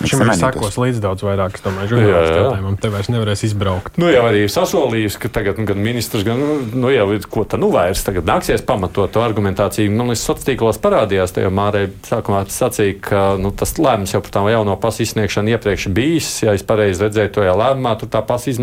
Šim 0.04 0.20
arī 0.22 0.36
sekos 0.38 0.76
līdz 0.78 1.00
daudz 1.02 1.24
vairāk, 1.24 1.56
es 1.56 1.62
domāju, 1.64 1.88
žurnālistu 1.94 2.36
jautājumam. 2.36 2.74
Te 2.78 2.90
vairs 2.92 3.08
nevarēs 3.10 3.42
izbraukt. 3.48 3.96
Nu, 3.98 4.06
jau 4.12 4.20
arī 4.28 4.44
sasolījis, 4.52 5.16
ka 5.22 5.30
tagad 5.32 5.58
gan 5.66 5.80
ministrs, 5.82 6.26
gan 6.28 6.38
nu, 6.38 6.90
jau 6.92 7.06
ir 7.16 7.24
ko 7.26 7.42
tā 7.48 7.58
nu 7.58 7.70
vairs. 7.72 8.04
Tagad 8.06 8.28
nāksies 8.28 8.62
pamatot 8.68 9.10
to 9.14 9.24
argumentāciju. 9.24 9.90
Man 9.90 10.12
liekas, 10.12 10.22
sociālos 10.28 10.46
tīklos 10.46 10.80
parādījās, 10.84 11.34
tajā 11.34 11.50
Mārē 11.54 11.86
sākumā 12.06 12.44
sacīja, 12.52 12.98
ka 13.08 13.24
nu, 13.40 13.50
tas 13.56 13.74
lēmums 13.80 14.14
jau 14.14 14.22
par 14.22 14.36
tām 14.36 14.50
jauno 14.52 14.76
pasu 14.78 15.02
izsniegšanu 15.06 15.56
iepriekš 15.56 15.88
bijis. 15.96 16.30
Ja 16.44 16.54
es 16.54 16.66
pareizi 16.68 17.06
redzēju 17.08 17.34
to 17.34 17.48
lēmumā, 17.48 17.96
tur 17.98 18.12
tā 18.12 18.22
paša 18.22 18.54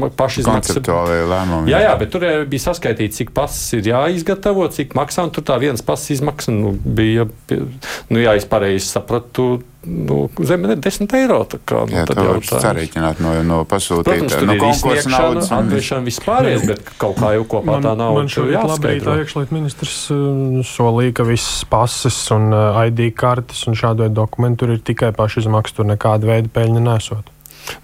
izmaksa. 0.45 0.79
Lēmumi, 0.86 1.73
jā, 1.73 1.84
jā, 1.89 1.93
bet 1.99 2.13
tur 2.13 2.29
bija 2.47 2.67
saskaitīts, 2.69 3.23
cik 3.23 3.36
pasas 3.36 3.73
ir 3.75 3.91
jāizgatavo, 3.91 4.69
cik 4.71 4.95
maksā, 4.95 5.25
un 5.27 5.36
tur 5.36 5.43
tā 5.49 5.58
viens 5.60 5.84
pasas 5.84 6.15
izmaksa 6.19 6.53
nu, 6.53 6.77
bija, 6.86 7.27
nu, 7.51 8.21
jā, 8.21 8.38
es 8.38 8.47
pareizi 8.47 8.88
sapratu 8.93 9.55
nu, 9.85 10.17
zem 10.45 10.65
10 10.67 11.15
eiro. 11.19 11.41
Kā, 11.65 11.83
nu, 11.85 11.95
Jā, 11.95 12.05
tad 12.09 12.21
jau 12.23 12.35
tā 12.43 12.61
sarīķināt 12.63 13.21
no, 13.23 13.33
no 13.47 13.59
pasūtītā. 13.69 14.41
No 14.47 14.57
konkursa 14.61 15.11
naudas. 15.13 15.51
Atgriešanas 15.55 16.07
vispārējais, 16.09 16.65
bet 16.69 16.89
kaut 17.01 17.19
kā 17.19 17.33
jau 17.37 17.45
kopā 17.55 17.77
man, 17.77 17.85
tā 17.85 17.93
nav. 17.99 18.17
Man 18.17 18.31
labi 18.71 18.97
tā 19.03 19.19
iekšliet 19.21 19.53
ministrs 19.55 19.99
uh, 20.13 20.63
solīja, 20.65 21.19
ka 21.21 21.27
visas 21.29 21.63
pases 21.69 22.17
un 22.35 22.49
uh, 22.53 22.81
ID 22.87 23.11
kartes 23.17 23.65
un 23.69 23.77
šādu 23.77 24.05
veidu 24.05 24.19
dokumentu 24.23 24.69
ir 24.69 24.81
tikai 24.85 25.13
pašizmaksa, 25.15 25.79
tur 25.79 25.89
nekāda 25.93 26.33
veida 26.33 26.51
peļņa 26.55 26.85
nesot. 26.89 27.34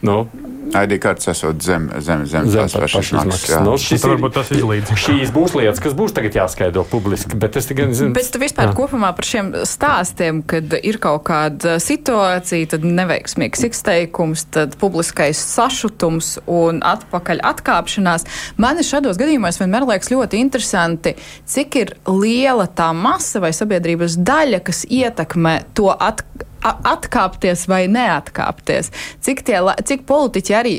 Nu, 0.01 0.25
ID 0.71 0.95
kartes 1.01 1.27
esot 1.27 1.61
zem, 1.63 1.89
zem, 1.99 2.23
zem, 2.29 2.47
zem 2.49 2.69
tās 2.69 2.75
pašas 2.93 3.11
maksas. 3.17 3.53
Nu, 3.65 3.75
šis 3.81 4.05
ir, 4.05 4.13
varbūt 4.13 4.35
tas 4.37 4.51
izlīdz. 4.55 4.93
Šīs 5.03 5.33
būs 5.35 5.55
lietas, 5.57 5.81
kas 5.83 5.95
būs 5.97 6.15
tagad 6.15 6.37
jāskaidro 6.37 6.83
publiski, 6.87 7.37
bet 7.39 7.57
es 7.59 7.67
tikai 7.69 7.89
zinu. 7.97 8.13
Bet 8.15 8.37
vispār 8.41 8.69
jā. 8.69 8.75
kopumā 8.77 9.11
par 9.17 9.27
šiem 9.27 9.51
stāstiem, 9.67 10.41
kad 10.47 10.75
ir 10.79 10.99
kaut 11.03 11.25
kāda 11.27 11.75
situācija, 11.83 12.71
tad 12.75 12.85
neveiksmīgs 12.87 13.65
izteikums, 13.67 14.45
tad 14.55 14.77
publiskais 14.81 15.41
sašutums 15.41 16.37
un 16.49 16.79
atpakaļ 16.87 17.43
atkāpšanās. 17.51 18.27
Man 18.61 18.79
šādos 18.85 19.19
gadījumos 19.19 19.59
vienmēr 19.61 19.87
liekas 19.89 20.13
ļoti 20.13 20.39
interesanti, 20.41 21.17
cik 21.49 21.81
ir 21.81 21.95
liela 22.07 22.69
tā 22.71 22.91
masa 22.97 23.43
vai 23.43 23.51
sabiedrības 23.55 24.17
daļa, 24.21 24.63
kas 24.65 24.85
ietekmē 24.87 25.57
to 25.77 25.91
atkāpšanos 25.91 26.49
atkāpties 26.61 27.67
vai 27.71 27.85
neatkāpties. 27.91 28.91
Cik, 29.25 29.43
tie, 29.47 29.59
cik 29.87 30.05
politiķi 30.09 30.57
arī 30.57 30.75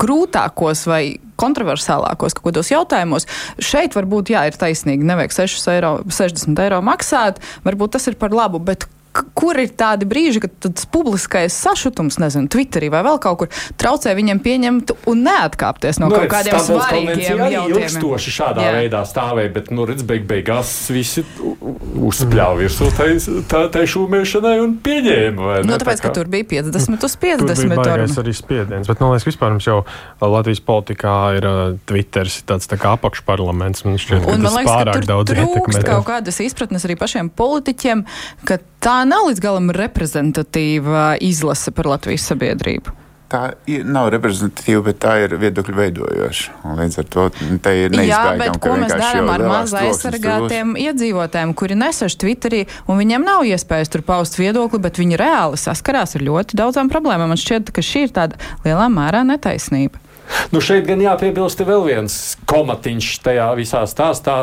grūtākos 0.00 0.86
vai 0.90 1.02
kontroversālākos 1.40 2.36
kaut 2.36 2.50
kādos 2.50 2.70
jautājumos. 2.72 3.26
Šeit 3.62 3.96
varbūt 3.96 4.34
jā, 4.34 4.44
ir 4.48 4.58
taisnīgi, 4.60 5.06
nevajag 5.08 5.36
6 5.42 5.68
eiro, 5.74 5.92
60 6.08 6.64
eiro 6.64 6.80
maksāt, 6.84 7.40
varbūt 7.66 7.96
tas 7.96 8.10
ir 8.10 8.18
par 8.20 8.34
labu, 8.36 8.60
bet 8.62 8.86
kur 9.10 9.58
ir 9.58 9.72
tādi 9.74 10.06
brīži, 10.08 10.42
kad 10.44 10.52
tas 10.62 10.86
publiskais 10.90 11.54
sašutums, 11.54 12.18
nezinu, 12.22 12.50
Twitterī 12.50 12.90
vai 12.92 13.02
vēl 13.06 13.18
kaut 13.22 13.40
kur 13.42 13.50
traucē 13.80 14.12
viņiem 14.16 14.40
pieņemt 14.44 14.92
un 15.10 15.24
neatkāpties 15.26 15.98
no 16.02 16.10
nu, 16.10 16.20
kaut 16.20 16.30
kādiem 16.30 16.58
svarīgiem 16.62 17.42
jautājumiem. 17.42 17.80
Ilgstoši 17.80 18.34
šādā 18.34 18.66
Jā. 18.68 18.74
veidā 18.78 19.02
stāvēja, 19.08 19.52
bet, 19.56 19.70
nu, 19.74 19.86
redz, 19.88 20.04
beig 20.06 20.26
beigās 20.30 20.72
visi 20.94 21.24
uzspļāva 21.40 22.60
virsū 22.60 22.90
tai, 22.96 23.08
tā, 23.50 23.64
tai 23.74 23.84
šūmēšanai 23.90 24.56
un 24.62 24.76
pieņēma. 24.84 25.60
Nu, 25.66 25.78
tāpēc, 25.82 26.04
ka 26.06 26.14
tur 26.14 26.30
bija 26.30 26.46
50 26.54 27.08
uz 27.10 27.18
50. 27.20 27.50
Tur 27.50 27.74
bija 27.74 27.82
baigais 27.82 28.18
arī 28.22 28.36
spiediens, 28.36 28.90
bet, 28.90 29.02
man 29.02 29.14
liekas, 29.14 29.28
vispār 29.28 29.54
mums 29.56 29.66
jau 29.66 29.80
Latvijas 30.22 30.62
politikā 30.64 31.16
ir 31.40 31.48
uh, 31.50 31.60
Twitters 31.90 32.40
tāds 32.46 32.70
tā 32.70 32.78
kā 32.80 32.94
apakšparlaments. 32.98 33.86
Man 33.88 33.98
šķiet, 34.00 34.22
un 34.22 34.46
man 34.46 34.58
liekas, 34.60 34.74
ka 34.86 34.98
tur 35.00 35.34
trūkst 35.34 35.86
kaut 35.86 36.06
kādas 36.08 36.42
izpratnes 36.44 36.86
arī 36.86 36.98
pašiem 37.00 37.32
politiķiem, 37.34 38.04
ka 38.46 38.60
tā 38.82 39.02
nav 39.08 39.28
līdz 39.28 39.44
galam 39.44 39.70
reprezentatīva 39.76 41.14
izlase 41.24 41.72
par 41.76 41.92
Latvijas 41.94 42.26
sabiedrību. 42.30 42.96
Tā 43.30 43.52
ir, 43.70 43.84
nav 43.86 44.08
reprezentatīva, 44.10 44.80
bet 44.88 44.96
tā 45.04 45.12
ir 45.22 45.36
viedokļu 45.38 45.74
veidojoša. 45.76 46.54
Līdz 46.80 46.96
ar 46.98 47.06
to 47.14 47.26
te 47.62 47.74
ir 47.84 47.92
neizbēgami. 47.94 48.08
Jā, 48.10 48.22
bet 48.40 48.56
ko 48.64 48.72
mēs 48.80 48.94
darām 48.96 49.30
ar 49.30 49.44
maz 49.46 49.74
aizsargātiem 49.78 50.72
iedzīvotājiem, 50.82 51.52
kuri 51.54 51.76
neseš 51.78 52.16
Twitterī, 52.18 52.64
un 52.90 52.98
viņiem 52.98 53.28
nav 53.28 53.46
iespējas 53.46 53.92
tur 53.94 54.02
paust 54.08 54.34
viedokli, 54.40 54.82
bet 54.82 54.98
viņi 54.98 55.20
reāli 55.20 55.60
saskarās 55.62 56.16
ar 56.18 56.26
ļoti 56.26 56.58
daudzām 56.58 56.90
problēmām. 56.90 57.30
Man 57.30 57.38
šķiet, 57.38 57.70
ka 57.76 57.86
šī 57.86 58.08
ir 58.08 58.16
tāda 58.18 58.40
lielā 58.66 58.90
mērā 58.90 59.22
netaisnība. 59.28 60.02
Nu 60.50 60.58
šeit 60.62 60.90
gan 60.90 60.98
jāpiebilst 61.02 61.62
vēl 61.66 61.86
viens 61.86 62.18
komatiņš 62.50 63.12
tajā 63.22 63.46
visā 63.58 63.84
stāstā. 63.90 64.40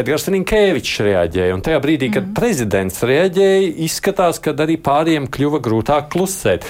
Edgars 0.00 0.28
Rinkēvičs 0.32 1.02
reaģēja. 1.04 1.56
Un 1.56 1.62
tajā 1.64 1.80
brīdī, 1.84 2.08
kad 2.14 2.24
mm. 2.26 2.34
prezidents 2.36 3.02
reaģēja, 3.06 3.70
izskatās, 3.86 4.40
ka 4.42 4.54
arī 4.64 4.78
pāriem 4.80 5.28
kļuva 5.32 5.60
grūtāk 5.64 6.10
klusēt. 6.14 6.66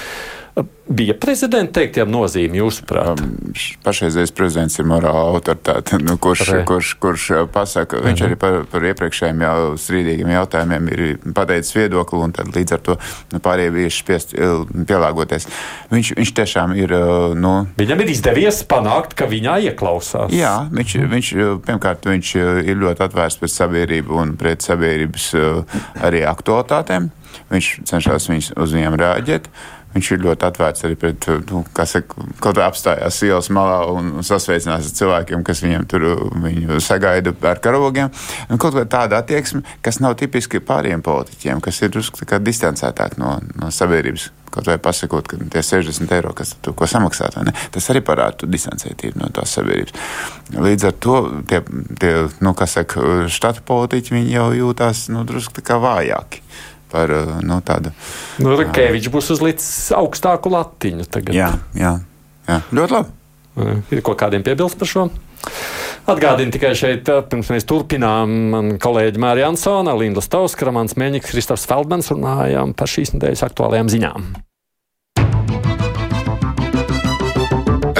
Bija 0.90 1.14
prezidenta 1.14 1.78
teiktiem 1.78 2.08
nozīme, 2.10 2.58
jūsuprāt? 2.58 3.20
Um, 3.22 3.52
pašreizējais 3.86 4.32
prezidents 4.34 4.80
ir 4.82 4.88
morāla 4.90 5.36
autoritāte, 5.36 6.00
nu, 6.02 6.16
kurš, 6.18 6.42
Pareiz. 6.42 6.64
kurš, 6.66 6.88
kurš 6.98 7.26
uh, 7.30 7.42
pasaka, 7.52 8.00
uh 8.00 8.08
viņš 8.08 8.18
mhm. 8.18 8.26
arī 8.26 8.38
par, 8.40 8.56
par 8.72 8.86
iepriekšējiem 8.88 9.44
jau 9.46 9.54
strīdīgiem 9.78 10.32
jautājumiem 10.34 10.90
ir 10.90 11.04
pateicis 11.36 11.76
viedokli, 11.76 12.18
un 12.26 12.34
tad 12.34 12.50
līdz 12.56 12.74
ar 12.74 12.82
to 12.88 12.98
nu, 13.30 13.38
pārējie 13.44 13.74
bija 13.76 13.94
spiest 13.94 14.34
uh, 14.34 14.66
pielāgoties. 14.90 15.46
Viņš, 15.94 16.12
viņš 16.18 16.34
tiešām 16.40 16.74
ir. 16.80 16.96
Nu, 17.38 17.54
Viņam 17.78 18.02
ir 18.02 18.10
izdevies 18.10 18.60
panākt, 18.66 19.14
ka 19.18 19.30
viņā 19.30 19.60
ieklausās. 19.70 20.34
Jā, 20.34 20.56
viņš, 20.74 20.96
mm. 20.98 21.14
viņš 21.14 21.32
pirmkārt, 21.68 22.10
viņš 22.10 22.34
ir 22.66 22.82
ļoti 22.82 23.06
atvērts 23.06 23.38
pret 23.38 23.54
sabiedrību 23.54 24.18
un 24.24 24.34
pret 24.40 24.66
sabiedrības 24.66 25.30
arī 26.02 26.26
aktualitātēm. 26.26 27.12
Viņš 27.50 27.68
cenšas 27.86 28.28
viņus, 28.30 28.54
uz 28.58 28.74
viņiem 28.74 28.98
reaģēt. 28.98 29.48
Viņš 29.90 30.10
ir 30.14 30.22
ļoti 30.22 30.46
atvērts 30.46 30.84
arī 30.86 30.96
pret, 30.98 31.26
nu, 31.50 31.64
kas 31.74 31.96
kaut 32.06 32.56
kā 32.56 32.66
apstājās 32.66 33.18
ielas 33.26 33.50
malā 33.50 33.80
un 33.90 34.24
sasveicinās 34.26 34.86
ar 34.86 34.96
cilvēkiem, 35.00 35.42
kas 35.46 35.62
viņiem 35.64 35.86
tur 35.90 36.06
viņu 36.44 36.78
sagaida 36.84 37.34
ar 37.50 37.62
karogiem. 37.62 38.12
Un 38.48 38.60
kaut 38.62 38.76
kā 38.78 38.86
tāda 38.86 39.18
attieksme, 39.18 39.64
kas 39.82 39.98
nav 40.02 40.14
tipiski 40.20 40.62
pāriem 40.62 41.02
politiķiem, 41.02 41.62
kas 41.64 41.82
ir 41.82 41.90
drusku 41.90 42.28
distancētāk 42.38 43.18
no, 43.18 43.38
no 43.58 43.72
sabiedrības. 43.74 44.30
Kaut 44.50 44.66
vai 44.66 44.80
pasakot, 44.82 45.28
ka 45.30 45.36
tie 45.38 45.62
60 45.62 46.10
eiro, 46.14 46.32
kas 46.34 46.56
tu 46.62 46.72
ko 46.74 46.86
samaksāt, 46.90 47.36
tas 47.70 47.90
arī 47.92 48.02
parāda 48.02 48.48
distancētību 48.50 49.22
no 49.22 49.28
tās 49.34 49.54
sabiedrības. 49.54 49.94
Līdz 50.58 50.88
ar 50.88 50.96
to 50.98 51.20
tie, 51.50 51.60
tie 52.02 52.14
nu, 52.42 52.54
saka, 52.66 53.04
štata 53.30 53.62
politiķi 53.66 54.24
jau 54.30 54.50
jūtās 54.54 55.06
nu, 55.14 55.22
drusku 55.26 55.62
vājāki 55.62 56.42
par 56.90 57.14
eh, 57.14 57.32
nu, 57.46 57.60
tādu. 57.66 57.94
Nu, 58.42 58.54
Rukēvičs 58.58 59.12
būs 59.12 59.32
uzlicis 59.36 59.90
augstāku 59.96 60.52
latiņu 60.52 61.08
tagad. 61.10 61.34
Jā, 61.36 61.52
jā, 61.78 61.96
jā. 62.48 62.60
ļoti 62.74 62.98
labi. 62.98 63.16
Ir 63.90 64.00
kaut 64.06 64.20
kādiem 64.20 64.44
piebilst 64.46 64.78
par 64.80 64.88
šo? 64.88 65.08
Atgādini 66.10 66.52
tikai 66.54 66.72
šeit, 66.78 67.08
eh, 67.08 67.22
pirms 67.30 67.50
mēs 67.52 67.66
turpinām, 67.68 68.36
man 68.54 68.70
kolēģi 68.82 69.20
Mārija 69.22 69.50
Ansona, 69.52 69.94
Linda 69.98 70.22
Stauska, 70.24 70.70
Mans 70.74 70.96
Mēņiks, 70.98 71.30
Kristofs 71.30 71.66
Feldmans 71.70 72.10
runājām 72.12 72.74
par 72.74 72.90
šīs 72.90 73.14
nedēļas 73.16 73.44
aktuālajām 73.50 73.92
ziņām. 73.92 74.30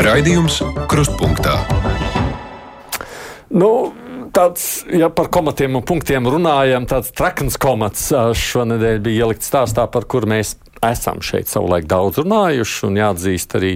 Raidījums 0.01 0.63
Krustpunktā. 0.89 1.59
Nu, 3.51 3.93
tāds, 4.35 4.65
ja 4.93 5.11
par 5.13 5.31
komatiem 5.33 5.79
un 5.79 5.85
punktiem 5.87 6.29
runājam, 6.31 6.87
tāds 6.91 7.13
trakns 7.17 7.59
komats 7.61 8.09
šonadēļ 8.41 9.01
bija 9.05 9.27
ielikts 9.27 9.51
stāstā, 9.51 9.87
par 9.91 10.07
kur 10.11 10.27
mēs 10.31 10.57
esam 10.87 11.21
šeit 11.25 11.51
savulaik 11.51 11.89
daudz 11.91 12.23
runājuši 12.23 12.87
un 12.89 13.01
jāatzīst 13.01 13.57
arī, 13.59 13.73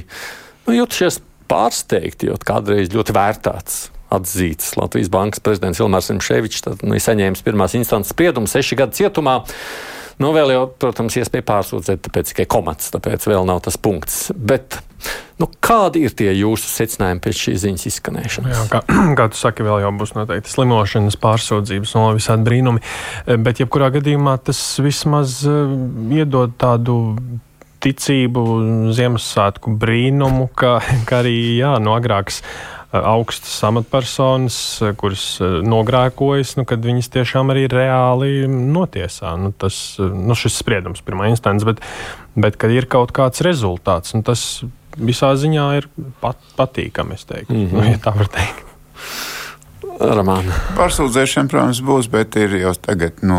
nu, 0.66 0.76
jutušies 0.78 1.20
pārsteigti, 1.50 2.30
jo 2.30 2.38
kādreiz 2.40 2.92
ļoti 2.94 3.16
vērtāts. 3.16 3.82
Atzīts 4.14 4.76
Latvijas 4.78 5.10
Bankas 5.10 5.42
prezidents 5.42 5.80
Ilmārs 5.82 6.12
Rimšēvičs, 6.12 6.62
tad 6.62 6.84
nu, 6.86 6.94
saņēmis 7.02 7.42
pirmās 7.42 7.74
instances 7.74 8.12
spriedumu 8.14 8.46
seši 8.50 8.78
gadu 8.78 8.94
cietumā. 8.94 9.40
Nu, 10.22 10.30
vēl 10.36 10.54
jau, 10.54 10.64
protams, 10.80 11.16
iespēja 11.18 11.46
pārsūdzēt, 11.48 12.04
tāpēc 12.06 12.32
tikai 12.32 12.48
komats, 12.50 12.92
tāpēc 12.94 13.26
vēl 13.30 13.46
nav 13.48 13.64
tas 13.66 13.80
punkts. 13.80 14.28
Bet 14.34 14.80
Nu, 15.34 15.48
kādi 15.66 16.04
ir 16.06 16.12
tie 16.14 16.28
jūsu 16.30 16.68
secinājumi 16.70 17.22
pēc 17.24 17.38
šīs 17.40 17.62
ziņas 17.64 17.86
izskanēšanas? 17.90 18.52
Jā, 18.54 18.66
kā, 18.70 18.82
kā 19.18 19.26
tu 19.32 19.40
saki, 19.40 19.66
vēl 19.66 19.82
jau 19.82 19.90
būs 19.98 20.14
noteikti 20.14 20.52
slimošanas, 20.52 21.18
pārsūdzības 21.20 21.94
un 21.98 22.06
visādi 22.20 22.46
brīnumi. 22.46 22.84
Eh, 23.26 23.40
bet, 23.42 23.62
jebkurā 23.62 23.90
gadījumā, 23.96 24.36
tas 24.46 24.60
vismaz 24.82 25.40
uh, 25.50 25.74
iedod 26.14 26.54
tādu 26.60 27.00
ticību 27.84 28.44
Ziemassvētku 28.96 29.74
brīnumu, 29.80 30.48
ka, 30.56 30.78
ka 31.08 31.20
arī 31.24 31.36
jā, 31.58 31.74
no 31.82 31.98
agrākas 31.98 32.40
eh, 32.40 32.46
augstas 32.94 33.56
amatpersonas, 33.66 34.58
kuras 35.00 35.26
nogrēkojas, 35.66 36.54
nu, 36.60 36.66
kad 36.68 36.84
viņas 36.84 37.10
tiešām 37.16 37.50
arī 37.54 37.66
reāli 37.70 38.46
notiesā. 38.48 39.34
Nu, 39.40 39.50
tas, 39.56 39.96
nu, 39.98 40.36
šis 40.38 40.60
spriedums 40.62 41.04
pirmā 41.04 41.28
instance, 41.32 41.66
bet, 41.66 41.82
bet 42.38 42.58
kad 42.60 42.74
ir 42.74 42.88
kaut 42.90 43.14
kāds 43.16 43.42
rezultāts, 43.44 44.14
nu, 44.14 44.22
tas 44.26 44.62
visā 44.94 45.32
ziņā 45.38 45.68
ir 45.80 45.88
pat, 46.22 46.38
patīkami, 46.58 47.18
es 47.18 47.26
teiktu, 47.26 47.54
mm 47.54 47.66
-hmm. 47.66 47.80
nu, 47.80 47.88
ja 47.90 48.02
tā 48.02 48.14
var 48.16 48.30
teikt. 48.30 48.64
Ramāna. 50.00 50.56
Pārsūdzēšana, 50.78 51.50
protams, 51.50 51.80
būs, 51.84 52.08
bet 52.12 52.36
ir 52.40 52.56
jau 52.58 52.72
tagad 52.82 53.22
nu, 53.26 53.38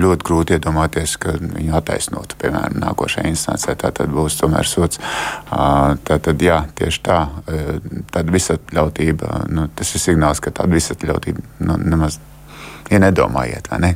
ļoti 0.00 0.26
grūti 0.26 0.56
iedomāties, 0.56 1.16
ka 1.20 1.34
viņu 1.36 1.76
attaisnotu, 1.78 2.38
piemēram, 2.40 2.78
nākošajā 2.82 3.28
instancē. 3.28 3.76
Tā 3.80 3.92
tad 3.94 4.12
būs 4.12 4.38
tomēr 4.40 4.68
sots. 4.68 5.00
Tā 5.50 6.18
tad, 6.26 6.42
jā, 6.42 6.62
tieši 6.78 7.02
tā, 7.06 7.18
tāda 8.14 8.36
visatļautība, 8.36 9.42
nu, 9.52 9.68
tas 9.76 9.92
ir 9.92 10.04
signāls, 10.06 10.40
ka 10.42 10.54
tāda 10.54 10.78
visatļautība 10.78 11.44
nu, 11.68 11.78
nemaz 11.82 12.18
ja 12.90 13.02
nedomājiet, 13.02 13.68
vai 13.72 13.82
ne? 13.84 13.92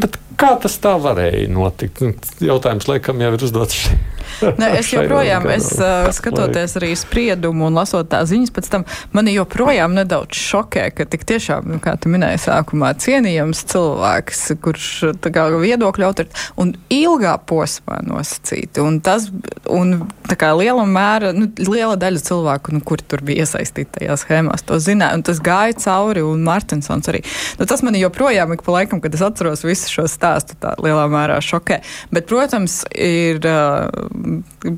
Bet 0.00 0.18
kā 0.40 0.54
tas 0.62 0.74
tā 0.82 0.96
varēja 1.00 1.46
notikt? 1.52 2.02
Nu, 2.02 2.14
jautājums 2.42 2.88
laikam 2.90 3.22
jau 3.22 3.32
ir 3.36 3.46
uzdots 3.46 3.78
šeit. 3.84 4.11
Ne, 4.60 4.68
es 4.78 4.90
joprojām, 4.92 5.46
es, 5.52 5.70
uh, 5.80 6.08
skatoties 6.14 6.76
arī 6.78 6.92
spriedumu 6.98 7.66
un 7.68 7.78
lasot 7.78 8.08
tā 8.12 8.22
ziņas, 8.28 8.52
pēc 8.54 8.68
tam 8.72 8.84
mani 9.16 9.34
joprojām 9.34 9.94
nedaudz 9.96 10.38
šokē, 10.38 10.88
ka 10.96 11.06
tik 11.08 11.24
tiešām, 11.28 11.70
nu, 11.74 11.80
kā 11.82 11.94
tu 12.00 12.12
minēji 12.12 12.42
sākumā, 12.44 12.92
cienījams 13.02 13.64
cilvēks, 13.72 14.44
kurš 14.62 14.88
tā 15.24 15.32
kā 15.34 15.46
viedokļu 15.52 16.08
autoritāte 16.08 16.50
un 16.60 16.74
ilgā 16.92 17.34
posmā 17.48 18.00
nosacīti. 18.06 18.82
Un 18.84 19.00
tas, 19.04 19.28
un 19.70 19.94
tā 20.28 20.36
kā 20.38 20.52
liela 20.58 20.84
mēra, 20.88 21.32
nu, 21.36 21.48
liela 21.62 21.96
daļa 22.00 22.22
cilvēku, 22.28 22.76
nu, 22.76 22.82
kur 22.86 23.02
tur 23.02 23.24
bija 23.26 23.46
iesaistīti 23.46 23.98
tajās 23.98 24.26
schēmās, 24.26 24.64
to 24.68 24.78
zināja, 24.82 25.18
un 25.18 25.26
tas 25.26 25.40
gāja 25.42 25.76
cauri, 25.82 26.24
un 26.26 26.44
Martinsons 26.46 27.10
arī. 27.10 27.22
Nu, 27.58 27.68
tas 27.68 27.84
mani 27.86 28.02
joprojām 28.02 28.54
ik 28.54 28.64
pa 28.66 28.76
laikam, 28.78 29.02
kad 29.02 29.14
es 29.16 29.24
atceros 29.24 29.64
visu 29.66 29.90
šo 29.92 30.06
stāstu, 30.10 30.56
tā 30.62 30.74
lielā 30.82 31.06
mērā 31.12 31.38
šokē. 31.44 31.80
Bet, 32.14 32.28
protams, 32.30 32.82
ir 32.92 33.42
uh, 33.48 33.88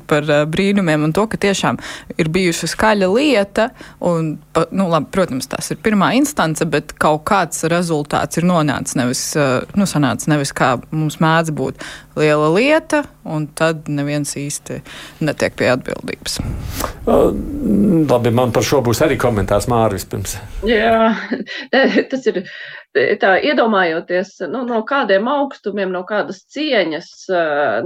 par 0.09 0.29
eh, 0.29 0.43
brīnumiem 0.49 1.07
un 1.07 1.13
to, 1.15 1.25
ka 1.29 1.39
tiešām 1.41 1.79
ir 2.17 2.29
bijusi 2.33 2.69
skaļa 2.69 3.09
lieta. 3.11 3.69
Un, 4.05 4.35
nu, 4.71 4.87
labi, 4.91 5.09
protams, 5.13 5.49
tas 5.51 5.71
ir 5.73 5.81
pirmā 5.85 6.13
instance, 6.17 6.65
bet 6.69 6.95
kaut 7.01 7.25
kāds 7.29 7.65
rezultāts 7.71 8.39
ir 8.39 8.47
nonācis 8.47 8.97
nevis, 8.99 9.25
eh, 9.39 9.61
nu, 9.77 9.87
sanācis 9.89 10.29
nevis 10.31 10.53
kā 10.55 10.75
mums 10.91 11.19
mēdz 11.23 11.53
būt 11.55 11.85
liela 12.19 12.47
lieta, 12.55 13.03
un 13.27 13.47
tad 13.57 13.89
neviens 13.91 14.35
īsti 14.39 14.79
netiek 15.25 15.55
pie 15.59 15.67
atbildības. 15.73 16.39
Uh, 17.05 17.29
labi, 18.09 18.31
man 18.33 18.53
par 18.55 18.65
šo 18.65 18.79
būs 18.85 19.03
arī 19.05 19.17
komentārs 19.21 19.67
Mārvis 19.71 20.07
pirms. 20.09 20.37
Jā, 20.65 21.11
tas 22.11 22.31
ir 22.31 22.45
tā 23.21 23.35
iedomājoties, 23.43 24.37
nu, 24.51 24.63
no 24.67 24.81
kādiem 24.87 25.27
augstumiem, 25.27 25.91
no 25.91 26.05
kādas 26.07 26.43
cieņas, 26.55 27.09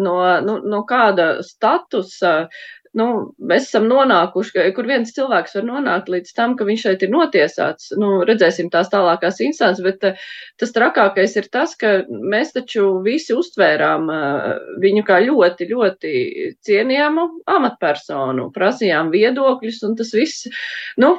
no, 0.01 0.17
no, 0.45 0.59
no 0.61 0.83
kāda 0.89 1.31
statusa, 1.45 2.49
nu, 2.97 3.07
mēs 3.37 3.67
esam 3.67 3.85
nonākuši, 3.89 4.63
kur 4.75 4.87
viens 4.89 5.13
cilvēks 5.13 5.55
var 5.57 5.65
nonākt 5.67 6.09
līdz 6.09 6.33
tam, 6.37 6.55
ka 6.57 6.65
viņš 6.67 6.85
šeit 6.85 7.05
ir 7.05 7.11
notiesāts. 7.13 7.91
Nu, 8.01 8.11
redzēsim 8.27 8.71
tās 8.73 8.89
tālākās 8.93 9.41
instances, 9.45 9.83
bet 9.85 10.21
tas 10.61 10.73
trakākais 10.75 11.35
ir 11.41 11.49
tas, 11.53 11.75
ka 11.79 11.99
mēs 12.09 12.53
taču 12.55 12.87
visi 13.05 13.35
uztvērām 13.37 14.09
viņu 14.81 15.05
kā 15.09 15.19
ļoti, 15.25 15.69
ļoti 15.73 16.13
cienījamu 16.65 17.27
amatpersonu, 17.57 18.49
prasījām 18.55 19.13
viedokļus, 19.13 19.83
un 19.89 19.99
tas 19.99 20.13
viss, 20.17 20.49
nu, 21.01 21.15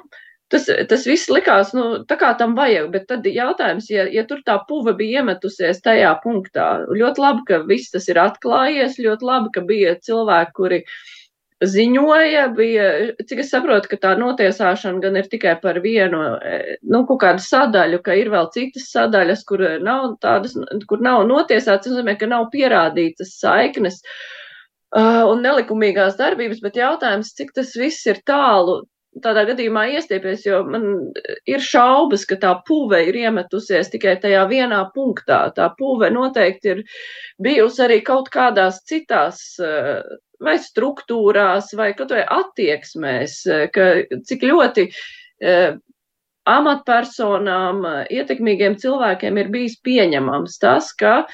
Tas, 0.51 0.67
tas 0.91 1.05
viss 1.07 1.31
likās, 1.31 1.71
nu, 1.77 1.85
tā 2.11 2.17
kā 2.19 2.33
tam 2.39 2.57
vajag, 2.59 2.89
bet 2.91 3.05
tad 3.07 3.27
jautājums, 3.29 3.87
ja, 3.93 4.09
ja 4.11 4.25
tur 4.27 4.41
tā 4.47 4.57
puva 4.67 4.97
bija 4.99 5.21
iemetusies 5.21 5.79
tajā 5.85 6.11
punktā, 6.25 6.67
ļoti 6.91 7.23
labi, 7.23 7.45
ka 7.47 7.61
viss 7.69 7.93
tas 7.95 8.09
ir 8.11 8.19
atklājies, 8.19 8.99
ļoti 8.99 9.29
labi, 9.29 9.53
ka 9.55 9.63
bija 9.69 9.95
cilvēki, 10.09 10.55
kuri 10.59 10.81
ziņoja, 11.71 12.49
bija, 12.57 12.91
cik 13.31 13.45
es 13.45 13.55
saprotu, 13.55 13.93
ka 13.93 14.01
tā 14.03 14.17
notiesāšana 14.19 14.99
gan 15.05 15.21
ir 15.21 15.31
tikai 15.31 15.55
par 15.63 15.79
vienu, 15.85 16.25
nu, 16.83 17.05
kaut 17.07 17.23
kādu 17.23 17.47
sadaļu, 17.47 18.03
ka 18.03 18.19
ir 18.19 18.35
vēl 18.35 18.51
citas 18.55 18.91
sadaļas, 18.91 19.47
kur 19.47 19.63
nav 19.87 20.17
tādas, 20.25 20.57
kur 20.91 21.05
nav 21.05 21.27
notiesāts, 21.31 21.85
tas 21.87 21.95
nozīmē, 21.95 22.19
ka 22.19 22.31
nav 22.31 22.49
pierādītas 22.55 23.37
saiknes. 23.39 24.01
Uh, 24.91 25.23
un 25.31 25.45
nelikumīgās 25.47 26.17
darbības, 26.19 26.59
bet 26.65 26.81
jautājums, 26.81 27.37
cik 27.39 27.53
tas 27.55 27.77
viss 27.79 28.09
ir 28.11 28.19
tālu 28.27 28.81
tādā 29.19 29.43
gadījumā 29.49 29.87
iestiepies, 29.97 30.45
jo 30.47 30.61
man 30.69 30.87
ir 31.51 31.63
šaubas, 31.65 32.25
ka 32.29 32.39
tā 32.41 32.53
puve 32.67 33.03
ir 33.09 33.19
iemetusies 33.25 33.91
tikai 33.93 34.17
tajā 34.23 34.45
vienā 34.51 34.85
punktā. 34.95 35.43
Tā 35.57 35.71
puve 35.79 36.13
noteikti 36.15 36.75
ir 36.75 36.83
bijusi 37.43 37.85
arī 37.87 38.01
kaut 38.07 38.31
kādās 38.33 38.81
citās 38.87 39.43
eh, 39.59 40.01
vai 40.41 40.57
struktūrās, 40.63 41.75
vai 41.77 41.93
kaut 41.99 42.15
vai 42.15 42.25
attieksmēs, 42.39 43.39
eh, 43.51 43.67
ka 43.75 43.91
cik 44.31 44.47
ļoti 44.47 44.89
eh, 45.43 45.71
amatpersonām, 46.51 47.85
ietekmīgiem 48.11 48.79
cilvēkiem 48.81 49.39
ir 49.43 49.51
bijis 49.53 49.77
pieņemams 49.85 50.59
tas, 50.63 50.95
ka 50.97 51.25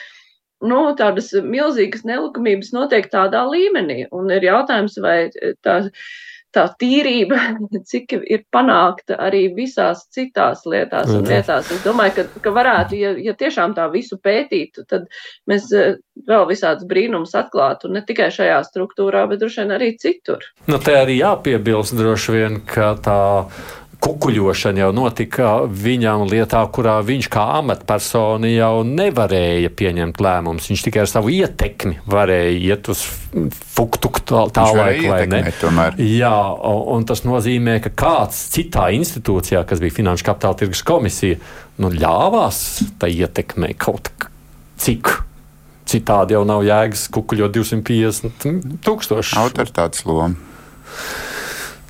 nu, 0.64 0.80
tādas 0.98 1.30
milzīgas 1.44 2.06
nelikumības 2.08 2.72
notiek 2.72 3.08
tādā 3.12 3.44
līmenī. 3.48 4.06
Un 4.16 4.32
ir 4.32 4.48
jautājums, 4.48 4.96
vai 5.04 5.28
tā 5.64 5.82
tā 6.56 6.66
tīrība, 6.80 7.38
cik 7.90 8.16
ir 8.18 8.44
panākta 8.52 9.18
arī 9.28 9.46
visās 9.56 10.06
citās 10.14 10.64
lietās 10.68 11.12
un 11.12 11.28
lietās. 11.28 11.70
Es 11.72 11.84
domāju, 11.84 12.16
ka, 12.18 12.42
ka 12.44 12.54
varētu, 12.56 12.98
ja, 13.00 13.14
ja 13.28 13.36
tiešām 13.38 13.76
tā 13.76 13.88
visu 13.92 14.18
pētītu, 14.22 14.86
tad 14.90 15.08
mēs 15.50 15.68
eh, 15.76 15.96
vēl 16.28 16.46
visādus 16.50 16.88
brīnumus 16.88 17.36
atklātu, 17.38 17.92
ne 17.92 18.02
tikai 18.06 18.30
šajā 18.34 18.60
struktūrā, 18.70 19.26
bet 19.30 19.42
droši 19.42 19.64
vien 19.64 19.74
arī 19.76 19.92
citur. 20.00 20.46
Nu, 20.70 20.80
te 20.82 20.96
arī 20.98 21.20
jāpiebilst 21.20 21.96
droši 21.98 22.38
vien, 22.38 22.60
ka 22.66 22.94
tā 23.04 23.20
kukuļošana 24.06 24.84
jau 24.84 24.92
notika 24.94 25.50
viņam 25.66 26.26
lietā, 26.30 26.60
kurā 26.72 26.96
viņš 27.06 27.28
kā 27.32 27.44
amatpersona 27.58 28.50
jau 28.52 28.84
nevarēja 28.86 29.72
pieņemt 29.74 30.20
lēmumus. 30.22 30.68
Viņš 30.70 30.84
tikai 30.86 31.02
ar 31.02 31.10
savu 31.10 31.32
ietekmi 31.34 31.98
varēja 32.06 32.54
iet 32.60 32.90
uz 32.92 33.02
fuktuku 33.76 34.22
tālāk, 34.30 35.02
vai 35.10 35.20
ne? 35.30 35.42
Tomēr. 35.60 35.98
Jā, 36.02 36.34
un 36.96 37.06
tas 37.08 37.24
nozīmē, 37.26 37.78
ka 37.84 37.92
kāds 38.06 38.46
citā 38.54 38.88
institūcijā, 38.96 39.64
kas 39.66 39.82
bija 39.82 39.98
Finanšu 39.98 40.28
kapitāla 40.30 40.60
tirgus 40.62 40.84
komisija, 40.86 41.40
nu, 41.82 41.90
ļāvās 41.92 42.62
tai 43.02 43.12
ietekmei 43.16 43.74
kaut 43.78 44.12
cik. 44.82 45.16
Citādi 45.86 46.34
jau 46.34 46.42
nav 46.46 46.64
jēgas 46.66 47.06
kukuļot 47.14 47.54
250 47.54 48.82
tūkstoši. 48.86 49.38
Autoritātes 49.38 50.06
loma. 50.08 50.34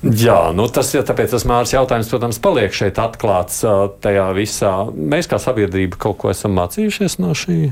Jā, 0.05 0.51
nu 0.53 0.67
tas 0.69 0.91
ir 0.93 1.01
tāpēc 1.07 1.31
tas 1.33 1.45
Mārs 1.49 1.73
jautājums, 1.73 2.11
protams, 2.11 2.37
paliek 2.41 2.75
šeit 2.75 2.99
atklāts 3.01 3.63
tajā 4.03 4.27
visā. 4.37 4.75
Mēs 4.93 5.29
kā 5.29 5.41
sabiedrība 5.41 5.97
kaut 5.97 6.19
ko 6.21 6.29
esam 6.29 6.53
mācījušies 6.59 7.17
no 7.23 7.33
šī. 7.37 7.71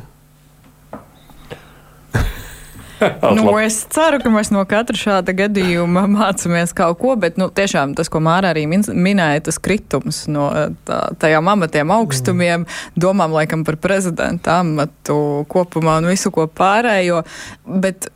nu, 3.38 3.59
es 3.59 3.78
ceru, 3.91 4.19
ka 4.23 4.32
mēs 4.34 4.49
no 4.55 4.63
katra 4.69 4.97
šāda 4.97 5.36
gadījuma 5.38 6.05
mācāmies 6.09 6.73
kaut 6.76 6.97
ko, 7.01 7.13
bet 7.19 7.38
nu, 7.38 7.51
tiešām 7.53 7.93
tas, 7.97 8.09
ko 8.09 8.21
Māra 8.23 8.53
arī 8.55 8.65
min 8.71 8.86
minēja, 8.89 9.45
tas 9.49 9.59
kritums 9.61 10.23
no 10.32 10.47
tā, 10.88 10.99
tajām 11.21 11.51
amatiem 11.53 11.93
augstumiem, 11.93 12.65
mm. 12.65 12.97
domām 13.05 13.36
laikam 13.36 13.65
par 13.67 13.78
prezidenta 13.82 14.61
amatu 14.63 15.45
kopumā 15.51 15.99
un 16.01 16.09
visu 16.13 16.34
ko 16.34 16.47
pārējo. 16.49 17.21
Bet 17.65 18.09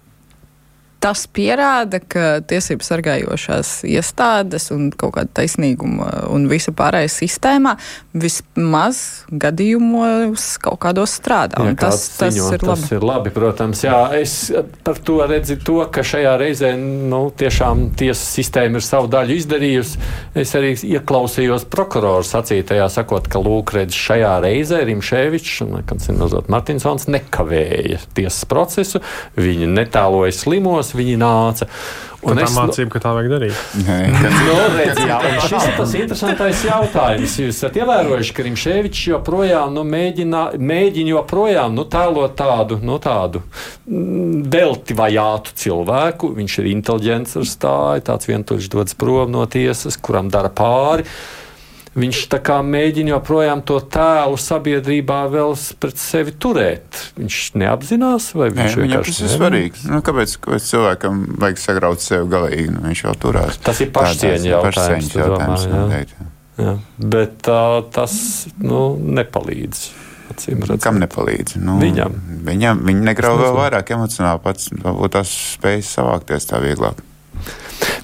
Tas 0.99 1.23
pierāda, 1.31 2.01
ka 2.03 2.41
tiesību 2.43 2.83
sargājošās 2.83 3.69
iestādes 3.87 4.67
un 4.75 4.89
kaut 4.91 5.13
kāda 5.15 5.31
taisnīguma 5.39 6.09
un 6.27 6.49
visa 6.51 6.73
pārējā 6.75 7.07
sistēmā 7.13 7.77
vismaz 8.19 8.99
gadījumos 9.31 10.57
kaut 10.59 10.81
kādos 10.83 11.13
strādā. 11.19 11.61
Jā, 11.69 11.75
tas, 11.79 12.01
tas, 12.19 12.35
ziņo, 12.35 12.49
ir 12.57 12.65
labi. 12.67 12.81
tas 12.83 12.91
ir 12.97 13.05
labi. 13.07 13.31
Protams, 13.31 13.83
jā, 13.85 14.01
es 14.19 14.33
par 14.83 14.99
to 15.07 15.21
redzu 15.29 15.55
to, 15.63 15.77
ka 15.93 16.03
šajā 16.03 16.33
reizē 16.41 16.73
nu, 16.79 17.21
tiešām 17.39 17.85
tiesas 17.99 18.35
sistēma 18.35 18.81
ir 18.81 18.85
savu 18.85 19.07
daļu 19.13 19.39
izdarījusi. 19.39 20.03
Es 20.43 20.51
arī 20.59 20.73
ieklausījos 20.75 21.67
prokuroru 21.71 22.27
sacītajā, 22.27 22.89
sakot, 22.91 23.31
ka 23.31 23.39
lūk, 23.39 23.71
redz, 23.77 23.95
šajā 23.95 24.35
reizē 24.43 24.83
Rimšēvičs 24.89 25.63
un 25.63 25.79
Martinsons 26.51 27.07
nekavēja 27.07 28.03
tiesas 28.17 28.43
procesu, 28.49 28.99
viņi 29.39 29.71
netāloja 29.71 30.35
slimos 30.35 30.88
kas 30.89 30.97
viņi 30.97 31.17
nāca. 31.21 31.67
Un 32.19 32.35
tā 32.35 32.43
es 32.43 32.51
mācību, 32.51 32.91
ka 32.91 32.99
tā 32.99 33.13
vajag 33.15 33.29
darīt. 33.31 33.59
no, 33.87 34.55
redz, 34.73 34.97
jā, 35.07 35.19
šis 35.45 35.67
ir 35.69 35.75
tas 35.77 35.93
interesantais 35.95 36.63
jautājums. 36.67 37.35
Jūs 37.39 37.53
esat 37.53 37.77
ievērojuši, 37.79 38.33
ka 38.35 38.43
Rimšēvičs 38.43 39.05
joprojām 39.13 39.71
nu, 39.77 39.85
mēģina, 39.87 40.41
mēģina 40.59 41.13
joprojām 41.13 41.77
nu, 41.77 41.87
tēlot 41.87 42.35
tādu, 42.39 42.81
nu, 42.83 42.99
tādu 42.99 43.39
mm, 43.87 44.49
velti 44.51 44.97
vajātu 44.99 45.55
cilvēku. 45.63 46.33
Viņš 46.35 46.59
ir 46.59 46.71
inteliģents 46.73 47.39
ar 47.39 47.47
stāju, 47.53 48.07
tāds 48.11 48.27
vientuļš 48.27 48.71
dodas 48.75 48.99
prom 48.99 49.31
no 49.31 49.47
tiesas, 49.47 49.95
kuram 49.95 50.27
dara 50.33 50.51
pāri. 50.51 51.07
Viņš 51.99 52.19
mēģina 52.69 53.13
joprojām 53.15 53.61
to 53.67 53.79
tēlu 53.91 54.39
sabiedrībā 54.39 55.19
vēl 55.33 55.55
pret 55.81 55.99
sevi 55.99 56.31
turēt. 56.31 57.01
Viņš 57.19 57.39
neapzinās, 57.59 58.31
vai 58.37 58.49
viņš 58.53 58.77
Nē, 58.77 58.83
viņam 58.85 59.05
tas 59.09 59.21
ir 59.23 59.31
svarīgi. 59.33 59.85
Nu, 59.89 60.01
kāpēc, 60.05 60.35
kāpēc 60.45 60.67
cilvēkam 60.69 61.23
vajag 61.41 61.61
sagraut 61.61 62.03
sevi 62.05 62.29
galīgi? 62.31 62.73
Nu, 62.75 62.83
viņš 62.87 63.05
jau 63.07 63.15
turās. 63.25 63.59
Tas 63.65 63.81
ir 63.83 63.91
pašcieņa 63.95 64.53
jautājums. 64.53 65.15
jautājums 65.17 65.67
jā. 65.69 66.29
Jā, 66.59 66.75
bet 66.99 67.47
uh, 67.47 67.79
tas 67.95 68.13
nu, 68.59 68.93
nepalīdz. 68.99 69.89
Kam 70.83 70.99
nepalīdz? 71.01 71.57
Nu, 71.63 71.79
viņam. 71.81 72.15
Viņam 72.45 72.83
viņa 72.85 73.05
negrauj 73.11 73.39
vēl 73.41 73.55
vairāk 73.57 73.93
emocionāli, 73.95 74.41
pats 74.43 74.69
varbūt 74.75 75.15
tās 75.15 75.31
spējas 75.55 75.93
savākties 75.97 76.49
tā 76.51 76.59
vieglāk. 76.63 76.99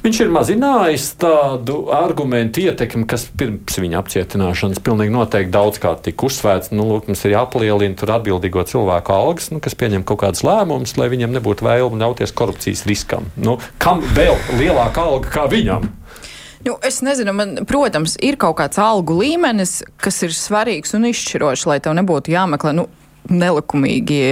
Viņš 0.06 0.20
ir 0.22 0.30
mazinājis 0.30 1.06
tādu 1.18 1.88
argumentu 1.90 2.62
ietekmi, 2.62 3.08
kas 3.10 3.24
pirms 3.40 3.80
viņa 3.82 3.98
apcietināšanas 4.04 4.82
pilnīgi 4.86 5.14
noteikti 5.16 5.54
daudzkārt 5.56 6.04
tika 6.06 6.28
uzsvērts. 6.28 6.70
Nu, 6.78 6.86
lūk, 6.92 7.08
mums 7.10 7.24
ir 7.26 7.34
jāpalielina 7.34 7.98
tur 7.98 8.14
atbildīgo 8.14 8.62
cilvēku 8.70 9.16
algas, 9.16 9.50
nu, 9.50 9.58
kas 9.66 9.74
pieņem 9.80 10.06
kaut 10.06 10.22
kādus 10.22 10.46
lēmumus, 10.46 10.94
lai 11.02 11.10
viņam 11.10 11.34
nebūtu 11.34 11.66
vēlme 11.66 11.98
ļauties 12.04 12.36
korupcijas 12.38 12.86
riskam. 12.86 13.32
Nu, 13.34 13.58
kam 13.82 14.06
vēl 14.14 14.38
lielāka 14.60 15.08
alga 15.10 15.34
kā 15.40 15.48
viņam? 15.50 15.90
Nu, 16.66 16.78
es 16.86 17.02
nezinu, 17.06 17.34
man, 17.34 17.58
protams, 17.70 18.14
ir 18.22 18.38
kaut 18.42 18.60
kāds 18.62 18.78
algu 18.82 19.18
līmenis, 19.20 19.80
kas 20.02 20.22
ir 20.26 20.38
svarīgs 20.38 20.94
un 20.98 21.10
izšķirošs, 21.10 21.66
lai 21.70 21.82
tev 21.82 21.98
nebūtu 21.98 22.34
jāmeklē. 22.34 22.78
Nu, 22.78 22.88
nelikumīgie 23.30 24.32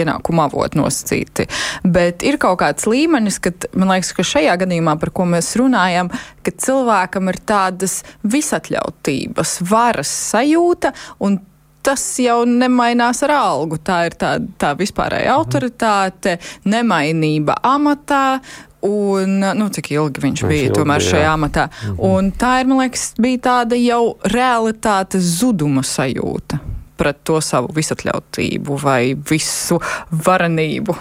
ienākuma 0.00 0.48
avoti 0.48 0.80
nosacīti. 0.80 1.48
Bet 1.84 2.24
ir 2.26 2.38
kaut 2.42 2.60
kāds 2.62 2.88
līmenis, 2.90 3.40
kad 3.42 3.68
man 3.78 3.92
liekas, 3.94 4.14
ka 4.16 4.26
šajā 4.26 4.56
gadījumā, 4.62 4.98
par 5.00 5.12
ko 5.14 5.28
mēs 5.28 5.54
runājam, 5.60 6.12
ka 6.44 6.54
cilvēkam 6.64 7.32
ir 7.32 7.40
tādas 7.48 8.00
visatļautības, 8.26 9.58
varas 9.68 10.12
sajūta 10.32 10.94
un 11.24 11.40
tas 11.88 12.04
jau 12.20 12.42
nemainās 12.44 13.22
ar 13.24 13.34
algu. 13.38 13.78
Tā 13.80 14.02
ir 14.08 14.16
tā, 14.20 14.36
tā 14.60 14.74
vispārēja 14.78 15.36
autoritāte, 15.38 16.38
nemainība 16.68 17.60
amatā. 17.64 18.40
Un, 18.86 19.40
nu, 19.58 19.66
cik 19.74 19.88
ilgi 19.90 20.22
viņš, 20.22 20.42
viņš 20.42 20.50
bija 20.52 20.66
ilgi, 20.68 20.74
tomēr 20.76 21.02
šajā 21.02 21.24
jā. 21.24 21.34
amatā. 21.34 21.64
Mm 21.66 21.94
-hmm. 21.96 22.10
Un 22.10 22.32
tā 22.32 22.60
ir, 22.60 22.66
man 22.70 22.78
liekas, 22.84 23.12
bija 23.18 23.38
tāda 23.48 23.78
jau 23.80 24.18
realitātes 24.22 25.32
zuduma 25.40 25.82
sajūta 25.82 26.60
pret 26.98 27.22
to 27.26 27.38
savu 27.44 27.72
visatļautību 27.76 28.76
vai 28.82 29.14
visu 29.30 29.80
varenību. 30.26 30.98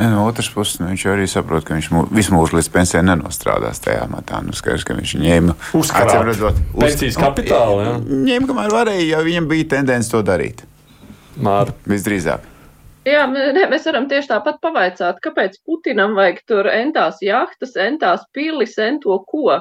Ne, 0.00 0.06
no 0.08 0.22
otras 0.24 0.48
puses, 0.48 0.78
nu, 0.80 0.86
viņš 0.88 1.02
arī 1.12 1.26
saprot, 1.28 1.64
ka 1.68 1.76
viņš 1.76 1.90
visu 2.16 2.32
mūžu 2.32 2.56
līdz 2.56 2.70
pensijai 2.72 3.02
nenostrādās 3.04 3.82
tajā 3.84 4.06
matā. 4.08 4.38
Nu, 4.40 4.54
skaidrs, 4.56 4.86
ka 4.88 4.96
viņš 4.96 5.12
ņēma 5.20 5.56
uzkrāt 5.76 6.38
pensijas 6.72 7.18
kapitālu. 7.20 7.82
Jā. 7.84 7.92
Ņēma, 8.30 8.48
kamēr 8.48 8.72
varēja, 8.78 9.10
jo 9.10 9.20
viņam 9.26 9.50
bija 9.50 9.68
tendence 9.76 10.08
to 10.08 10.22
darīt. 10.24 10.64
Māra. 11.36 11.76
Visdrīzāk. 11.90 12.48
Jā, 13.08 13.26
ne, 13.32 13.62
mēs 13.68 13.84
varam 13.88 14.08
tieši 14.08 14.28
tāpat 14.28 14.58
pavaicāt, 14.64 15.20
kāpēc 15.24 15.60
Putinam 15.64 16.16
vajag 16.16 16.42
tur 16.48 16.68
entās 16.68 17.20
jahtas, 17.24 17.76
entās 17.80 18.26
pilis, 18.36 18.76
ento 18.80 19.16
ko. 19.28 19.60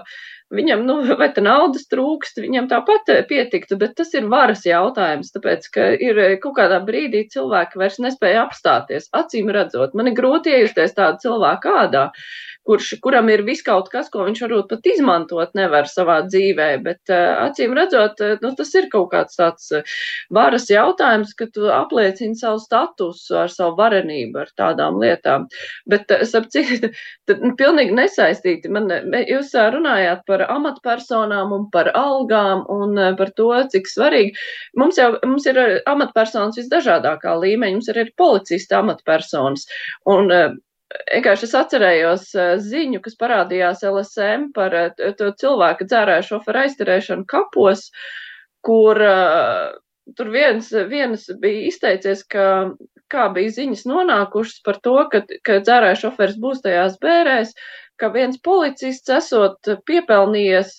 Viņam, 0.49 0.81
nu, 0.87 0.95
vai 1.21 1.29
tā 1.33 1.43
naudas 1.45 1.85
trūkst, 1.91 2.39
viņam 2.41 2.69
tāpat 2.71 3.11
eh, 3.13 3.21
pietiktu, 3.29 3.77
bet 3.81 3.95
tas 3.99 4.13
ir 4.17 4.29
varas 4.31 4.65
jautājums, 4.65 5.29
tāpēc, 5.35 5.69
ka 5.75 5.89
ir 5.93 6.21
eh, 6.23 6.35
kaut 6.41 6.57
kādā 6.57 6.79
brīdī 6.85 7.25
cilvēki 7.33 7.81
vairs 7.81 7.99
nespēja 8.01 8.47
apstāties. 8.47 9.09
Acīm 9.19 9.51
redzot, 9.53 9.93
man 9.97 10.09
ir 10.09 10.17
grūti 10.17 10.55
iejusties 10.55 10.97
tādu 10.97 11.21
cilvēku 11.27 11.75
ādā, 11.83 12.07
kurš, 12.69 12.91
kuram 13.01 13.29
ir 13.33 13.41
viskaut 13.47 13.87
kas, 13.89 14.11
ko 14.13 14.27
viņš 14.27 14.43
varbūt 14.43 14.67
pat 14.69 14.87
izmantot 14.91 15.55
nevar 15.57 15.89
savā 15.89 16.19
dzīvē, 16.27 16.67
bet 16.85 17.13
uh, 17.13 17.47
acīm 17.47 17.73
redzot, 17.77 18.21
uh, 18.21 18.35
nu, 18.43 18.51
tas 18.57 18.73
ir 18.77 18.89
kaut 18.93 19.09
kāds 19.13 19.39
tāds 19.39 19.71
uh, 19.73 19.95
varas 20.35 20.67
jautājums, 20.69 21.33
ka 21.39 21.47
tu 21.55 21.65
apliecini 21.73 22.37
savu 22.37 22.61
statusu 22.61 23.39
ar 23.41 23.49
savu 23.53 23.73
varenību, 23.79 24.43
ar 24.43 24.53
tādām 24.61 24.99
lietām. 25.01 25.47
Bet, 25.89 26.13
cik, 26.53 26.91
tad 27.29 27.41
nu, 27.41 27.55
pilnīgi 27.57 27.97
nesaistīti, 27.97 28.69
man, 28.73 28.91
jūs 29.25 29.55
runājāt 29.73 30.21
par 30.29 30.45
amatpersonām 30.45 31.55
un 31.57 31.67
par 31.73 31.89
algām 31.97 32.65
un 32.69 32.93
par 33.17 33.33
to, 33.37 33.49
cik 33.73 33.89
svarīgi. 33.89 34.37
Mums 34.77 35.01
jau, 35.01 35.15
mums 35.25 35.49
ir 35.49 35.57
amatpersonas 35.89 36.61
visdažādākā 36.61 37.33
līmeņa, 37.41 37.79
mums 37.79 37.89
ir 37.89 38.03
arī 38.03 38.17
policista 38.19 38.83
amatpersonas. 38.83 39.65
Un, 40.09 40.29
vienkārši 40.97 41.45
es 41.47 41.57
atcerējos 41.59 42.25
ziņu, 42.65 43.01
kas 43.05 43.17
parādījās 43.19 43.83
LSM 43.87 44.49
par 44.55 44.75
to 45.19 45.29
cilvēku 45.41 45.87
dzērāju 45.89 46.27
šoferu 46.31 46.63
aizturēšanu 46.63 47.27
kapos, 47.29 47.89
kur 48.65 49.01
tur 50.17 50.31
viens, 50.33 50.71
viens 50.89 51.27
bija 51.41 51.67
izteicies, 51.69 52.23
ka 52.25 52.71
kā 53.09 53.27
bija 53.33 53.53
ziņas 53.57 53.85
nonākušas 53.89 54.63
par 54.65 54.79
to, 54.85 54.95
ka, 55.11 55.23
ka 55.45 55.59
dzērāju 55.65 56.01
šoferis 56.03 56.39
būs 56.41 56.63
tajās 56.65 56.97
bērēs, 57.01 57.53
ka 57.99 58.09
viens 58.13 58.39
policists 58.45 59.11
esot 59.11 59.69
piepelnījies 59.87 60.77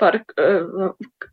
par 0.00 0.18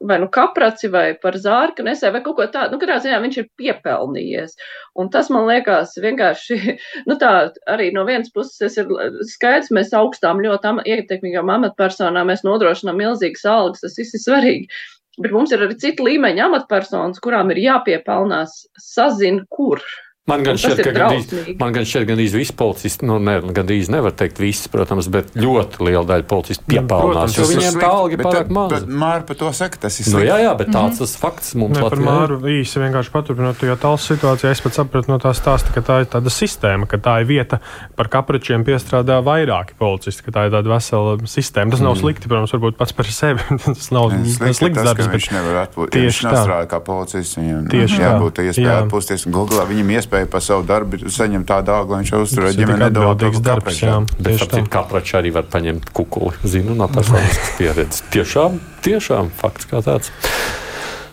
vai 0.09 0.17
nu 0.19 0.27
kapraci 0.31 0.89
vai 0.91 1.05
par 1.21 1.37
zārku 1.39 1.83
nesē 1.85 2.11
vai 2.15 2.21
kaut 2.25 2.37
ko 2.39 2.47
tādu, 2.51 2.75
nu, 2.75 2.81
katrā 2.81 2.99
ziņā 3.03 3.19
viņš 3.23 3.39
ir 3.41 3.49
piepelnījies. 3.59 4.55
Un 4.99 5.11
tas 5.13 5.31
man 5.33 5.47
liekas 5.49 5.95
vienkārši, 6.03 6.59
nu 7.09 7.17
tā 7.21 7.33
arī 7.71 7.89
no 7.95 8.05
vienas 8.09 8.31
puses 8.35 8.77
ir 8.79 8.91
skaidrs, 9.31 9.73
mēs 9.75 9.95
augstām 9.97 10.43
ļoti 10.45 10.71
am 10.71 10.83
ietekmīgām 10.85 11.51
amatpersonām, 11.57 12.31
mēs 12.31 12.45
nodrošinām 12.47 12.99
milzīgas 12.99 13.45
algas, 13.49 13.83
tas 13.85 13.99
viss 13.99 14.17
ir 14.17 14.25
svarīgi. 14.25 14.81
Bet 15.19 15.33
mums 15.35 15.51
ir 15.51 15.65
arī 15.65 15.75
cita 15.79 16.05
līmeņa 16.05 16.45
amatpersonas, 16.45 17.19
kurām 17.23 17.51
ir 17.51 17.59
jāpiepelnās 17.65 18.61
sazin, 18.79 19.43
kur. 19.51 19.83
Man 20.29 20.45
gan, 20.45 20.59
šķiet, 20.61 20.81
ka 20.85 20.93
gandrīz, 20.95 21.55
man 21.59 21.73
gan 21.75 21.87
šķiet, 21.87 22.03
ka 22.05 22.09
gandrīz 22.11 22.35
visi 22.37 22.55
policisti, 22.59 23.07
nu, 23.09 23.17
ne, 23.23 23.37
gandrīz 23.55 23.89
nevar 23.93 24.13
teikt 24.17 24.41
visi, 24.41 24.69
protams, 24.71 25.09
bet 25.11 25.33
ļoti 25.39 25.83
liela 25.87 26.05
daļa 26.09 26.27
policistu 26.29 26.67
piepelnās, 26.69 27.37
jo 27.37 27.47
viņiem 27.49 27.79
tā 27.81 27.89
alga 27.89 28.17
ir 28.17 28.23
pārāk 28.25 28.51
maza. 28.53 28.81
Māra 28.85 29.25
par 29.27 29.39
to 29.39 29.51
saka, 29.55 29.81
tas 29.85 29.97
ir 29.99 30.07
slikti. 30.07 30.17
Nu, 30.17 30.25
jā, 30.27 30.39
jā, 30.43 30.53
bet 30.59 30.69
tāds 30.69 30.99
mm 30.99 31.05
-hmm. 31.05 31.13
tas 31.13 31.15
fakts 31.23 31.55
mums 31.55 31.77
ir. 31.77 31.87
Par 31.89 32.03
Māru 32.05 32.39
īsi 32.53 32.81
vienkārši 32.83 33.13
paturpinot, 33.13 33.63
jo 33.63 33.75
tāls 33.75 34.05
situācijā 34.11 34.51
es 34.51 34.61
pat 34.61 34.77
sapratu 34.77 35.11
no 35.11 35.17
tā 35.17 35.33
stāsta, 35.33 35.73
ka 35.73 35.81
tā 35.81 36.01
ir 36.03 36.09
tāda 36.13 36.29
sistēma, 36.33 36.87
ka 36.87 36.97
tā 36.97 37.19
ir 37.21 37.27
vieta, 37.29 37.59
par 37.95 38.07
kapračiem 38.07 38.63
piestrādā 38.67 39.19
vairāki 39.23 39.73
policisti, 39.79 40.23
ka 40.23 40.31
tā 40.31 40.45
ir 40.47 40.51
tāda 40.55 40.69
vesela 40.69 41.17
sistēma. 41.25 41.71
Tas 41.71 41.81
nav 41.81 41.95
mm. 41.95 42.01
slikti, 42.03 42.27
protams, 42.27 42.53
varbūt 42.53 42.77
pats 42.77 42.93
par 42.93 43.05
sevi. 43.05 43.39
tas 43.65 43.91
nav 43.91 44.11
slikti, 44.11 44.53
slikts 44.53 44.83
darbs, 44.83 45.05
bet 45.05 45.15
viņš 45.17 45.31
nevar 45.35 45.61
atpūsties. 45.65 45.95
Tieši 45.95 46.27
tā. 46.27 46.43
Strādā 46.43 46.67
kā 46.69 46.79
policists, 46.83 47.37
viņam 47.39 47.67
tieši 47.71 48.01
jābūt 48.03 48.43
iespēja 48.45 48.77
atpūsties 48.83 49.25
un 49.27 49.35
Google 49.35 49.65
viņam 49.69 49.93
iespēja 49.97 50.18
iespēja 50.19 50.31
par 50.31 50.43
savu 50.43 50.65
darbu 50.67 51.09
saņemt 51.09 51.47
tādu 51.47 51.73
algu, 51.73 51.93
lai 51.93 52.03
viņš 52.03 52.13
uzturētu 52.19 52.59
ģimeni 52.59 52.85
nedodīgs 52.87 53.41
darbs. 53.43 53.81
Jā, 53.81 53.99
bet 54.19 54.39
tāpēc 54.41 54.69
kaprači 54.71 55.17
arī 55.19 55.31
var 55.31 55.45
paņemt 55.49 55.91
kukuli. 55.93 56.35
Zinu 56.43 56.75
no 56.75 56.87
personiskas 56.91 57.55
pieredzes. 57.57 58.03
Tiešām, 58.13 58.59
tiešām 58.85 59.31
fakts 59.39 59.69
kā 59.69 59.81
tāds. 59.85 60.11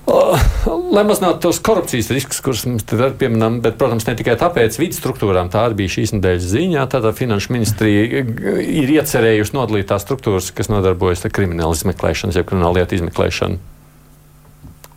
Lai 0.06 1.02
mazinātu 1.02 1.48
tos 1.48 1.58
korupcijas 1.66 2.12
riskus, 2.14 2.38
kurus 2.40 2.62
mums 2.68 2.84
te 2.86 2.94
arī 2.94 3.16
pieminam, 3.18 3.58
bet, 3.60 3.74
protams, 3.78 4.06
ne 4.06 4.14
tikai 4.14 4.36
tāpēc, 4.38 4.78
vidas 4.78 5.00
struktūrām 5.00 5.50
tā 5.50 5.64
arī 5.66 5.80
bija 5.82 5.96
šīs 5.96 6.14
nedēļas 6.14 6.46
ziņā. 6.52 6.84
Tātad 6.92 7.16
Finanšu 7.18 7.50
ministrija 7.56 8.22
ir 8.22 8.92
iecerējusi 8.94 9.56
nodalīt 9.58 9.90
tās 9.90 10.06
struktūras, 10.06 10.52
kas 10.54 10.70
nodarbojas 10.70 11.26
ar 11.26 11.34
kriminālu 11.34 11.74
izmeklēšanu, 11.74 12.36
jeb 12.38 12.46
kriminālu 12.46 12.78
lietu 12.78 13.00
izmeklēšanu. 13.00 13.58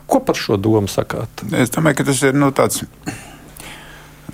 Ko 0.10 0.22
par 0.26 0.38
šo 0.38 0.62
domu 0.62 0.89
sakāt? 0.89 1.41
Es 1.57 1.74
domāju, 1.74 1.99
ka 1.99 2.07
tas 2.12 2.22
ir 2.30 2.38
nu, 2.38 2.53
tāds 2.53 2.86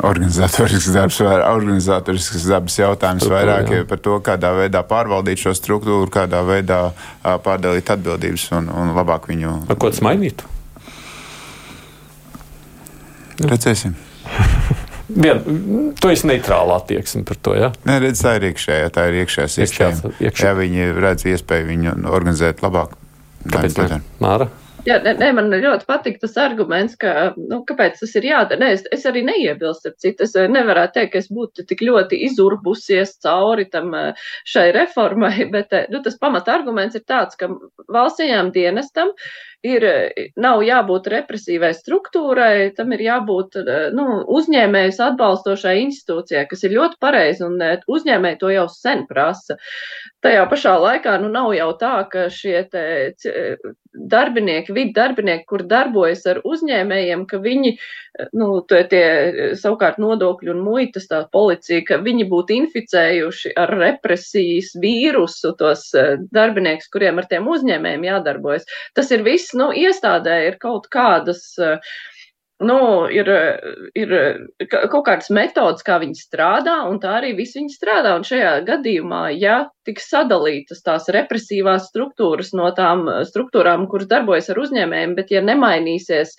organizatorisks 0.03 0.89
darbs, 0.95 1.19
vai 1.23 1.37
organizatorisks 1.47 2.47
dabas 2.49 2.77
jautājums 2.79 3.23
Struktūra, 3.23 3.43
vairāk 3.43 3.71
jā. 3.71 3.83
par 3.89 4.01
to, 4.03 4.17
kādā 4.25 4.51
veidā 4.57 4.81
pārvaldīt 4.87 5.45
šo 5.45 5.53
struktūru, 5.57 6.09
kādā 6.13 6.41
veidā 6.47 6.79
pārdalīt 7.23 7.91
atbildības 7.95 8.49
un, 8.57 8.71
un 8.73 8.95
labāk 8.97 9.29
viņu. 9.31 9.53
Ar 9.69 9.79
ko 9.79 9.91
tas 9.93 10.03
mainītu? 10.05 10.51
Redzēsim. 13.45 13.95
Vien, 15.23 15.41
tu 16.01 16.09
esi 16.09 16.25
neitrāla 16.27 16.79
attieksme 16.79 17.21
par 17.27 17.37
to. 17.37 17.53
Ja? 17.59 17.71
Nē, 17.85 17.99
redz, 18.07 18.23
tā 18.25 18.35
ir 18.39 18.49
iekšējā, 18.49 18.91
tā 18.95 19.05
ir 19.11 19.21
iekšējā 19.21 19.47
sistēma. 19.53 20.13
Iekšā. 20.17 20.49
Ja 20.49 20.53
viņi 20.57 20.87
redz 20.97 21.27
iespēju 21.29 21.67
viņu 21.69 21.97
organizēt 22.09 22.63
labāk, 22.65 22.95
kāpēc 23.45 23.77
ne? 23.93 23.99
Māra? 24.23 24.49
Jā, 24.85 24.99
ne, 25.01 25.15
ne, 25.17 25.31
man 25.33 25.47
ļoti 25.49 25.87
patīk 25.89 26.19
tas 26.21 26.35
arguments, 26.37 26.93
ka, 27.01 27.31
nu, 27.39 27.63
kāpēc 27.65 27.97
tas 28.03 28.11
ir 28.19 28.27
jādara. 28.27 28.61
Nē, 28.61 28.67
es, 28.75 28.83
es 28.93 29.07
arī 29.09 29.23
neiebilstu 29.25 29.89
ar 29.89 29.95
citu. 30.03 30.27
Es 30.27 30.35
eh, 30.37 30.45
nevarētu 30.51 30.99
teikt, 30.99 31.11
ka 31.15 31.21
es 31.23 31.29
būtu 31.33 31.65
tik 31.65 31.81
ļoti 31.87 32.19
izurbusies 32.27 33.15
cauri 33.25 33.65
tam 33.73 33.95
eh, 33.97 34.27
šai 34.45 34.67
reformai, 34.77 35.33
bet, 35.55 35.73
eh, 35.73 35.89
nu, 35.89 36.03
tas 36.05 36.19
pamata 36.21 36.53
arguments 36.53 36.99
ir 36.99 37.05
tāds, 37.09 37.33
ka 37.39 37.49
valstsajām 37.97 38.51
dienestam 38.53 39.09
ir, 39.65 39.87
nav 40.37 40.61
jābūt 40.61 41.09
represīvai 41.09 41.71
struktūrai, 41.73 42.69
tam 42.77 42.93
ir 42.93 43.01
jābūt 43.07 43.57
nu, 43.97 44.05
uzņēmējus 44.37 44.99
atbalstošai 45.07 45.79
institūcijai, 45.87 46.43
kas 46.51 46.61
ir 46.67 46.75
ļoti 46.75 46.99
pareizi, 47.01 47.41
un 47.47 47.57
uzņēmēji 47.89 48.37
to 48.43 48.53
jau 48.53 48.67
sen 48.69 49.07
prasa. 49.09 49.57
Tajā 50.25 50.45
pašā 50.49 50.71
laikā 50.81 51.19
nu, 51.21 51.29
nav 51.29 51.51
jau 51.53 51.67
tā, 51.77 51.93
ka 52.09 52.25
šie 52.33 52.63
te, 52.73 52.85
darbinieki, 54.13 54.73
vidi 54.73 54.93
darbinieki, 54.95 55.45
kur 55.49 55.63
darbojas 55.69 56.25
ar 56.31 56.39
uzņēmējiem, 56.47 57.25
ka 57.29 57.39
viņi, 57.43 57.75
nu, 58.39 58.47
tie, 58.69 58.81
tie 58.89 59.03
savukārt 59.59 59.99
nodokļu 60.01 60.55
un 60.55 60.63
muitas 60.65 61.05
tā 61.11 61.21
policija, 61.35 61.83
ka 61.87 61.99
viņi 62.01 62.25
būtu 62.31 62.57
inficējuši 62.57 63.53
ar 63.61 63.75
represijas 63.77 64.73
vīrusu 64.81 65.53
tos 65.59 65.87
darbinieks, 66.35 66.89
kuriem 66.93 67.21
ar 67.21 67.29
tiem 67.29 67.47
uzņēmējiem 67.53 68.09
jādarbojas. 68.09 68.67
Tas 68.97 69.13
ir 69.13 69.23
viss, 69.27 69.53
nu, 69.53 69.69
iestādē 69.85 70.41
ir 70.49 70.59
kaut 70.61 70.89
kādas. 70.93 71.47
Uh, 71.61 71.79
nu, 72.63 73.07
ir, 73.11 73.29
ir 73.97 74.13
kaut 74.71 75.03
kādas 75.07 75.31
metodas, 75.33 75.83
kā 75.85 75.97
viņi 75.99 76.15
strādā, 76.19 76.77
un 76.89 76.99
tā 77.03 77.17
arī 77.19 77.33
viss 77.35 77.57
viņi 77.57 77.73
strādā. 77.73 78.15
Un 78.15 78.23
šajā 78.27 78.53
gadījumā, 78.67 79.25
ja 79.35 79.57
tiks 79.87 80.07
sadalītas 80.13 80.83
tās 80.85 81.09
represīvās 81.11 81.89
struktūras 81.91 82.53
no 82.55 82.69
tām 82.77 83.07
struktūrām, 83.27 83.89
kuras 83.91 84.07
darbojas 84.11 84.49
ar 84.53 84.61
uzņēmējiem, 84.63 85.17
bet 85.19 85.35
ja 85.35 85.43
nemainīsies 85.45 86.35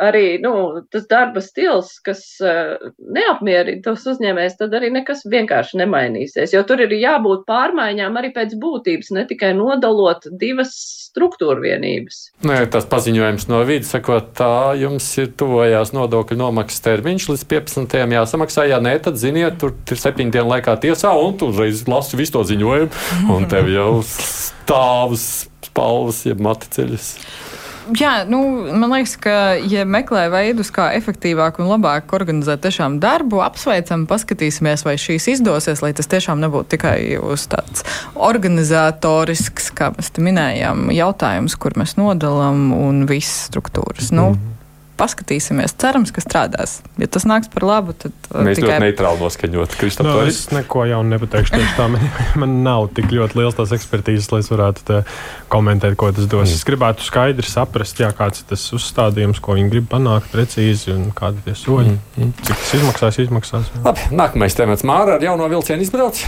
arī 0.00 0.38
nu, 0.42 0.82
tas 0.92 1.04
darba 1.10 1.42
stils, 1.44 1.94
kas 2.04 2.22
uh, 2.44 2.78
neapmierina 2.98 3.82
tos 3.84 4.06
uzņēmējus, 4.14 4.58
tad 4.60 4.74
arī 4.78 4.92
nekas 4.94 5.24
vienkārši 5.28 5.80
nemainīsies. 5.82 6.54
Jo 6.54 6.64
tur 6.68 6.82
ir 6.84 6.94
jābūt 6.96 7.44
pārmaiņām 7.48 8.16
arī 8.18 8.32
pēc 8.34 8.56
būtības, 8.62 9.12
ne 9.16 9.26
tikai 9.28 9.52
nodalot 9.58 10.26
divas 10.40 10.72
struktūra 11.12 11.60
vienības. 11.60 12.22
Nē, 12.48 12.62
tas 12.72 12.88
paziņojums 12.90 13.48
no 13.52 13.60
vidas, 13.68 13.92
sakot, 13.92 14.32
tā 14.38 14.72
jums 14.80 15.06
ir 15.20 15.32
tuvojās 15.38 15.92
nodokļu 15.96 16.40
nomaksas 16.40 16.84
termiņš 16.86 17.28
līdz 17.34 17.46
15. 17.52 17.98
jāsamaksā. 18.16 18.66
Ja 18.70 18.80
nē, 18.82 18.96
tad 19.04 19.20
ziniet, 19.20 19.60
tur 19.60 19.76
ir 19.76 20.00
septiņu 20.00 20.32
dienu 20.32 20.54
laikā 20.54 20.78
tiesā, 20.82 21.12
un 21.12 21.36
tu 21.36 21.52
uzreiz 21.52 21.84
lasi 21.90 22.18
visu 22.20 22.38
to 22.38 22.46
ziņojumu, 22.48 22.92
un 23.36 23.48
tev 23.50 23.68
jau 23.72 23.90
stāvus 24.08 25.26
spalvas, 25.72 26.24
jeb 26.28 26.40
maticeļus. 26.42 27.12
Jā, 27.98 28.12
nu, 28.30 28.38
man 28.78 28.92
liekas, 28.92 29.16
ka, 29.18 29.34
ja 29.58 29.82
meklē 29.88 30.28
veidus, 30.30 30.70
kā 30.74 30.92
efektīvāk 30.94 31.58
un 31.58 31.66
labāk 31.72 32.14
organizēt 32.14 32.62
tiešām 32.62 33.00
darbu, 33.02 33.40
apsveicam, 33.42 34.06
paskatīsimies, 34.10 34.84
vai 34.86 34.94
šīs 35.00 35.26
izdosies, 35.34 35.82
lai 35.82 35.90
tas 35.98 36.10
tiešām 36.12 36.38
nebūtu 36.44 36.76
tikai 36.76 36.96
uz 37.18 37.48
tāds 37.50 37.82
organizatorisks, 38.14 39.72
kā 39.74 39.90
mēs 39.96 40.14
te 40.14 40.22
minējām, 40.22 40.92
jautājums, 40.94 41.58
kur 41.58 41.74
mēs 41.80 41.98
nodalām 41.98 42.70
un 42.76 43.04
visas 43.10 43.48
struktūras. 43.50 44.14
Nu, 44.14 44.30
mm 44.30 44.38
-hmm 44.38 44.51
paskatīsimies. 45.02 45.74
Cerams, 45.82 46.12
ka 46.14 46.22
strādās. 46.22 46.78
Ja 47.00 47.08
tas 47.10 47.26
nāks 47.28 47.50
par 47.52 47.66
labu, 47.66 47.94
tad 47.98 48.14
uh, 48.30 48.44
mēs 48.46 48.60
tikai... 48.60 48.76
ļoti 48.76 48.84
neitrāli 48.86 49.22
noskaņot. 49.22 49.76
No, 50.06 50.14
es 50.28 50.44
neko 50.54 50.86
jaunu 50.88 51.16
nepateikšu. 51.16 51.56
Tieši 51.58 51.74
tā 51.78 51.88
man, 51.92 52.06
man 52.42 52.56
nav 52.66 52.88
tik 52.96 53.10
ļoti 53.12 53.40
liels 53.40 53.58
tās 53.58 53.74
ekspertīzes, 53.74 54.30
lai 54.32 54.42
es 54.44 54.50
varētu 54.52 55.02
komentēt, 55.52 55.98
ko 56.00 56.12
tas 56.14 56.28
dos. 56.28 56.46
Mm. 56.46 56.56
Es 56.56 56.66
gribētu 56.68 57.06
skaidri 57.06 57.48
saprast, 57.48 58.00
jā, 58.02 58.12
kāds 58.16 58.44
ir 58.44 58.50
tas 58.54 58.64
uzstādījums, 58.78 59.42
ko 59.42 59.58
viņi 59.58 59.74
grib 59.74 59.90
panākt 59.92 60.32
precīzi 60.32 60.94
un 60.94 61.10
kādi 61.16 61.42
ir 61.50 61.58
soļi. 61.58 61.92
Mm. 61.92 62.22
Mm. 62.22 62.34
Cik 62.46 62.64
tas 62.64 62.74
izmaksās, 62.80 63.22
izmaksās. 63.26 63.70
Labi, 63.82 64.10
nākamais 64.14 64.58
temats 64.58 64.86
Māra 64.86 65.18
ar 65.18 65.30
jauno 65.30 65.50
vilcienu 65.52 65.84
izbrauc. 65.84 66.24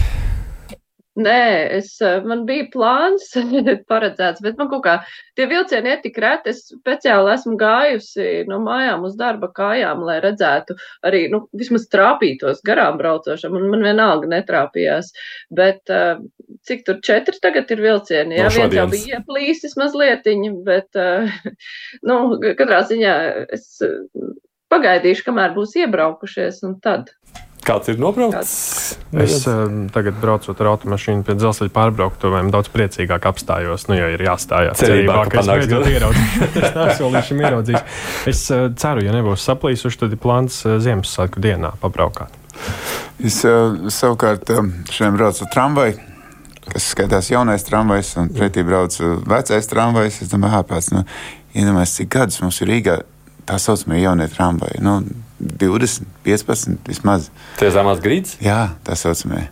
Nē, 1.15 1.71
es, 1.77 1.93
eh, 2.03 2.17
man 2.27 2.41
bija 2.47 2.65
plāns 2.73 3.29
paredzēts, 3.91 4.41
bet 4.43 4.57
man 4.59 4.67
kaut 4.71 4.83
kā 4.83 4.95
tie 5.39 5.45
vilcieni 5.47 5.93
ir 5.93 6.01
tik 6.03 6.17
reti. 6.19 6.51
Es 6.51 6.65
speciāli 6.73 7.31
esmu 7.31 7.55
gājusi 7.61 8.43
no 8.49 8.59
mājām 8.63 9.05
uz 9.07 9.15
darba 9.19 9.47
kājām, 9.55 10.03
lai 10.07 10.17
redzētu 10.23 10.75
arī, 11.07 11.25
nu, 11.31 11.45
vismaz 11.55 11.87
trāpītos 11.93 12.59
garām 12.67 12.99
braucošam, 12.99 13.55
un 13.55 13.69
man 13.71 13.87
vienalga 13.87 14.27
netrāpījās. 14.33 15.13
Bet 15.55 15.93
eh, 15.93 16.19
cik 16.67 16.83
tur 16.89 16.99
četri 17.05 17.39
tagad 17.39 17.71
ir 17.71 17.85
vilcieni? 17.87 18.41
Jā, 18.41 18.49
no 18.49 18.55
viens 18.57 18.75
jau 18.81 18.87
bija 18.91 19.21
ieplīsis 19.21 19.79
mazlietiņi, 19.79 20.51
bet, 20.67 20.99
eh, 20.99 21.31
nu, 22.11 22.19
katrā 22.59 22.83
ziņā 22.91 23.15
es 23.55 23.71
pagaidīšu, 24.73 25.29
kamēr 25.29 25.55
būs 25.55 25.77
iebraukušies, 25.79 26.59
un 26.67 26.75
tad. 26.83 27.15
Kāds 27.65 27.89
ir 27.89 27.97
nobraucis? 27.97 28.95
Es 29.17 29.39
uh, 29.49 29.63
tagad 29.93 30.17
braucot 30.21 30.59
ar 30.61 30.69
automašīnu 30.75 31.25
pie 31.25 31.35
dzelzceļa 31.39 31.73
pārbrauktuviem, 31.73 32.51
daudz 32.53 32.69
priecīgāk 32.73 33.25
apstājos. 33.25 33.87
Nu, 33.89 33.97
jau 33.97 34.09
ir 34.13 34.21
jāstājās. 34.27 34.77
Cerībā, 34.81 35.23
ka 35.31 35.41
es 35.41 35.49
beidzot 35.49 35.89
ieraudzīšu. 35.89 36.49
es 36.61 36.75
neesmu 36.77 37.11
līdz 37.15 37.29
šim 37.31 37.41
ieraudzījis. 37.45 38.01
Es 38.31 38.43
uh, 38.53 38.67
ceru, 38.77 39.05
ja 39.07 39.15
nebūs 39.15 39.45
saplīsuši, 39.49 40.01
tad 40.03 40.13
ir 40.13 40.21
plāns 40.21 40.59
uh, 40.67 40.77
Ziemassvētku 40.85 41.41
dienā 41.41 41.73
pabraukāt. 41.81 42.37
Es 43.25 43.41
uh, 43.49 43.89
savukārt 43.89 44.53
uh, 44.53 44.61
šodien 44.91 45.17
braucu 45.17 45.47
ar 45.47 45.55
tramvaju 45.55 46.11
kas 46.65 46.87
skaitās 46.95 47.27
jaunais 47.29 47.61
tramvajs, 47.61 48.15
un 48.17 48.31
pretī 48.33 48.63
brauc 48.65 48.95
vecais 49.29 49.67
tramvajs. 49.69 50.23
Es 50.25 50.31
domāju, 50.31 50.63
ārpēc, 50.63 50.87
nu, 50.95 51.03
iedomājieties, 51.53 51.97
cik 51.99 52.09
gadus 52.15 52.41
mums 52.41 52.57
ir 52.63 52.71
Rīgā 52.71 52.95
tā 53.45 53.59
saucamie 53.61 54.01
jaunie 54.01 54.27
tramvaji. 54.31 54.81
Nu, 54.81 54.97
20, 55.39 56.07
15 56.23 56.87
vismaz. 56.87 57.29
Tie 57.59 57.69
zemās 57.73 58.01
grīdas? 58.03 58.37
Jā, 58.43 58.75
tā 58.87 58.95
saucamie. 58.99 59.49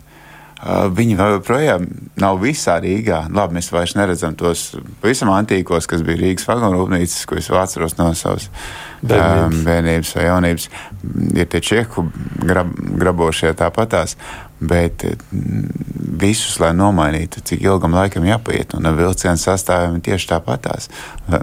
Uh, 0.63 0.85
viņi 0.95 1.17
joprojām 1.19 1.83
nav 2.23 2.37
visā 2.39 2.77
Rīgā. 2.79 3.25
Labi, 3.35 3.57
mēs 3.57 3.67
vairs 3.73 3.97
neredzam 3.99 4.35
tos 4.39 4.69
pavisam 5.01 5.33
antīkos, 5.35 5.89
kas 5.91 6.05
bija 6.07 6.21
Rīgas 6.21 6.47
vagonu 6.47 6.77
rūpnīcas, 6.79 7.25
ko 7.27 7.35
es 7.35 7.49
atceros 7.51 7.97
no 7.97 8.05
savas 8.15 8.45
bērnības, 9.03 9.57
um, 9.57 9.65
bērnības 9.67 10.11
vai 10.15 10.23
jaunības. 10.29 10.69
Ir 11.35 11.49
tie 11.51 11.61
čehu 11.67 12.05
grab, 12.47 12.71
grabošie 13.01 13.51
tāpatās, 13.59 14.15
bet 14.63 15.03
mm, 15.03 15.67
visus, 16.23 16.55
lai 16.63 16.71
nomainītu, 16.79 17.43
cik 17.43 17.65
ilgam 17.67 17.99
laikam 17.99 18.23
jāpaiet, 18.29 18.77
un 18.77 18.87
ar 18.87 18.95
vilcienu 18.95 19.43
sastāviem 19.43 19.99
tieši 20.05 20.31
tāpatās. 20.31 20.87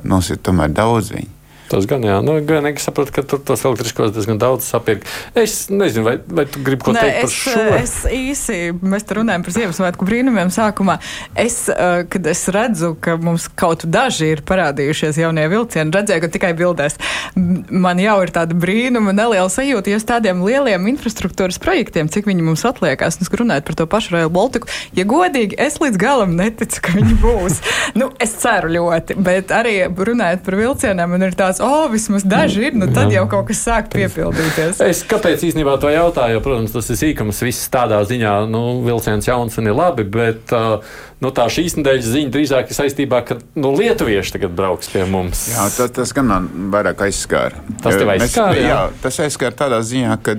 Mums 0.01 0.32
ir 0.32 0.41
tomēr 0.41 0.72
daudz 0.80 1.12
viņu. 1.12 1.39
Tas 1.71 1.87
gan, 1.87 2.03
jā, 2.03 2.16
nu, 2.27 2.35
gan 2.43 2.66
es 2.66 2.83
saprotu, 2.83 3.12
ka 3.14 3.23
tur 3.23 3.39
tos 3.47 3.62
elektriskos 3.62 4.11
diezgan 4.14 4.41
daudz 4.43 4.66
sapirkt. 4.66 5.07
Es 5.39 5.68
nezinu, 5.71 6.03
vai, 6.09 6.16
vai 6.27 6.45
tu 6.51 6.62
gribi 6.66 6.83
ko 6.83 6.95
Nē, 6.97 7.05
teikt 7.05 7.21
par 7.23 7.35
šo? 7.37 7.66
Es 7.79 7.95
īsi, 8.11 8.57
mēs 8.83 9.07
te 9.07 9.14
runājam 9.21 9.45
par 9.47 9.55
Ziemassvētku 9.55 10.09
brīnumiem 10.09 10.51
sākumā. 10.51 10.97
Es, 11.39 11.61
uh, 11.71 12.03
kad 12.11 12.27
es 12.27 12.43
redzu, 12.51 12.97
ka 12.99 13.14
mums 13.23 13.47
kaut 13.55 13.85
daži 13.87 14.33
ir 14.35 14.43
parādījušies 14.49 15.21
jaunie 15.23 15.47
vilcieni, 15.53 15.95
redzēju, 15.95 16.25
ka 16.25 16.33
tikai 16.35 16.51
bildēs. 16.59 16.99
Man 17.37 18.03
jau 18.03 18.16
ir 18.25 18.35
tāda 18.35 18.59
brīnuma, 18.59 19.14
neliela 19.14 19.47
sajūta, 19.53 19.95
ja 19.95 20.01
uz 20.01 20.09
tādiem 20.09 20.43
lieliem 20.43 20.91
infrastruktūras 20.91 21.61
projektiem, 21.62 22.11
cik 22.11 22.27
viņi 22.27 22.49
mums 22.51 22.66
atliekās, 22.66 23.21
un 23.23 23.31
runājot 23.45 23.68
par 23.71 23.79
to 23.79 23.87
pašu 23.95 24.16
Rail 24.16 24.35
Baltiku, 24.35 24.66
ja 24.99 25.07
godīgi, 25.07 25.55
es 25.61 25.79
līdz 25.79 26.03
galam 26.03 26.35
neticu, 26.39 26.83
ka 26.83 26.99
viņi 26.99 27.16
būs. 27.23 27.62
nu, 28.01 28.11
es 28.18 28.35
ceru 28.43 28.75
ļoti, 28.75 29.21
bet 29.23 29.55
arī 29.55 29.77
runājot 29.87 30.45
par 30.47 30.59
vilcieniem, 30.59 31.14
man 31.14 31.29
ir 31.29 31.39
tāds 31.39 31.60
o, 31.61 31.69
oh, 31.69 31.87
vismaz 31.93 32.25
daži 32.27 32.69
ir, 32.69 32.79
nu 32.81 32.89
tad 32.91 33.13
jau 33.15 33.27
kaut 33.31 33.49
kas 33.51 33.63
sāk 33.67 33.91
piepildīties. 33.93 34.81
Es 34.87 35.03
kāpēc 35.09 35.45
īstenībā 35.51 35.77
to 35.83 35.93
jautāju, 35.93 36.39
jo, 36.39 36.43
protams, 36.45 36.75
tas 36.75 36.91
ir 36.93 37.01
sīkums, 37.01 37.43
viss 37.47 37.71
tādā 37.73 38.01
ziņā, 38.09 38.35
nu, 38.51 38.65
vilciens 38.87 39.29
jauns 39.29 39.61
un 39.61 39.71
ir 39.71 39.77
labi, 39.77 40.07
bet 40.09 40.55
uh, 40.57 40.81
nu, 41.21 41.31
tā 41.35 41.47
šīs 41.53 41.77
nedēļas 41.79 42.09
ziņa 42.14 42.33
drīzāk 42.35 42.71
ir 42.71 42.77
saistībā, 42.77 43.21
ka 43.29 43.37
nu, 43.61 43.73
lietuvieši 43.77 44.37
tagad 44.37 44.55
brauks 44.57 44.89
pie 44.93 45.05
mums. 45.09 45.47
Jā, 45.53 45.66
tas, 45.77 45.93
tas 45.97 46.14
gan 46.16 46.29
man 46.31 46.49
vairāk 46.73 47.05
aizskāra. 47.07 47.61
Tas 47.83 47.99
tev 48.01 48.12
aizskāra? 48.14 48.57
Jā. 48.57 48.68
jā, 48.71 48.79
tas 49.05 49.21
aizskāra 49.27 49.57
tādā 49.59 49.81
ziņā, 49.85 50.16
ka 50.25 50.37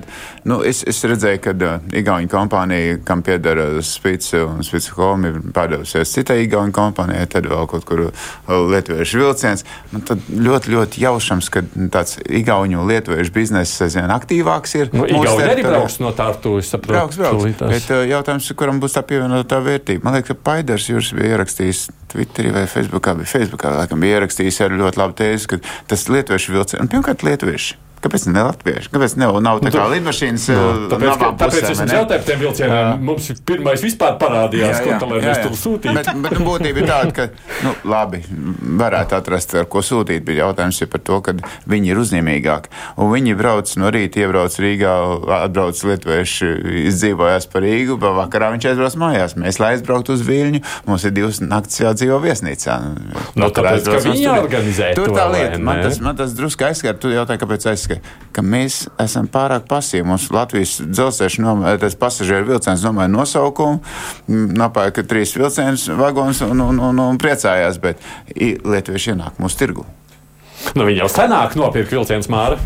nu, 0.50 0.62
es, 0.68 0.82
es 0.90 1.02
redzēju, 1.06 1.42
ka 1.46 1.54
uh, 1.54 1.86
Igaunija 2.02 2.32
kompānija, 2.32 2.98
kam 3.06 3.22
pieder 3.26 3.62
Spice 3.86 4.42
un 4.48 4.66
Spice 4.66 4.96
Home, 4.98 5.30
ir 5.30 5.54
pārdevusies 5.54 6.16
citai 6.18 6.42
Igaunija 6.48 6.76
kompānijai, 6.80 7.30
tad 7.32 7.50
vēl 7.52 7.70
kaut 7.70 7.86
kur 7.90 8.08
lietuviešu 8.50 9.22
vilciens. 9.22 9.66
Nu, 9.94 10.02
tad 10.08 10.26
ļoti, 10.34 10.74
ļoti 10.74 11.06
jaušams, 11.06 11.52
ka 11.54 11.66
tāds 11.94 12.18
Igauniju 12.26 12.82
un 12.82 12.90
lietuviešu 12.90 13.36
bizness 13.36 13.86
aizvien 13.86 14.12
aktīvāks 14.14 14.78
ir. 14.80 14.92
Nu, 14.96 15.06
Igauni 15.06 15.46
arī 15.46 15.66
brauks 15.68 16.00
no 16.02 16.14
Tārtu, 16.18 16.58
es 16.62 16.74
saprotu. 16.74 16.98
Brauks, 16.98 17.22
brauks. 17.22 17.62
Bet 17.62 17.94
uh, 17.94 18.04
jautājums, 18.10 18.50
kuram 18.58 18.82
būs 18.82 18.98
tā 18.98 19.06
pievienotā 19.06 19.62
vērtība? 19.64 20.06
Man 20.08 20.18
liekas, 20.18 20.34
ka 20.34 20.40
Paida 20.52 20.71
Raiders 20.72 20.88
Juris 20.88 21.10
bija 21.12 21.36
ierakstījis 21.36 21.80
Twitterī 22.14 22.52
vai 22.56 22.64
Facebookā, 22.72 23.18
Facebookā, 23.28 23.74
laikam 23.76 24.00
bija 24.00 24.22
ierakstījis 24.22 24.62
ar 24.64 24.76
ļoti 24.80 25.02
labu 25.02 25.18
tēzi, 25.20 25.50
ka 25.52 25.60
tas 25.92 26.08
lietuviešu 26.08 26.56
vilciens, 26.56 26.92
pirmkārt, 26.94 27.26
lietuvieši 27.28 27.76
Kāpēc 28.02 28.24
ne 28.34 28.42
latvieši? 28.48 28.90
Kāpēc 28.90 29.14
ne, 29.22 29.28
nav 29.46 29.60
tā 29.62 29.70
kā 29.70 29.84
nu, 29.84 29.94
lidmašīnas? 29.94 30.46
No, 30.50 30.62
nu, 30.74 30.88
tāpēc, 30.90 31.18
ka, 31.22 31.28
tāpēc 31.38 31.68
es 31.70 31.82
jums 31.84 31.92
jautāju 31.94 32.22
par 32.22 32.24
tiem 32.26 32.40
vilcieniem. 32.42 33.04
Mums 33.06 33.28
pirmais 33.46 33.84
vispār 33.86 34.16
parādījās, 34.22 34.80
jā, 34.80 34.88
jā, 34.88 34.98
ko 34.98 35.10
tā, 35.12 35.20
mēs 35.28 35.42
tur 35.44 35.58
sūtījām. 35.60 36.00
Bet, 36.00 36.10
bet 36.24 36.34
nu, 36.40 36.46
būtība 36.48 36.82
ir 36.82 36.88
tāda, 36.90 37.12
ka, 37.14 37.28
nu, 37.62 37.74
labi, 37.94 38.24
varētu 38.82 39.18
atrast, 39.20 39.54
ar 39.62 39.68
ko 39.70 39.84
sūtīt, 39.86 40.26
bet 40.26 40.40
jautājums 40.40 40.82
ir 40.82 40.90
par 40.90 41.04
to, 41.06 41.20
ka 41.28 41.36
viņi 41.70 41.94
ir 41.94 42.02
uzņēmīgāki. 42.02 42.74
Un 43.06 43.14
viņi 43.14 43.38
brauc 43.38 43.76
no 43.78 43.94
rīta, 43.94 44.24
iebrauc 44.26 44.58
Rīgā, 44.66 44.96
atbrauc 45.38 45.84
lietuvieši, 45.92 46.52
izdzīvojās 46.90 47.48
par 47.54 47.66
Rīgu, 47.68 48.00
bet 48.02 48.18
vakarā 48.18 48.50
viņš 48.56 48.70
aizbrauc 48.72 48.98
mājās. 49.04 49.38
Mēs, 49.38 49.62
lai 49.62 49.76
aizbrauktu 49.76 50.18
uz 50.18 50.26
Viļņu, 50.26 50.64
mums 50.90 51.06
ir 51.06 51.14
divas 51.14 51.38
naktis 51.46 51.84
jādzīvo 51.84 52.18
viesnīcā. 52.26 52.80
No, 52.82 53.46
nu, 53.46 53.54
tāpēc, 53.54 53.94
ka 53.94 54.02
viņi 54.10 54.28
organizē 54.34 54.92
tur. 54.98 55.12
Tur 55.12 55.18
tā 55.22 55.30
lieta, 55.34 55.62
man 55.62 55.86
tas, 55.86 56.02
man 56.02 56.18
tas 56.18 56.34
drusku 56.38 56.66
aizskar, 56.66 56.98
tu 57.02 57.14
jautāji, 57.14 57.42
kāpēc 57.42 57.70
aizskar 57.72 57.91
ka, 57.92 58.18
ka 58.36 58.44
mēs 58.46 58.86
esam 59.02 59.30
pārāk 59.32 59.68
pasīvi. 59.70 60.08
Mums 60.08 60.30
Latvijas 60.34 60.80
dzelzceļa 60.82 61.92
pasažieru 62.02 62.50
vilciens 62.54 62.84
nomāja 62.88 63.12
nosaukumu, 63.14 63.82
nopērka 64.58 65.06
trīs 65.08 65.36
vilcienus 65.38 65.88
vagonus 66.00 66.44
un, 66.48 66.66
un, 66.72 66.84
un, 66.92 67.06
un 67.12 67.22
priecājās, 67.22 67.80
bet 67.84 68.02
lietuvieši 68.36 69.16
ienāk 69.16 69.42
mūsu 69.42 69.60
tirgu. 69.62 69.88
Nu, 70.78 70.86
viņi 70.86 71.02
jau 71.02 71.10
senāk 71.10 71.58
nopirka 71.58 71.96
vilcienu 71.98 72.26
smāru. 72.26 72.60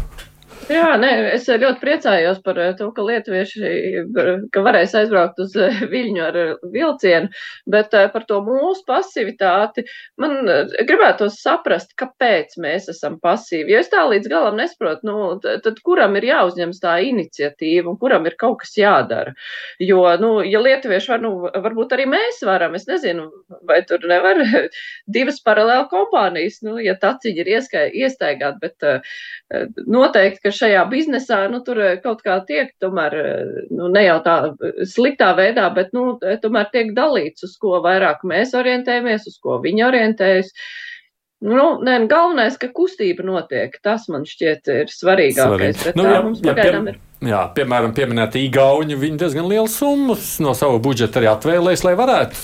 Jā, 0.66 0.96
nē, 0.98 1.10
es 1.36 1.44
ļoti 1.46 1.78
priecājos 1.78 2.40
par 2.42 2.58
eh, 2.58 2.72
to, 2.78 2.88
ka 2.96 3.04
lietuvieši 3.06 4.06
ka 4.54 4.62
varēs 4.66 4.96
aizbraukt 4.98 5.38
uz 5.44 5.54
eh, 5.62 5.76
Viļņu 5.92 6.24
ar 6.26 6.40
eh, 6.42 6.64
vilcienu, 6.74 7.30
bet 7.70 7.94
par 7.94 8.24
to 8.26 8.40
mūsu 8.42 8.82
pasivitāti 8.88 9.84
man 10.22 10.50
gribētos 10.90 11.38
saprast, 11.44 11.94
kāpēc 12.02 12.58
mēs 12.64 12.90
esam 12.90 13.20
pasīvi. 13.22 13.76
Jo 13.76 13.84
es 13.84 13.92
tā 13.94 14.08
līdz 14.10 14.32
galam 14.32 14.58
nesaprotu, 14.58 15.06
nu, 15.06 15.28
tad 15.44 15.78
kuram 15.86 16.18
ir 16.18 16.26
jāuzņems 16.32 16.82
tā 16.82 16.96
iniciatīva 17.12 17.94
un 17.94 18.02
kuram 18.02 18.26
ir 18.26 18.38
kaut 18.42 18.64
kas 18.64 18.74
jādara. 18.80 19.36
Jo, 19.78 20.02
nu, 20.22 20.40
ja 20.50 20.64
lietuvieši 20.66 21.14
var, 21.14 21.24
nu, 21.28 21.34
varbūt 21.68 21.94
arī 21.94 22.10
mēs 22.10 22.42
varam, 22.48 22.74
es 22.80 22.90
nezinu, 22.90 23.28
vai 23.70 23.84
tur 23.86 24.02
nevar 24.10 24.42
divas 25.20 25.38
paralēli 25.46 25.92
kompānijas, 25.94 26.64
nu, 26.66 26.80
ja 26.82 26.98
taciņi 27.06 27.46
ir 27.46 27.54
iestaigāti, 27.54 28.66
bet 28.66 28.90
noteikti, 29.86 30.42
ka 30.48 30.54
šajā 30.54 30.82
biznesā, 30.90 31.44
nu, 31.52 31.62
tur 31.66 31.80
eh, 31.84 32.00
kaut 32.02 32.24
kā 32.26 32.40
tiek, 32.48 32.72
tomēr, 32.82 33.16
eh, 33.20 33.62
nu, 33.70 33.90
ne 33.94 34.06
jau 34.08 34.18
tā 34.26 34.36
sliktā 34.90 35.36
veidā, 35.38 35.68
bet, 35.76 35.94
nu, 35.94 36.16
tomēr 36.42 36.72
tiek 36.74 36.96
dalīts, 36.98 37.46
uz 37.46 37.56
ko 37.62 37.80
vairāk 37.86 38.26
mēs 38.26 38.56
orientējamies, 38.58 39.30
uz 39.30 39.38
ko 39.42 39.60
viņi 39.64 39.86
orientējas. 39.86 40.52
Nu, 41.46 41.76
nē, 41.84 42.00
galvenais, 42.10 42.56
ka 42.58 42.72
kustība 42.74 43.22
notiek. 43.28 43.76
Tas 43.84 44.08
man 44.10 44.24
šķiet 44.26 44.72
ir 44.72 44.90
svarīgākais. 44.90 45.82
Svarīgi. 45.84 45.98
Nu, 46.00 46.08
jā, 46.10 46.22
mums 46.26 46.42
pagaidām 46.42 46.88
ir. 46.90 47.02
Jā, 47.26 47.42
piemēram, 47.54 47.94
pieminēta 47.96 48.40
īgauni, 48.40 48.98
viņi 48.98 49.20
diezgan 49.22 49.50
lielu 49.52 49.70
summu 49.70 50.16
no 50.42 50.56
sava 50.58 50.80
budžeta 50.82 51.22
arī 51.22 51.30
atvēlēs, 51.36 51.86
lai 51.86 51.94
varētu 52.00 52.40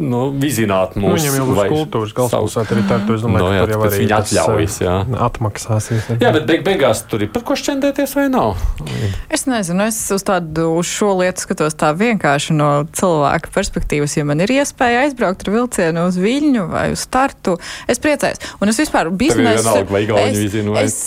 nu, 0.00 0.20
vizināt 0.40 0.96
mūsu. 0.98 1.10
Nu, 1.10 1.14
viņam 1.18 1.36
jau 1.38 1.46
būs 1.50 1.70
kultūras 1.72 2.14
galvaspilsēta 2.16 2.74
arī 2.74 2.84
tā, 2.88 2.98
es 3.14 3.24
domāju, 3.24 3.44
no, 3.44 3.50
nu, 3.50 3.56
jā, 3.56 3.62
ka 3.62 3.68
tur 3.68 3.74
jau 3.74 3.88
arī 3.88 4.00
viņa 4.02 4.18
atļaujas, 4.18 4.78
jā. 4.84 4.94
Atmaksāsies. 5.28 6.08
Jā, 6.22 6.32
bet 6.34 6.46
beig 6.48 6.64
beigās 6.66 7.04
tur 7.10 7.24
ir 7.26 7.30
par 7.34 7.44
ko 7.46 7.56
šķendēties 7.58 8.14
vai 8.18 8.26
nav? 8.32 8.58
Es 9.32 9.46
nezinu, 9.50 9.86
es 9.86 10.00
uz 10.14 10.26
tādu, 10.26 10.66
uz 10.80 10.90
šo 10.90 11.12
lietu 11.20 11.44
skatos 11.44 11.78
tā 11.78 11.92
vienkārši 11.98 12.56
no 12.56 12.70
cilvēka 12.96 13.52
perspektīvas, 13.54 14.16
ja 14.18 14.26
man 14.28 14.42
ir 14.44 14.54
iespēja 14.56 15.04
aizbraukt 15.04 15.46
ar 15.46 15.54
vilcienu 15.54 16.06
uz 16.08 16.18
Viļņu 16.20 16.66
vai 16.72 16.86
uz 16.94 17.04
Tartu, 17.12 17.56
es 17.90 18.02
priecājos. 18.02 18.42
Un 18.62 18.72
es 18.72 18.80
vispār 18.82 19.10
biznesu, 19.14 19.76
es, 19.84 20.38
vizinu, 20.38 20.74
vai... 20.74 20.86
es 20.88 20.98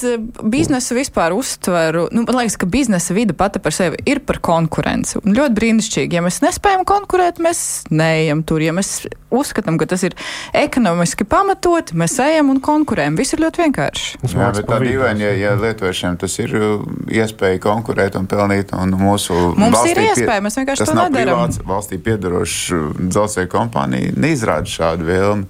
biznesu 0.43 0.97
vispār 0.97 1.35
uztveru, 1.35 2.07
nu, 2.13 2.23
man 2.27 2.39
liekas, 2.41 2.57
ka 2.61 2.69
biznesa 2.69 3.15
vide 3.17 3.35
pati 3.37 3.61
par 3.63 3.75
sevi 3.75 3.99
ir 4.07 4.21
par 4.27 4.39
konkurenci. 4.43 5.21
Un 5.23 5.35
ļoti 5.37 5.57
brīnišķīgi, 5.57 6.19
ja 6.19 6.23
mēs 6.25 6.41
nespējam 6.45 6.85
konkurēt, 6.87 7.41
mēs 7.43 7.61
neejam 7.91 8.43
tur. 8.47 8.63
Ja 8.63 8.76
mēs 8.77 8.91
uzskatām, 9.33 9.79
ka 9.79 9.87
tas 9.89 10.05
ir 10.07 10.15
ekonomiski 10.55 11.27
pamatot, 11.27 11.91
mēs 11.97 12.17
ejam 12.23 12.51
un 12.53 12.61
konkurējam. 12.63 13.17
Viss 13.19 13.35
ir 13.35 13.43
ļoti 13.43 13.63
vienkārši. 13.65 14.21
Jā, 14.31 14.51
bet 14.55 14.69
tā 14.69 14.79
dīvaini, 14.83 15.25
ja, 15.25 15.33
ja 15.41 15.55
lietuviešiem 15.59 16.17
tas 16.21 16.37
ir 16.43 16.53
uh, 16.57 16.85
iespēja 17.11 17.59
konkurēt 17.63 18.15
un 18.19 18.27
pelnīt, 18.29 18.73
un 18.77 18.95
mūsu 18.97 19.35
Mums 19.57 19.83
ir 19.89 20.01
iespēja, 20.05 20.43
mēs 20.45 20.59
vienkārši 20.59 20.87
to 20.87 20.95
nedarām. 20.95 21.43
Privāts, 21.47 21.61
valstī 21.67 21.99
piedaroša 22.03 22.81
dzelzceļa 22.99 23.51
kompānija 23.51 24.15
neizrāda 24.17 24.71
šādu 24.71 25.07
vēlmi. 25.07 25.47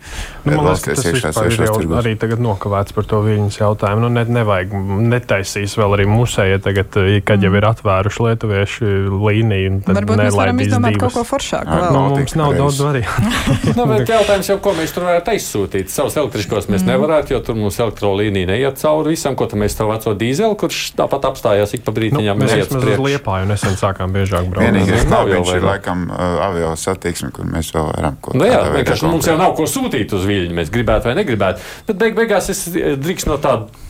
Nu, 0.48 0.56
man 0.56 0.70
liekas, 0.70 0.86
tas 0.88 1.06
ir 1.06 1.20
jau 1.22 1.78
tirgus. 1.78 1.98
arī 2.02 2.16
tagad 2.20 2.42
nokavēts 2.44 2.96
par 2.96 3.08
to 3.10 3.22
viņas 3.26 3.60
jautājumu. 3.60 4.06
Nu, 4.08 4.12
ne, 4.14 4.24
nevajag 4.40 4.74
netaisīs 5.12 5.76
vēl 5.80 5.98
arī 5.98 6.08
musēja 6.10 6.62
tagad, 6.64 6.98
kad 7.28 7.44
jau 7.44 7.54
ir 7.58 7.68
atvēruši 7.68 8.26
lietuviešu 8.28 8.92
līniju. 9.28 9.82
Varbūt 9.88 10.22
mēs 10.24 10.38
varam 10.38 10.62
izdomāt 10.64 10.96
divas. 10.96 11.14
kaut 11.14 11.20
ko 11.20 11.26
foršāku. 11.36 11.82
Nu, 11.94 12.04
mums 12.16 12.38
nav 12.40 12.56
daudz 12.58 12.82
variantu. 12.84 13.17
nu, 13.78 13.86
bet 13.90 14.10
jautājums 14.12 14.50
jau, 14.52 14.58
ko 14.64 14.74
mēs 14.78 14.94
tur 14.96 15.08
varētu 15.08 15.34
aizsūtīt? 15.34 15.92
Savus 15.92 16.18
elektriskos 16.20 16.70
mēs 16.72 16.84
mm. 16.84 16.92
nevarētu, 16.92 17.34
jo 17.36 17.42
tur 17.46 17.58
mums 17.60 17.80
elektrolīnija 17.82 18.50
neiet 18.52 18.82
cauri 18.82 19.16
visam, 19.16 19.38
ko 19.40 19.48
tam 19.50 19.64
mēs 19.64 19.78
to 19.78 19.88
veco 19.90 20.14
dīzeli, 20.18 20.58
kurš 20.60 20.82
tāpat 21.00 21.28
apstājās 21.32 21.74
ik 21.78 21.86
pa 21.88 21.94
brītiņām. 21.96 22.38
Nu, 22.38 22.46
mēs 22.46 22.56
mēs 22.58 22.76
uz 22.78 23.02
Liepāju 23.08 23.50
nesen 23.50 23.80
sākām 23.80 24.14
biežāk 24.16 24.50
braukt. 24.52 24.68
Vienīgais 24.68 25.08
nav 25.12 25.32
jau 25.32 25.42
ir 25.56 25.66
laikam 25.66 26.08
uh, 26.10 26.38
avio 26.48 26.74
satiksme, 26.80 27.32
kur 27.36 27.50
mēs 27.50 27.74
vēl 27.76 27.90
varam 27.92 28.22
ko. 28.22 28.36
Nu 28.38 28.48
jā, 28.48 28.62
vienkārši 28.76 29.10
mums 29.10 29.30
jau 29.30 29.38
nav 29.40 29.56
ko 29.58 29.68
sūtīt 29.70 30.14
uz 30.18 30.28
Viļņu, 30.28 30.56
mēs 30.58 30.74
gribētu 30.74 31.12
vai 31.12 31.18
negribētu. 31.22 31.64
Bet 31.90 32.02
beig 32.02 32.18
beigās 32.18 32.52
es 32.54 32.66
drīkst 32.74 33.30
no 33.32 33.40
tāda 33.42 33.87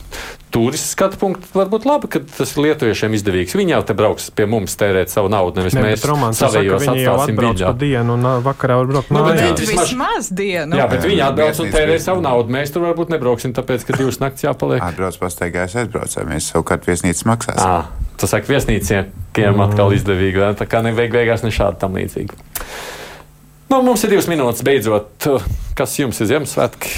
turistu 0.51 0.87
skatu 0.93 1.19
punktu 1.19 1.49
varbūt 1.53 1.85
labi, 1.87 2.09
ka 2.11 2.21
tas 2.23 2.53
ir 2.55 2.63
lietuviešiem 2.65 3.15
izdevīgs. 3.17 3.55
Viņi 3.57 3.73
jau 3.75 3.81
te 3.87 3.95
brauks 3.97 4.29
pie 4.35 4.47
mums 4.49 4.77
tērēt 4.79 5.11
savu 5.11 5.31
naudu, 5.31 5.59
nevis 5.61 5.75
ne, 5.75 5.83
mēs 5.83 6.03
savējos 6.39 6.87
atstāsim 6.87 7.39
viņu. 7.41 7.71
dienu 7.77 8.15
un 8.15 8.27
vakarā 8.45 8.79
var 8.81 8.89
braukt 8.91 9.11
nu, 9.13 9.23
mājās. 9.25 9.63
Vismaz 9.67 10.31
dienu. 10.31 10.79
Jā, 10.79 10.87
bet 10.91 11.05
viņi 11.05 11.23
atbrauc 11.27 11.61
un 11.63 11.71
tērē 11.75 11.99
savu 12.03 12.23
naudu. 12.25 12.53
Mēs 12.55 12.73
tur 12.73 12.87
varbūt 12.87 13.13
nebrauksim, 13.13 13.53
tāpēc, 13.57 13.85
ka 13.87 13.99
divas 13.99 14.21
nakts 14.23 14.47
jāpaliek. 14.47 14.83
Atbrauc 14.87 15.19
pastaigājās 15.21 15.77
aizbraucām, 15.83 16.31
mēs 16.31 16.51
savukārt 16.53 16.87
viesnīcas 16.87 17.27
maksāsim. 17.27 17.67
À, 17.67 18.11
tas 18.19 18.35
saka 18.35 18.51
viesnīciem 18.53 19.11
mm. 19.11 19.63
atkal 19.67 19.95
izdevīgi, 19.97 20.43
tā 20.59 20.69
kā 20.69 20.83
neveik 20.85 21.13
beigās 21.15 21.43
ne 21.45 21.53
šādi 21.53 21.83
tam 21.83 21.99
līdzīgi. 21.99 22.39
Nu, 23.67 23.81
mums 23.83 24.03
ir 24.07 24.15
divas 24.15 24.29
minūtes 24.31 24.63
beidzot. 24.63 25.27
Kas 25.77 25.99
jums 25.99 26.21
ir 26.23 26.31
Ziemassvētki? 26.31 26.91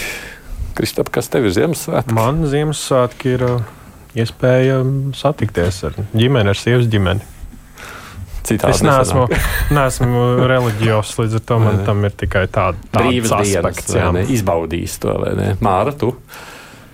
Kristap, 0.79 1.09
kas 1.11 1.27
tev 1.27 1.43
ir 1.43 1.51
Ziemassvētki? 1.51 2.13
Man 2.15 2.37
Ziemassvētki 2.47 3.33
ir 3.35 3.41
uh, 3.43 3.63
iespēja 4.15 4.77
satikties 5.17 5.81
ar 5.89 5.97
ģimeni, 6.13 6.53
ar 6.53 6.55
sievas 6.55 6.87
ģimeni. 6.87 7.25
Citādi 8.47 8.77
es 8.77 8.83
neesmu, 8.87 9.25
neesmu 9.75 10.23
reliģijos, 10.47 11.11
līdz 11.19 11.35
ar 11.41 11.43
to 11.51 11.59
man 11.65 11.83
tam 11.83 12.07
ir 12.07 12.15
tikai 12.23 12.45
tāda 12.47 12.79
brīva 12.95 13.41
aspekts. 13.41 13.91
Jā, 13.91 14.07
ne, 14.15 14.23
izbaudījis 14.31 14.97
to, 15.03 15.19
vai 15.19 15.35
ne? 15.35 15.51
Māra, 15.67 15.91
tu? 15.99 16.13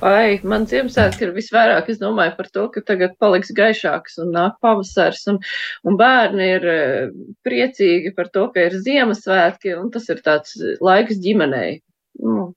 Ai, 0.01 0.41
man 0.41 0.65
Ziemassvētki 0.65 1.29
ir 1.29 1.37
visvairāk, 1.37 1.93
es 1.93 2.01
domāju 2.01 2.33
par 2.41 2.49
to, 2.57 2.67
ka 2.73 2.81
tagad 2.89 3.13
paliks 3.21 3.53
gaišāks 3.53 4.17
un 4.25 4.33
nāk 4.33 4.57
pavasars, 4.65 5.27
un, 5.29 5.43
un 5.85 6.01
bērni 6.01 6.53
ir 6.57 6.71
eh, 6.73 7.09
priecīgi 7.45 8.17
par 8.17 8.33
to, 8.33 8.49
ka 8.49 8.65
ir 8.65 8.81
Ziemassvētki, 8.81 9.77
un 9.77 9.93
tas 9.93 10.09
ir 10.09 10.25
tāds 10.25 10.57
laiks 10.81 11.21
ģimenei. 11.21 11.83
Nu, 12.25 12.49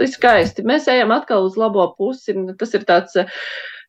ir 0.00 0.10
skaisti. 0.12 0.64
Mēs 0.66 0.88
ejam 0.92 1.12
atkal 1.14 1.44
uz 1.48 1.58
labo 1.60 1.90
pusi. 1.98 2.34
Tas 2.58 2.72
ir 2.78 2.86
tāds, 2.88 3.16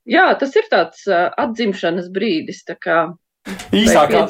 jā, 0.09 0.27
tas 0.39 0.55
ir 0.59 0.67
tāds 0.71 1.05
atzimšanas 1.07 2.11
brīdis. 2.13 2.63
Tā 2.67 2.75
kā, 2.79 3.01
Īsākā, 3.75 4.21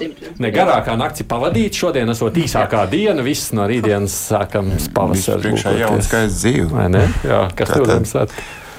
ne 0.42 0.50
garākā 0.54 0.96
nakti 0.98 1.26
pavadīt. 1.30 1.78
Šodien 1.78 2.10
esot 2.10 2.38
īsākā 2.42 2.88
diena, 2.90 3.22
viss 3.26 3.52
no 3.54 3.68
rītdienas 3.70 4.16
sākams 4.32 4.88
pavasaris. 4.96 5.44
Priekšā 5.46 5.76
jau 5.78 5.92
skaists 6.02 6.42
dzīve. 6.42 6.88
Jā, 7.28 7.44
kas 7.58 7.76
tev 7.76 7.92
ir? 7.94 8.34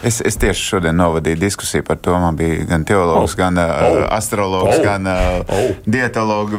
Es, 0.04 0.20
es 0.20 0.36
tieši 0.36 0.66
šodien 0.68 0.96
novadīju 1.00 1.38
diskusiju 1.40 1.84
par 1.86 1.96
to. 2.04 2.12
Man 2.20 2.36
bija 2.36 2.64
gan 2.68 2.84
teologs, 2.84 3.32
oh. 3.32 3.38
gan 3.38 3.58
uh, 3.60 4.04
astrologs, 4.12 4.76
oh. 4.76 4.84
gan 4.84 5.08
uh, 5.08 5.40
oh. 5.48 5.70
dietologs. 5.88 6.58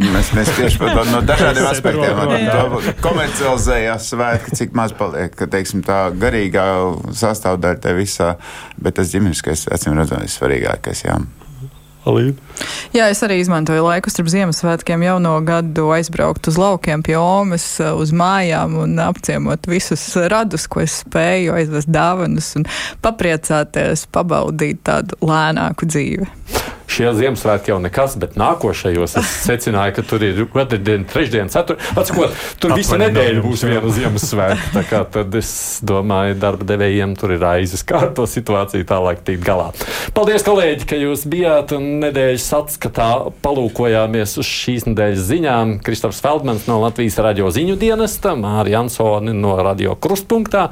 Mēs, 0.00 0.32
mēs 0.34 0.50
tieši 0.56 0.80
par 0.80 0.96
to 0.98 1.04
no 1.12 1.20
dažādiem 1.26 1.68
aspektiem 1.70 2.18
komercializējām 3.04 4.02
svētki, 4.02 4.56
cik 4.58 4.74
maz 4.78 4.94
paliek, 4.98 5.34
ka 5.36 5.46
teiksim, 5.50 5.84
tā 5.86 6.08
garīgā 6.18 6.66
sastāvdaļa 7.14 7.84
te 7.84 7.94
visā, 7.98 8.32
bet 8.80 8.98
tas 8.98 9.14
ģimeniskais, 9.14 9.68
acīm 9.70 9.94
redzot, 9.98 10.26
ir 10.26 10.34
svarīgākais. 10.34 11.06
Jā. 11.06 11.20
Alība. 12.08 12.40
Jā, 12.96 13.10
es 13.12 13.20
arī 13.24 13.40
izmantoju 13.42 13.84
laiku 13.84 14.12
starp 14.12 14.30
Ziemassvētkiem 14.32 15.04
jauno 15.04 15.34
gadu 15.44 15.90
aizbraukt 15.94 16.48
uz 16.48 16.56
laukiem 16.60 17.04
pie 17.04 17.18
Omas, 17.20 17.66
uz 17.80 18.14
mājām 18.16 18.78
un 18.84 18.96
apciemot 19.04 19.68
visus 19.70 20.06
radus, 20.32 20.68
ko 20.70 20.84
es 20.84 21.00
spēju, 21.04 21.54
aizvest 21.58 21.92
dāvanas 21.92 22.54
un 22.60 22.68
papriecāties, 23.04 24.08
pabaudīt 24.14 24.84
tādu 24.88 25.20
lēnāku 25.24 25.88
dzīvi 25.90 26.59
šie 26.90 27.10
Ziemassvētki 27.16 27.72
jau 27.72 27.78
nekas, 27.82 28.16
bet 28.20 28.36
nākošajos 28.40 29.16
es 29.20 29.34
secināju, 29.46 29.94
ka 29.98 30.04
tur 30.06 30.24
ir 30.26 30.42
otrdiena, 30.46 31.06
trešdiena, 31.10 31.50
ceturtdiena. 31.52 32.28
Tur 32.60 32.74
visa 32.78 32.98
nedēļa 33.00 33.44
būs 33.44 33.64
viena 33.68 33.92
Ziemassvētka. 33.94 34.72
Tā 34.74 34.84
kā 34.88 35.02
tad 35.16 35.34
es 35.38 35.52
domāju, 35.86 36.36
darba 36.40 36.66
devējiem 36.68 37.14
tur 37.18 37.34
ir 37.36 37.44
aizes 37.46 37.84
kā 37.86 38.02
ar 38.06 38.12
to 38.16 38.26
situāciju 38.28 38.86
tālāk 38.88 39.22
tikt 39.26 39.44
galā. 39.46 39.70
Paldies, 40.16 40.44
kolēģi, 40.46 40.86
ka 40.90 40.98
jūs 40.98 41.24
bijāt 41.30 41.74
un 41.76 41.86
nedēļas 42.04 42.48
atskatā 42.60 43.08
palūkojāmies 43.44 44.36
uz 44.40 44.48
šīs 44.48 44.88
nedēļas 44.90 45.26
ziņām. 45.30 45.76
Kristofs 45.86 46.22
Feldmans 46.24 46.66
no 46.70 46.80
Latvijas 46.82 47.18
radio 47.22 47.50
ziņu 47.54 47.78
dienesta, 47.80 48.34
Mārija 48.38 48.82
Ansoni 48.84 49.34
no 49.36 49.56
radio 49.60 49.96
krustpunktā. 50.00 50.68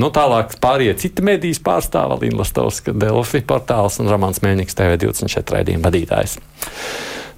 Nu, 0.00 0.10
tālāk 0.14 0.56
pārējie 0.62 0.96
citi 1.04 1.24
medijas 1.26 1.62
pārstāvja 1.64 2.20
Līna 2.22 2.42
Lastovska, 2.42 2.94
Delfi 2.96 3.42
portāls 3.46 3.98
un 4.02 4.10
Ramāns 4.12 4.42
Mēņiks 4.44 4.78
TV24 4.78 5.61
raidījuma 5.62 5.88
vadītājs. 5.88 6.38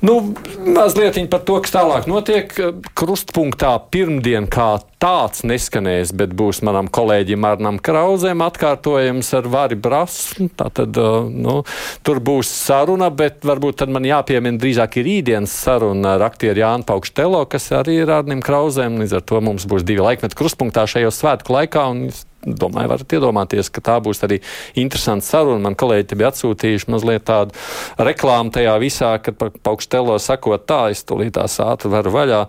Nu, 0.04 0.34
mazliet 0.66 1.16
par 1.32 1.40
to, 1.48 1.54
kas 1.64 1.72
tālāk 1.72 2.04
notiek. 2.10 2.50
Krustpunktā 2.98 3.70
pirmdien 3.88 4.44
kā 4.52 4.74
tāds 5.00 5.40
neskanēs, 5.48 6.12
bet 6.16 6.34
būs 6.36 6.60
manam 6.66 6.90
kolēģim 6.92 7.46
Arnam 7.48 7.78
Krauzēm 7.80 8.44
atkārtojums 8.44 9.30
ar 9.38 9.48
Vari 9.48 9.78
Brasu. 9.80 10.50
Tātad, 10.60 11.00
nu, 11.32 11.56
tur 12.04 12.20
būs 12.20 12.52
saruna, 12.52 13.08
bet 13.08 13.48
varbūt 13.48 13.80
tad 13.80 13.94
man 13.96 14.04
jāpiemina 14.04 14.60
drīzāk 14.60 15.00
ir 15.00 15.08
rītdienas 15.08 15.56
saruna 15.64 16.18
ar 16.18 16.26
aktieru 16.28 16.60
Jānu 16.66 16.84
Paukštelo, 16.90 17.40
kas 17.48 17.70
arī 17.72 18.02
ir 18.02 18.12
Arnim 18.12 18.44
Krauzēm. 18.44 19.00
Līdz 19.00 19.18
ar 19.22 19.24
to 19.24 19.40
mums 19.44 19.64
būs 19.70 19.88
divi 19.88 20.04
laikmeti 20.04 20.36
krustpunktā 20.36 20.84
šajos 20.90 21.24
svētku 21.24 21.56
laikā. 21.56 21.88
Un, 21.94 22.10
domāju, 22.44 22.92
varat 22.94 23.16
iedomāties, 23.16 23.72
ka 23.72 23.84
tā 23.84 23.98
būs 24.04 24.22
arī 24.26 24.40
interesanta 24.80 25.26
saruna. 25.26 25.62
Man 25.68 25.78
kolēģi 25.80 26.08
te 26.10 26.20
bija 26.20 26.32
atsūtījuši 26.32 26.92
mazliet 26.94 27.26
tādu 27.28 27.56
reklāmu 27.98 28.54
tajā 28.54 28.78
visā, 28.82 29.16
kad 29.24 29.38
par 29.40 29.52
paukštelo 29.64 30.18
sakot 30.22 30.66
tā, 30.68 30.86
es 30.94 31.04
tūlīt 31.08 31.36
tās 31.38 31.60
ātri 31.64 31.92
varu 31.92 32.14
vaļā 32.14 32.46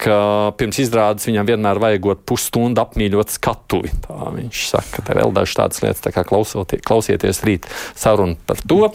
ka 0.00 0.16
pirms 0.60 0.78
izrādes 0.82 1.26
viņam 1.28 1.48
vienmēr 1.48 1.80
vajagot 1.80 2.22
pusstundu 2.28 2.82
apmīļot 2.82 3.32
skatuvi. 3.36 3.92
Tā 4.04 4.30
viņš 4.34 4.62
saka, 4.68 5.02
ka 5.06 5.16
vēl 5.16 5.32
dažas 5.36 5.56
tādas 5.58 5.82
lietas, 5.84 6.02
tā 6.04 6.12
kā 6.14 6.24
klausieties 6.26 7.42
rīt 7.48 7.68
sarunu 7.96 8.36
par 8.48 8.60
to. 8.60 8.90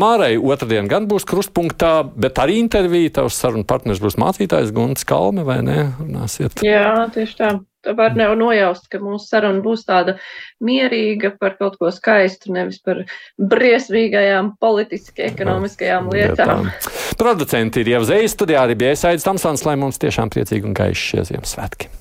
Mārai 0.00 0.34
otrdien 0.40 0.88
gan 0.90 1.08
būs 1.10 1.28
krustpunktā, 1.28 2.00
bet 2.16 2.40
arī 2.40 2.58
intervija. 2.62 3.18
Tavs 3.20 3.38
sarunu 3.40 3.66
partners 3.68 4.00
būs 4.02 4.18
mācītājs 4.20 4.72
Gunts 4.76 5.06
Kalme, 5.08 5.44
vai 5.46 5.60
ne? 5.64 5.90
Runāsiet. 6.00 6.64
Jā, 6.64 7.08
tieši 7.14 7.38
tā 7.38 7.52
var 7.86 8.16
ne 8.18 8.28
nojaust, 8.38 8.88
ka 8.90 9.00
mūsu 9.02 9.28
saruna 9.28 9.62
būs 9.64 9.84
tāda 9.88 10.16
mierīga 10.64 11.32
par 11.38 11.56
kaut 11.60 11.78
ko 11.80 11.92
skaistu, 11.94 12.52
nevis 12.54 12.80
par 12.84 13.04
briesmīgajām 13.38 14.54
politiski 14.60 15.26
ekonomiskajām 15.28 16.10
lietām. 16.14 16.68
Producenti 17.18 17.84
ir 17.84 17.94
jau 17.96 18.02
zvejas 18.08 18.36
studijā, 18.36 18.66
arī 18.66 18.78
bija 18.78 18.96
iesaistīts 18.96 19.28
Tamsons, 19.28 19.64
lai 19.68 19.78
mums 19.80 20.00
tiešām 20.02 20.32
priecīgi 20.34 20.68
un 20.68 20.76
gaiši 20.78 21.08
šie 21.12 21.30
Ziemassvētki. 21.32 21.97